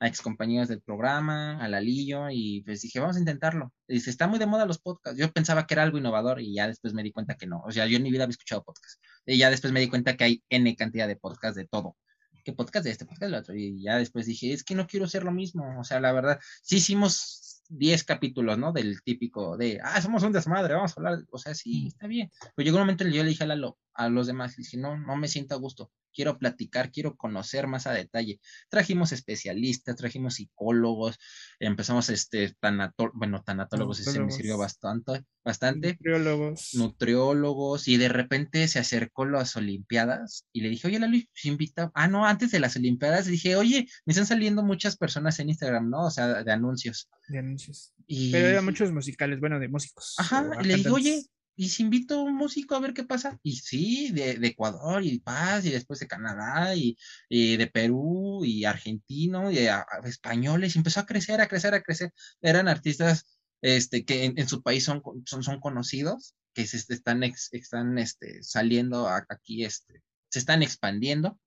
a 0.00 0.06
excompañeros 0.06 0.68
del 0.68 0.80
programa, 0.80 1.58
a 1.62 1.68
Lalillo, 1.68 2.30
y 2.30 2.62
pues 2.62 2.82
dije, 2.82 3.00
vamos 3.00 3.16
a 3.16 3.20
intentarlo. 3.20 3.72
Y 3.86 3.94
dice, 3.94 4.10
está 4.10 4.26
muy 4.26 4.38
de 4.38 4.46
moda 4.46 4.66
los 4.66 4.78
podcasts. 4.78 5.18
Yo 5.18 5.30
pensaba 5.32 5.66
que 5.66 5.74
era 5.74 5.82
algo 5.82 5.98
innovador 5.98 6.40
y 6.40 6.54
ya 6.54 6.68
después 6.68 6.94
me 6.94 7.02
di 7.02 7.12
cuenta 7.12 7.36
que 7.36 7.46
no. 7.46 7.62
O 7.66 7.72
sea, 7.72 7.86
yo 7.86 7.96
en 7.96 8.02
mi 8.02 8.10
vida 8.10 8.24
había 8.24 8.32
escuchado 8.32 8.62
podcasts. 8.62 9.00
Y 9.26 9.38
ya 9.38 9.50
después 9.50 9.72
me 9.72 9.80
di 9.80 9.88
cuenta 9.88 10.16
que 10.16 10.24
hay 10.24 10.42
N 10.48 10.74
cantidad 10.76 11.08
de 11.08 11.16
podcasts 11.16 11.56
de 11.56 11.66
todo. 11.66 11.96
¿Qué 12.44 12.52
podcast 12.52 12.84
de 12.84 12.92
este, 12.92 13.04
podcast 13.04 13.22
del 13.22 13.34
otro? 13.34 13.54
Y 13.54 13.82
ya 13.82 13.96
después 13.98 14.26
dije, 14.26 14.52
es 14.52 14.64
que 14.64 14.74
no 14.74 14.86
quiero 14.86 15.08
ser 15.08 15.24
lo 15.24 15.32
mismo. 15.32 15.78
O 15.80 15.84
sea, 15.84 16.00
la 16.00 16.12
verdad, 16.12 16.38
sí 16.62 16.76
hicimos 16.76 17.62
10 17.68 18.04
capítulos, 18.04 18.56
¿no? 18.58 18.72
Del 18.72 19.02
típico 19.02 19.56
de, 19.56 19.80
ah, 19.82 20.00
somos 20.00 20.22
un 20.22 20.32
desmadre, 20.32 20.74
vamos 20.74 20.92
a 20.92 21.00
hablar. 21.00 21.18
O 21.30 21.38
sea, 21.38 21.54
sí, 21.54 21.88
está 21.88 22.06
bien. 22.06 22.30
Pero 22.54 22.64
llegó 22.64 22.76
un 22.76 22.82
momento 22.82 23.04
en 23.04 23.08
el 23.08 23.12
que 23.12 23.18
yo 23.18 23.24
le 23.24 23.30
dije 23.30 23.44
a, 23.44 23.48
Lalo, 23.48 23.78
a 23.98 24.08
los 24.08 24.28
demás, 24.28 24.56
le 24.56 24.62
dije, 24.62 24.76
no, 24.76 24.96
no 24.96 25.16
me 25.16 25.26
siento 25.26 25.54
a 25.54 25.58
gusto. 25.58 25.90
Quiero 26.14 26.38
platicar, 26.38 26.90
quiero 26.90 27.16
conocer 27.16 27.66
más 27.66 27.86
a 27.86 27.92
detalle. 27.92 28.40
Trajimos 28.70 29.12
especialistas, 29.12 29.96
trajimos 29.96 30.34
psicólogos, 30.34 31.18
empezamos 31.58 32.08
este, 32.08 32.54
tanato, 32.60 33.10
bueno, 33.14 33.42
tanatólogos, 33.42 34.00
ese 34.00 34.20
me 34.20 34.30
sirvió 34.30 34.56
bastante, 34.56 35.24
bastante 35.44 35.92
Nutriólogos. 35.94 36.74
nutriólogos 36.74 37.88
y 37.88 37.96
de 37.98 38.08
repente 38.08 38.66
se 38.68 38.78
acercó 38.78 39.26
las 39.26 39.56
Olimpiadas 39.56 40.46
y 40.52 40.62
le 40.62 40.70
dije, 40.70 40.86
oye, 40.86 40.98
Lalo, 40.98 41.18
¿se 41.34 41.48
invita? 41.48 41.90
Ah, 41.94 42.08
no, 42.08 42.24
antes 42.24 42.52
de 42.52 42.60
las 42.60 42.76
Olimpiadas 42.76 43.26
dije, 43.26 43.56
oye, 43.56 43.86
me 44.06 44.12
están 44.12 44.26
saliendo 44.26 44.62
muchas 44.62 44.96
personas 44.96 45.38
en 45.40 45.50
Instagram, 45.50 45.90
¿no? 45.90 46.06
O 46.06 46.10
sea, 46.10 46.42
de 46.42 46.52
anuncios. 46.52 47.08
de 47.28 47.38
anuncios. 47.40 47.92
Y, 48.06 48.32
Pero 48.32 48.48
eran 48.48 48.64
muchos 48.64 48.92
musicales, 48.92 49.40
bueno, 49.40 49.58
de 49.58 49.68
músicos. 49.68 50.14
Ajá, 50.18 50.48
y 50.62 50.64
le 50.66 50.74
dije, 50.76 50.90
oye. 50.90 51.22
Y 51.58 51.70
si 51.70 51.82
invito 51.82 52.14
a 52.14 52.22
un 52.22 52.36
músico 52.36 52.76
a 52.76 52.80
ver 52.80 52.94
qué 52.94 53.02
pasa. 53.02 53.40
Y 53.42 53.56
sí, 53.56 54.12
de, 54.12 54.38
Ecuador 54.46 55.02
y 55.02 55.18
Paz, 55.18 55.64
y 55.64 55.70
después 55.70 55.98
de 55.98 56.06
Canadá, 56.06 56.76
y, 56.76 56.96
de 57.28 57.66
Perú, 57.66 58.44
y 58.44 58.64
argentino, 58.64 59.50
y 59.50 59.68
españoles, 60.04 60.76
y 60.76 60.78
empezó 60.78 61.00
a 61.00 61.06
crecer, 61.06 61.40
a 61.40 61.48
crecer, 61.48 61.74
a 61.74 61.82
crecer. 61.82 62.12
Eran 62.40 62.68
artistas 62.68 63.40
este, 63.60 64.04
que 64.04 64.26
en, 64.26 64.48
su 64.48 64.62
país 64.62 64.84
son, 64.84 65.02
son, 65.26 65.42
son, 65.42 65.58
conocidos, 65.58 66.36
que 66.54 66.64
se 66.64 66.76
están, 66.76 67.24
están 67.24 67.98
este, 67.98 68.40
saliendo 68.44 69.08
aquí, 69.08 69.64
este, 69.64 70.02
se 70.28 70.38
están 70.38 70.62
expandiendo 70.62 71.40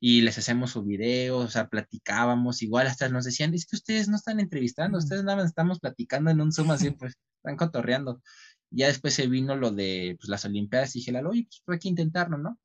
y 0.00 0.22
les 0.22 0.38
hacemos 0.38 0.72
su 0.72 0.84
video, 0.84 1.38
o 1.38 1.48
sea, 1.48 1.68
platicábamos, 1.68 2.62
igual 2.62 2.88
hasta 2.88 3.08
nos 3.08 3.24
decían, 3.24 3.54
es 3.54 3.66
que 3.66 3.76
ustedes 3.76 4.08
no 4.08 4.16
están 4.16 4.40
entrevistando, 4.40 4.98
ustedes 4.98 5.22
nada 5.22 5.36
más 5.36 5.46
estamos 5.46 5.78
platicando 5.78 6.32
en 6.32 6.40
un 6.40 6.52
Zoom 6.52 6.72
así, 6.72 6.90
pues 6.98 7.14
están 7.46 7.56
cotorreando. 7.56 8.20
Ya 8.70 8.88
después 8.88 9.14
se 9.14 9.26
vino 9.26 9.56
lo 9.56 9.70
de 9.70 10.16
pues, 10.18 10.28
las 10.28 10.44
Olimpiadas 10.44 10.94
y 10.96 11.00
dije, 11.00 11.16
oye, 11.24 11.48
pues 11.64 11.76
hay 11.76 11.80
que 11.80 11.88
intentarlo, 11.88 12.38
¿no? 12.38 12.58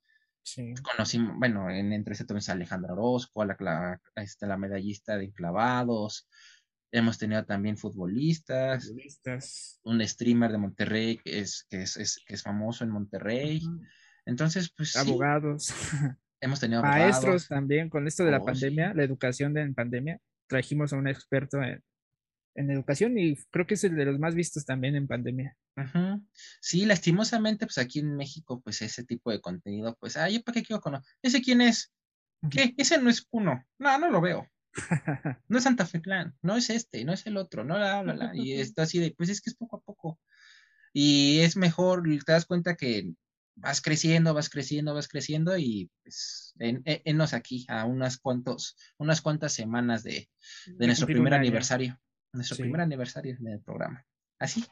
Sí. 0.43 0.73
Conocimos, 0.81 1.35
bueno, 1.37 1.69
en 1.69 1.93
entre 1.93 2.13
ese 2.13 2.25
también 2.25 2.49
a 2.49 2.53
Alejandra 2.53 2.93
Orozco, 2.93 3.45
la, 3.45 3.55
la, 3.59 4.01
este, 4.15 4.47
la 4.47 4.57
medallista 4.57 5.17
de 5.17 5.31
clavados. 5.31 6.27
Hemos 6.91 7.17
tenido 7.17 7.45
también 7.45 7.77
futbolistas, 7.77 8.87
futbolistas. 8.87 9.79
un 9.83 10.05
streamer 10.05 10.51
de 10.51 10.57
Monterrey 10.57 11.17
que 11.23 11.39
es, 11.39 11.65
que 11.69 11.83
es, 11.83 12.21
que 12.25 12.33
es 12.33 12.43
famoso 12.43 12.83
en 12.83 12.89
Monterrey. 12.89 13.61
Entonces, 14.25 14.73
pues. 14.75 14.95
Abogados. 14.95 15.69
Hemos 16.41 16.59
tenido 16.59 16.81
maestros 16.81 17.47
también 17.47 17.87
con 17.87 18.07
esto 18.07 18.25
de 18.25 18.31
la 18.31 18.39
oh, 18.39 18.45
pandemia, 18.45 18.95
la 18.95 19.03
educación 19.03 19.53
de, 19.53 19.61
en 19.61 19.75
pandemia. 19.75 20.19
Trajimos 20.47 20.91
a 20.91 20.97
un 20.97 21.07
experto 21.07 21.61
en, 21.61 21.83
en 22.55 22.69
educación 22.69 23.17
y 23.17 23.35
creo 23.49 23.65
que 23.65 23.75
es 23.75 23.83
el 23.83 23.95
de 23.95 24.05
los 24.05 24.19
más 24.19 24.35
vistos 24.35 24.65
también 24.65 24.95
en 24.95 25.07
pandemia. 25.07 25.55
Sí, 26.59 26.85
lastimosamente, 26.85 27.65
pues 27.65 27.77
aquí 27.77 27.99
en 27.99 28.15
México, 28.15 28.61
pues 28.61 28.81
ese 28.81 29.03
tipo 29.03 29.31
de 29.31 29.41
contenido, 29.41 29.95
pues, 29.99 30.17
ay, 30.17 30.39
¿para 30.39 30.55
qué 30.55 30.63
quiero 30.63 30.81
conocer? 30.81 31.13
¿Ese 31.21 31.41
quién 31.41 31.61
es? 31.61 31.91
¿Qué? 32.49 32.73
Ese 32.77 32.97
no 32.97 33.09
es 33.09 33.27
uno. 33.31 33.63
No, 33.79 33.97
no 33.97 34.09
lo 34.09 34.21
veo. 34.21 34.47
no 35.47 35.57
es 35.57 35.63
Santa 35.63 35.85
Fe 35.85 36.01
Clan, 36.01 36.33
no 36.41 36.55
es 36.55 36.69
este, 36.69 37.03
no 37.03 37.13
es 37.13 37.25
el 37.25 37.37
otro, 37.37 37.63
no 37.63 37.77
la, 37.77 38.03
la, 38.03 38.13
la. 38.13 38.35
Y 38.35 38.53
está 38.61 38.83
así 38.83 38.99
de, 38.99 39.11
pues 39.11 39.29
es 39.29 39.41
que 39.41 39.49
es 39.49 39.55
poco 39.55 39.77
a 39.77 39.81
poco. 39.81 40.19
Y 40.93 41.39
es 41.39 41.55
mejor, 41.55 42.03
te 42.25 42.31
das 42.31 42.45
cuenta 42.45 42.75
que 42.75 43.13
vas 43.55 43.81
creciendo, 43.81 44.33
vas 44.33 44.49
creciendo, 44.49 44.93
vas 44.93 45.07
creciendo 45.07 45.57
y 45.57 45.89
pues 46.03 46.53
en, 46.59 46.81
enos 46.85 47.33
aquí 47.33 47.65
a 47.69 47.85
unas 47.85 48.17
cuantos, 48.17 48.75
unas 48.97 49.21
cuantas 49.21 49.53
semanas 49.53 50.03
de, 50.03 50.29
de 50.67 50.87
nuestro 50.87 51.05
primer 51.05 51.33
aniversario 51.33 51.99
nuestro 52.33 52.57
primer 52.57 52.81
aniversario 52.81 53.35
del 53.39 53.61
programa. 53.61 54.05
Así, 54.39 54.63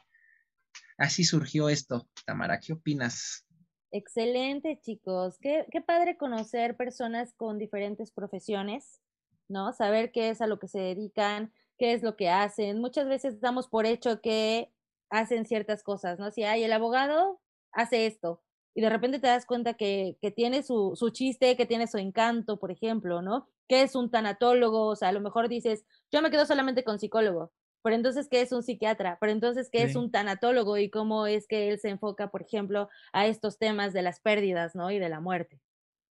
así 0.98 1.24
surgió 1.24 1.68
esto. 1.68 2.08
Tamara, 2.24 2.58
¿qué 2.60 2.72
opinas? 2.72 3.46
Excelente, 3.92 4.78
chicos. 4.80 5.36
Qué, 5.40 5.66
qué 5.70 5.80
padre 5.80 6.16
conocer 6.16 6.76
personas 6.76 7.34
con 7.34 7.58
diferentes 7.58 8.12
profesiones, 8.12 9.00
¿no? 9.48 9.72
Saber 9.72 10.12
qué 10.12 10.30
es 10.30 10.40
a 10.40 10.46
lo 10.46 10.58
que 10.58 10.68
se 10.68 10.78
dedican, 10.78 11.52
qué 11.76 11.92
es 11.92 12.02
lo 12.02 12.16
que 12.16 12.28
hacen. 12.28 12.80
Muchas 12.80 13.08
veces 13.08 13.40
damos 13.40 13.68
por 13.68 13.86
hecho 13.86 14.20
que 14.20 14.72
hacen 15.10 15.44
ciertas 15.44 15.82
cosas, 15.82 16.18
¿no? 16.18 16.30
Si 16.30 16.44
hay 16.44 16.62
el 16.62 16.72
abogado, 16.72 17.40
hace 17.72 18.06
esto. 18.06 18.42
Y 18.74 18.80
de 18.80 18.90
repente 18.90 19.18
te 19.18 19.26
das 19.26 19.44
cuenta 19.44 19.74
que, 19.74 20.16
que 20.20 20.30
tiene 20.30 20.62
su, 20.62 20.92
su, 20.94 21.10
chiste, 21.10 21.56
que 21.56 21.66
tiene 21.66 21.88
su 21.88 21.98
encanto, 21.98 22.58
por 22.58 22.70
ejemplo, 22.70 23.20
¿no? 23.20 23.48
¿Qué 23.70 23.82
es 23.82 23.94
un 23.94 24.10
tanatólogo? 24.10 24.88
O 24.88 24.96
sea, 24.96 25.10
a 25.10 25.12
lo 25.12 25.20
mejor 25.20 25.48
dices, 25.48 25.84
yo 26.10 26.22
me 26.22 26.32
quedo 26.32 26.44
solamente 26.44 26.82
con 26.82 26.98
psicólogo, 26.98 27.52
pero 27.84 27.94
entonces, 27.94 28.26
¿qué 28.28 28.40
es 28.40 28.50
un 28.50 28.64
psiquiatra? 28.64 29.16
Pero 29.20 29.30
entonces, 29.30 29.70
¿qué 29.70 29.84
es 29.84 29.94
un 29.94 30.10
tanatólogo? 30.10 30.76
Y 30.76 30.90
cómo 30.90 31.28
es 31.28 31.46
que 31.46 31.68
él 31.68 31.78
se 31.78 31.90
enfoca, 31.90 32.32
por 32.32 32.42
ejemplo, 32.42 32.88
a 33.12 33.28
estos 33.28 33.58
temas 33.58 33.92
de 33.92 34.02
las 34.02 34.18
pérdidas, 34.18 34.74
¿no? 34.74 34.90
Y 34.90 34.98
de 34.98 35.08
la 35.08 35.20
muerte. 35.20 35.60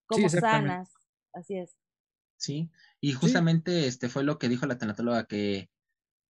¿Cómo 0.05 0.29
sanas? 0.29 0.93
Así 1.33 1.57
es. 1.57 1.75
Sí, 2.37 2.71
y 3.01 3.11
justamente 3.11 3.87
este 3.87 4.07
fue 4.07 4.23
lo 4.23 4.39
que 4.39 4.47
dijo 4.47 4.65
la 4.65 4.77
tanatóloga 4.77 5.25
que, 5.25 5.69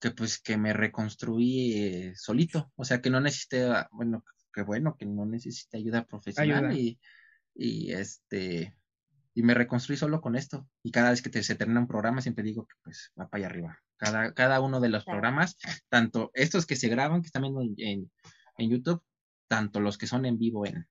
que 0.02 0.10
pues 0.10 0.42
que 0.42 0.58
me 0.58 0.74
reconstruí 0.74 1.74
eh, 1.74 2.13
solito, 2.15 2.72
o 2.76 2.86
sea 2.86 3.04
que 3.04 3.12
no 3.12 3.22
necesité, 3.22 3.70
bueno, 3.92 4.26
que 4.52 4.63
bueno, 4.63 4.98
que 4.98 5.06
no 5.06 5.28
necesité 5.28 5.78
ayuda 5.78 6.08
profesional 6.08 6.76
y, 6.76 7.00
y 7.54 7.92
este 7.92 8.79
y 9.34 9.44
me 9.44 9.54
reconstruí 9.54 9.98
solo 9.98 10.22
con 10.22 10.36
esto. 10.36 10.68
Y 10.84 10.92
cada 10.92 11.12
vez 11.12 11.22
que 11.22 11.44
se 11.44 11.56
termina 11.56 11.80
un 11.80 11.88
programa, 11.88 12.22
siempre 12.22 12.44
digo 12.44 12.65
que 12.65 12.76
pues 12.84 13.12
va 13.20 13.30
para 13.30 13.39
allá 13.39 13.48
arriba. 13.48 13.80
Cada, 13.98 14.34
cada 14.34 14.62
uno 14.62 14.80
de 14.80 14.89
los 14.89 15.06
programas, 15.06 15.58
tanto 15.89 16.32
estos 16.34 16.65
que 16.65 16.76
se 16.76 16.89
graban, 16.89 17.22
que 17.22 17.28
están 17.28 17.44
viendo 17.44 17.62
en, 17.62 18.10
YouTube, 18.58 19.04
tanto 19.48 19.80
los 19.80 19.98
que 19.98 20.08
son 20.08 20.26
en 20.26 20.38
vivo 20.38 20.65
en, 20.65 20.88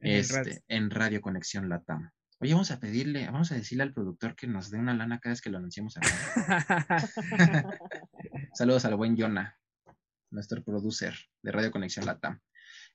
en, 0.00 0.16
este, 0.16 0.62
en 0.68 0.90
Radio 0.90 1.20
Conexión 1.20 1.68
Latam. 1.68 2.10
Oye, 2.40 2.52
vamos 2.52 2.70
a 2.70 2.78
pedirle, 2.78 3.26
vamos 3.26 3.50
a 3.50 3.56
decirle 3.56 3.82
al 3.82 3.92
productor 3.92 4.36
que 4.36 4.46
nos 4.46 4.70
dé 4.70 4.78
una 4.78 4.94
lana 4.94 5.18
cada 5.18 5.32
vez 5.32 5.40
que 5.40 5.50
lo 5.50 5.58
anunciamos 5.58 5.94
Saludos 8.54 8.84
al 8.84 8.94
buen 8.94 9.16
Jonah, 9.16 9.58
nuestro 10.30 10.62
producer 10.62 11.16
de 11.42 11.50
Radio 11.50 11.72
Conexión 11.72 12.06
Latam. 12.06 12.40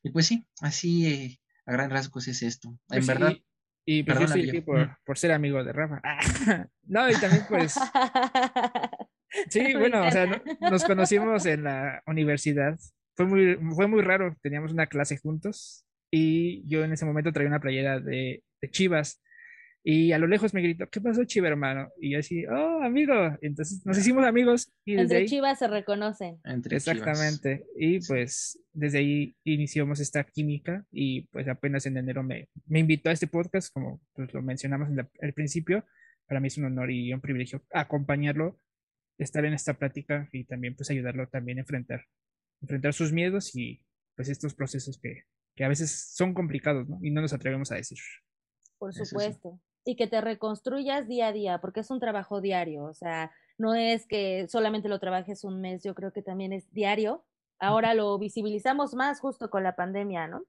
Y 0.01 0.11
pues 0.11 0.27
sí, 0.27 0.47
así 0.61 1.07
eh, 1.07 1.41
a 1.65 1.73
gran 1.73 1.89
rasgos 1.89 2.29
es 2.29 2.41
esto. 2.41 2.69
en 2.69 2.79
pues 2.87 3.07
verdad. 3.07 3.33
Y 3.85 4.03
pues 4.03 4.17
yo 4.17 4.25
estoy 4.25 4.49
aquí 4.49 4.61
por, 4.61 4.97
por, 5.05 5.17
ser 5.17 5.31
amigo 5.31 5.63
de 5.63 5.73
Rafa. 5.73 6.01
no, 6.83 7.09
y 7.09 7.13
también 7.13 7.43
pues... 7.49 7.75
Sí, 9.49 9.73
bueno, 9.73 10.05
o 10.05 10.11
sea, 10.11 10.43
nos 10.59 10.83
conocimos 10.83 11.45
en 11.47 11.63
la 11.63 12.03
universidad. 12.05 12.77
Fue 13.15 13.25
muy, 13.25 13.57
fue 13.75 13.87
muy 13.87 14.01
raro, 14.01 14.35
teníamos 14.43 14.71
una 14.71 14.85
clase 14.85 15.17
juntos 15.17 15.87
y 16.11 16.67
yo 16.67 16.83
en 16.83 16.93
ese 16.93 17.05
momento 17.05 17.31
traía 17.31 17.49
una 17.49 17.59
playera 17.59 17.99
de, 17.99 18.43
de 18.61 18.69
Chivas 18.69 19.23
y 19.85 20.13
a 20.13 20.17
lo 20.17 20.27
lejos 20.27 20.53
me 20.53 20.61
gritó, 20.61 20.89
¿qué 20.89 21.01
pasó, 21.01 21.25
Chiva, 21.25 21.49
hermano? 21.49 21.91
Y 21.99 22.11
yo 22.11 22.19
así, 22.19 22.45
oh, 22.45 22.81
amigo. 22.81 23.13
Entonces 23.41 23.85
nos 23.85 23.97
hicimos 23.97 24.23
amigos. 24.23 24.71
Y 24.85 24.97
Entre 24.97 25.25
Chivas 25.25 25.59
se 25.59 25.67
reconocen. 25.67 26.39
Entre 26.45 26.77
Exactamente. 26.77 27.65
Y 27.77 27.99
pues 28.07 28.57
desde 28.71 28.99
ahí 28.99 29.35
iniciamos 29.43 29.99
esta 29.99 30.23
química 30.23 30.85
y 30.89 31.23
pues 31.27 31.49
apenas 31.49 31.85
en 31.85 31.97
enero 31.97 32.23
me, 32.23 32.47
me 32.65 32.79
invitó 32.79 33.09
a 33.09 33.11
este 33.11 33.27
podcast, 33.27 33.73
como 33.73 33.99
pues 34.13 34.33
lo 34.33 34.41
mencionamos 34.41 34.87
en 34.89 35.05
el 35.19 35.33
principio. 35.33 35.85
Para 36.27 36.39
mí 36.39 36.47
es 36.47 36.57
un 36.57 36.63
honor 36.63 36.89
y 36.89 37.11
un 37.11 37.19
privilegio 37.19 37.61
acompañarlo, 37.73 38.57
estar 39.17 39.43
en 39.43 39.53
esta 39.53 39.73
plática 39.73 40.29
y 40.31 40.45
también 40.45 40.77
pues 40.77 40.91
ayudarlo 40.91 41.27
también 41.27 41.57
a 41.57 41.61
enfrentar, 41.61 42.05
enfrentar 42.61 42.93
sus 42.93 43.11
miedos 43.11 43.53
y 43.53 43.83
pues 44.15 44.29
estos 44.29 44.53
procesos 44.55 44.97
que, 44.97 45.23
que 45.57 45.65
a 45.65 45.67
veces 45.67 45.91
son 46.15 46.33
complicados, 46.33 46.87
¿no? 46.87 46.99
Y 47.01 47.11
no 47.11 47.19
nos 47.19 47.33
atrevemos 47.33 47.69
a 47.73 47.75
decir. 47.75 47.99
Por 48.77 48.93
supuesto 48.93 49.59
y 49.85 49.95
que 49.95 50.07
te 50.07 50.21
reconstruyas 50.21 51.07
día 51.07 51.27
a 51.27 51.31
día, 51.33 51.59
porque 51.59 51.81
es 51.81 51.91
un 51.91 51.99
trabajo 51.99 52.41
diario, 52.41 52.85
o 52.85 52.93
sea, 52.93 53.31
no 53.57 53.75
es 53.75 54.07
que 54.07 54.47
solamente 54.47 54.89
lo 54.89 54.99
trabajes 54.99 55.43
un 55.43 55.61
mes, 55.61 55.83
yo 55.83 55.93
creo 55.95 56.11
que 56.11 56.21
también 56.21 56.53
es 56.53 56.71
diario. 56.71 57.23
Ahora 57.59 57.93
lo 57.93 58.17
visibilizamos 58.17 58.93
más 58.93 59.19
justo 59.19 59.49
con 59.49 59.63
la 59.63 59.75
pandemia, 59.75 60.27
¿no? 60.27 60.43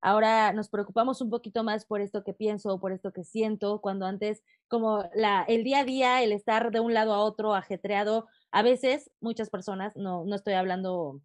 Ahora 0.00 0.52
nos 0.52 0.68
preocupamos 0.68 1.20
un 1.20 1.30
poquito 1.30 1.64
más 1.64 1.86
por 1.86 2.00
esto 2.00 2.24
que 2.24 2.34
pienso, 2.34 2.78
por 2.78 2.92
esto 2.92 3.12
que 3.12 3.24
siento, 3.24 3.80
cuando 3.80 4.06
antes 4.06 4.42
como 4.68 5.08
la, 5.14 5.44
el 5.48 5.64
día 5.64 5.80
a 5.80 5.84
día, 5.84 6.22
el 6.22 6.32
estar 6.32 6.70
de 6.70 6.80
un 6.80 6.94
lado 6.94 7.14
a 7.14 7.20
otro 7.24 7.54
ajetreado, 7.54 8.28
a 8.50 8.62
veces 8.62 9.10
muchas 9.20 9.50
personas, 9.50 9.96
no, 9.96 10.24
no 10.24 10.36
estoy 10.36 10.54
hablando 10.54 11.20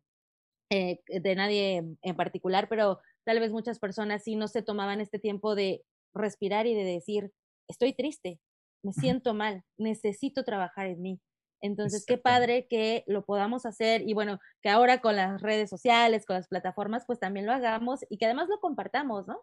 eh, 0.69 1.01
de 1.07 1.35
nadie 1.35 1.83
en 2.01 2.15
particular, 2.15 2.69
pero 2.69 2.99
tal 3.25 3.39
vez 3.39 3.51
muchas 3.51 3.79
personas 3.79 4.23
sí 4.23 4.35
no 4.35 4.47
se 4.47 4.61
tomaban 4.61 5.01
este 5.01 5.19
tiempo 5.19 5.55
de 5.55 5.83
respirar 6.13 6.65
y 6.67 6.73
de 6.73 6.83
decir, 6.83 7.31
estoy 7.69 7.93
triste, 7.93 8.39
me 8.84 8.91
siento 8.91 9.34
mal, 9.34 9.63
necesito 9.77 10.43
trabajar 10.43 10.88
en 10.88 11.01
mí. 11.01 11.21
Entonces, 11.62 12.05
qué 12.05 12.17
padre 12.17 12.67
que 12.69 13.03
lo 13.05 13.25
podamos 13.25 13.65
hacer 13.65 14.01
y 14.08 14.13
bueno, 14.13 14.39
que 14.62 14.69
ahora 14.69 15.01
con 15.01 15.15
las 15.15 15.41
redes 15.41 15.69
sociales, 15.69 16.25
con 16.25 16.38
las 16.38 16.47
plataformas, 16.47 17.03
pues 17.05 17.19
también 17.19 17.45
lo 17.45 17.51
hagamos 17.51 18.05
y 18.10 18.17
que 18.17 18.25
además 18.25 18.47
lo 18.49 18.60
compartamos, 18.60 19.27
¿no? 19.27 19.41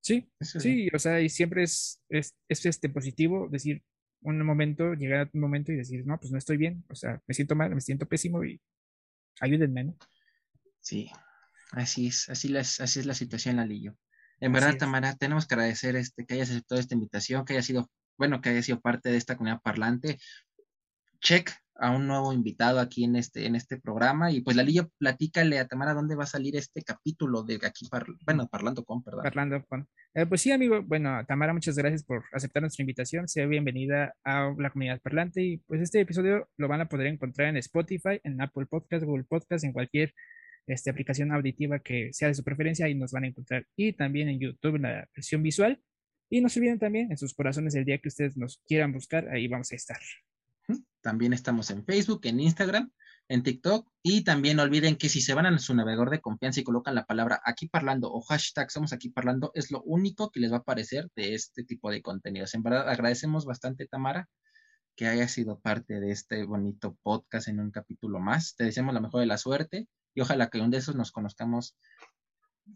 Sí, 0.00 0.30
sí, 0.40 0.88
o 0.94 0.98
sea, 0.98 1.20
y 1.20 1.28
siempre 1.28 1.62
es, 1.62 2.02
es, 2.08 2.34
este 2.48 2.88
positivo 2.88 3.48
decir 3.50 3.82
un 4.22 4.42
momento, 4.44 4.94
llegar 4.94 5.26
a 5.26 5.30
un 5.34 5.40
momento 5.40 5.72
y 5.72 5.76
decir, 5.76 6.06
no, 6.06 6.18
pues 6.18 6.32
no 6.32 6.38
estoy 6.38 6.56
bien, 6.56 6.84
o 6.88 6.94
sea, 6.94 7.22
me 7.26 7.34
siento 7.34 7.54
mal, 7.54 7.74
me 7.74 7.82
siento 7.82 8.06
pésimo 8.06 8.42
y 8.42 8.58
ayúdenme, 9.40 9.84
¿no? 9.84 9.96
Sí, 10.80 11.10
así 11.72 12.06
es, 12.06 12.30
así, 12.30 12.48
las, 12.48 12.80
así 12.80 13.00
es 13.00 13.06
la 13.06 13.14
situación, 13.14 13.58
Alillo. 13.58 13.94
En 14.40 14.52
verdad, 14.52 14.76
Tamara, 14.78 15.14
tenemos 15.16 15.46
que 15.46 15.54
agradecer 15.54 15.96
este, 15.96 16.24
que 16.24 16.34
hayas 16.34 16.50
aceptado 16.50 16.80
esta 16.80 16.94
invitación, 16.94 17.44
que 17.44 17.52
haya 17.52 17.62
sido, 17.62 17.90
bueno, 18.16 18.40
que 18.40 18.48
haya 18.48 18.62
sido 18.62 18.80
parte 18.80 19.10
de 19.10 19.18
esta 19.18 19.36
comunidad 19.36 19.60
parlante. 19.60 20.18
Check 21.20 21.52
a 21.80 21.90
un 21.90 22.06
nuevo 22.06 22.32
invitado 22.32 22.78
aquí 22.78 23.04
en 23.04 23.16
este, 23.16 23.46
en 23.46 23.56
este 23.56 23.78
programa. 23.78 24.30
Y 24.30 24.42
pues, 24.42 24.56
Lalillo, 24.56 24.90
platícale 24.98 25.58
a 25.58 25.66
Tamara 25.66 25.94
dónde 25.94 26.14
va 26.14 26.24
a 26.24 26.26
salir 26.26 26.56
este 26.56 26.82
capítulo 26.82 27.42
de 27.42 27.58
aquí, 27.62 27.88
bueno, 28.26 28.48
Parlando 28.48 28.84
con, 28.84 29.02
perdón. 29.02 29.22
Parlando 29.22 29.64
con. 29.66 29.88
Eh, 30.14 30.26
pues 30.26 30.42
sí, 30.42 30.52
amigo, 30.52 30.82
bueno, 30.82 31.24
Tamara, 31.26 31.52
muchas 31.52 31.76
gracias 31.76 32.04
por 32.04 32.24
aceptar 32.32 32.62
nuestra 32.62 32.82
invitación. 32.82 33.28
Sea 33.28 33.46
bienvenida 33.46 34.14
a 34.24 34.54
la 34.56 34.70
comunidad 34.70 35.00
parlante. 35.00 35.42
Y 35.42 35.56
pues 35.58 35.80
este 35.80 36.00
episodio 36.00 36.48
lo 36.56 36.68
van 36.68 36.82
a 36.82 36.88
poder 36.88 37.06
encontrar 37.06 37.48
en 37.48 37.56
Spotify, 37.56 38.20
en 38.24 38.40
Apple 38.40 38.66
Podcast, 38.66 39.04
Google 39.04 39.24
Podcast, 39.24 39.64
en 39.64 39.72
cualquier 39.72 40.14
esta 40.72 40.90
aplicación 40.90 41.32
auditiva 41.32 41.78
que 41.80 42.12
sea 42.12 42.28
de 42.28 42.34
su 42.34 42.44
preferencia 42.44 42.88
y 42.88 42.94
nos 42.94 43.12
van 43.12 43.24
a 43.24 43.28
encontrar. 43.28 43.66
Y 43.76 43.92
también 43.92 44.28
en 44.28 44.40
YouTube 44.40 44.76
en 44.76 44.82
la 44.82 45.08
versión 45.14 45.42
visual. 45.42 45.82
Y 46.28 46.40
no 46.40 46.48
se 46.48 46.60
olviden 46.60 46.78
también 46.78 47.10
en 47.10 47.18
sus 47.18 47.34
corazones 47.34 47.74
el 47.74 47.84
día 47.84 47.98
que 47.98 48.08
ustedes 48.08 48.36
nos 48.36 48.62
quieran 48.66 48.92
buscar, 48.92 49.28
ahí 49.30 49.48
vamos 49.48 49.72
a 49.72 49.76
estar. 49.76 49.98
También 51.00 51.32
estamos 51.32 51.70
en 51.70 51.84
Facebook, 51.84 52.20
en 52.24 52.38
Instagram, 52.38 52.92
en 53.28 53.42
TikTok 53.42 53.88
y 54.02 54.22
también 54.22 54.56
no 54.56 54.62
olviden 54.62 54.96
que 54.96 55.08
si 55.08 55.20
se 55.20 55.34
van 55.34 55.46
a 55.46 55.58
su 55.58 55.74
navegador 55.74 56.10
de 56.10 56.20
confianza 56.20 56.60
y 56.60 56.64
colocan 56.64 56.94
la 56.94 57.06
palabra 57.06 57.40
aquí 57.44 57.68
parlando 57.68 58.12
o 58.12 58.20
hashtag 58.22 58.70
somos 58.70 58.92
aquí 58.92 59.08
parlando, 59.08 59.50
es 59.54 59.70
lo 59.70 59.82
único 59.82 60.30
que 60.30 60.40
les 60.40 60.52
va 60.52 60.56
a 60.56 60.60
aparecer 60.60 61.08
de 61.16 61.34
este 61.34 61.64
tipo 61.64 61.90
de 61.90 62.02
contenidos. 62.02 62.54
En 62.54 62.62
verdad 62.62 62.88
agradecemos 62.88 63.44
bastante, 63.44 63.86
Tamara, 63.86 64.28
que 64.96 65.06
haya 65.06 65.28
sido 65.28 65.60
parte 65.60 66.00
de 66.00 66.10
este 66.10 66.44
bonito 66.44 66.96
podcast 67.02 67.48
en 67.48 67.60
un 67.60 67.70
capítulo 67.70 68.18
más. 68.18 68.54
Te 68.56 68.64
deseamos 68.64 68.94
la 68.94 69.00
mejor 69.00 69.20
de 69.20 69.26
la 69.26 69.38
suerte 69.38 69.88
y 70.14 70.20
ojalá 70.20 70.48
que 70.48 70.60
un 70.60 70.70
de 70.70 70.78
esos 70.78 70.94
nos 70.94 71.12
conozcamos 71.12 71.76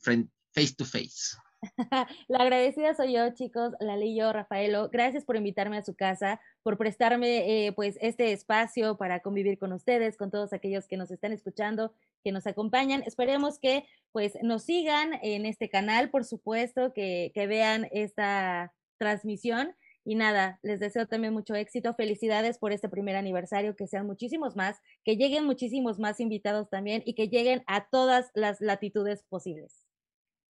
face 0.01 0.75
to 0.77 0.85
face. 0.85 1.37
La 2.29 2.39
agradecida 2.39 2.95
soy 2.95 3.15
yo, 3.15 3.31
chicos, 3.31 3.73
Lalillo, 3.81 4.33
Rafaelo. 4.33 4.89
Gracias 4.91 5.25
por 5.25 5.37
invitarme 5.37 5.79
a 5.79 5.85
su 5.85 5.95
casa, 5.95 6.41
por 6.63 6.79
prestarme 6.79 7.67
eh, 7.67 7.73
pues 7.73 7.97
este 8.01 8.33
espacio 8.33 8.97
para 8.97 9.21
convivir 9.21 9.59
con 9.59 9.73
ustedes, 9.73 10.17
con 10.17 10.31
todos 10.31 10.53
aquellos 10.53 10.87
que 10.87 10.97
nos 10.97 11.11
están 11.11 11.33
escuchando, 11.33 11.95
que 12.23 12.33
nos 12.33 12.47
acompañan. 12.47 13.03
Esperemos 13.07 13.59
que 13.59 13.87
pues 14.13 14.35
nos 14.43 14.65
sigan 14.65 15.13
en 15.23 15.47
este 15.47 15.69
canal, 15.69 16.11
por 16.11 16.25
supuesto, 16.25 16.93
que, 16.93 17.33
que 17.35 17.47
vean 17.47 17.89
esta 17.93 18.73
transmisión. 18.99 19.75
Y 20.05 20.17
nada, 20.17 20.59
les 20.63 20.81
deseo 20.81 21.07
también 21.07 21.33
mucho 21.33 21.55
éxito. 21.55 21.95
Felicidades 21.95 22.59
por 22.59 22.73
este 22.73 22.89
primer 22.89 23.17
aniversario, 23.17 23.75
que 23.75 23.87
sean 23.87 24.07
muchísimos 24.07 24.55
más, 24.55 24.79
que 25.03 25.17
lleguen 25.17 25.45
muchísimos 25.45 25.99
más 25.99 26.21
invitados 26.21 26.69
también 26.69 27.03
y 27.07 27.15
que 27.15 27.29
lleguen 27.29 27.63
a 27.67 27.89
todas 27.89 28.31
las 28.35 28.61
latitudes 28.61 29.25
posibles. 29.29 29.87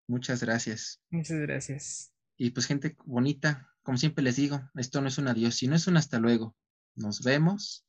Muchas 0.07 0.43
gracias. 0.43 1.01
Muchas 1.11 1.39
gracias. 1.39 2.13
Y 2.37 2.51
pues 2.51 2.67
gente 2.67 2.97
bonita, 3.05 3.69
como 3.83 3.99
siempre 3.99 4.23
les 4.23 4.37
digo, 4.37 4.61
esto 4.75 5.01
no 5.01 5.09
es 5.09 5.19
un 5.19 5.29
adiós, 5.29 5.55
sino 5.55 5.75
es 5.75 5.87
un 5.87 5.97
hasta 5.97 6.19
luego. 6.19 6.55
Nos 6.95 7.23
vemos. 7.23 7.87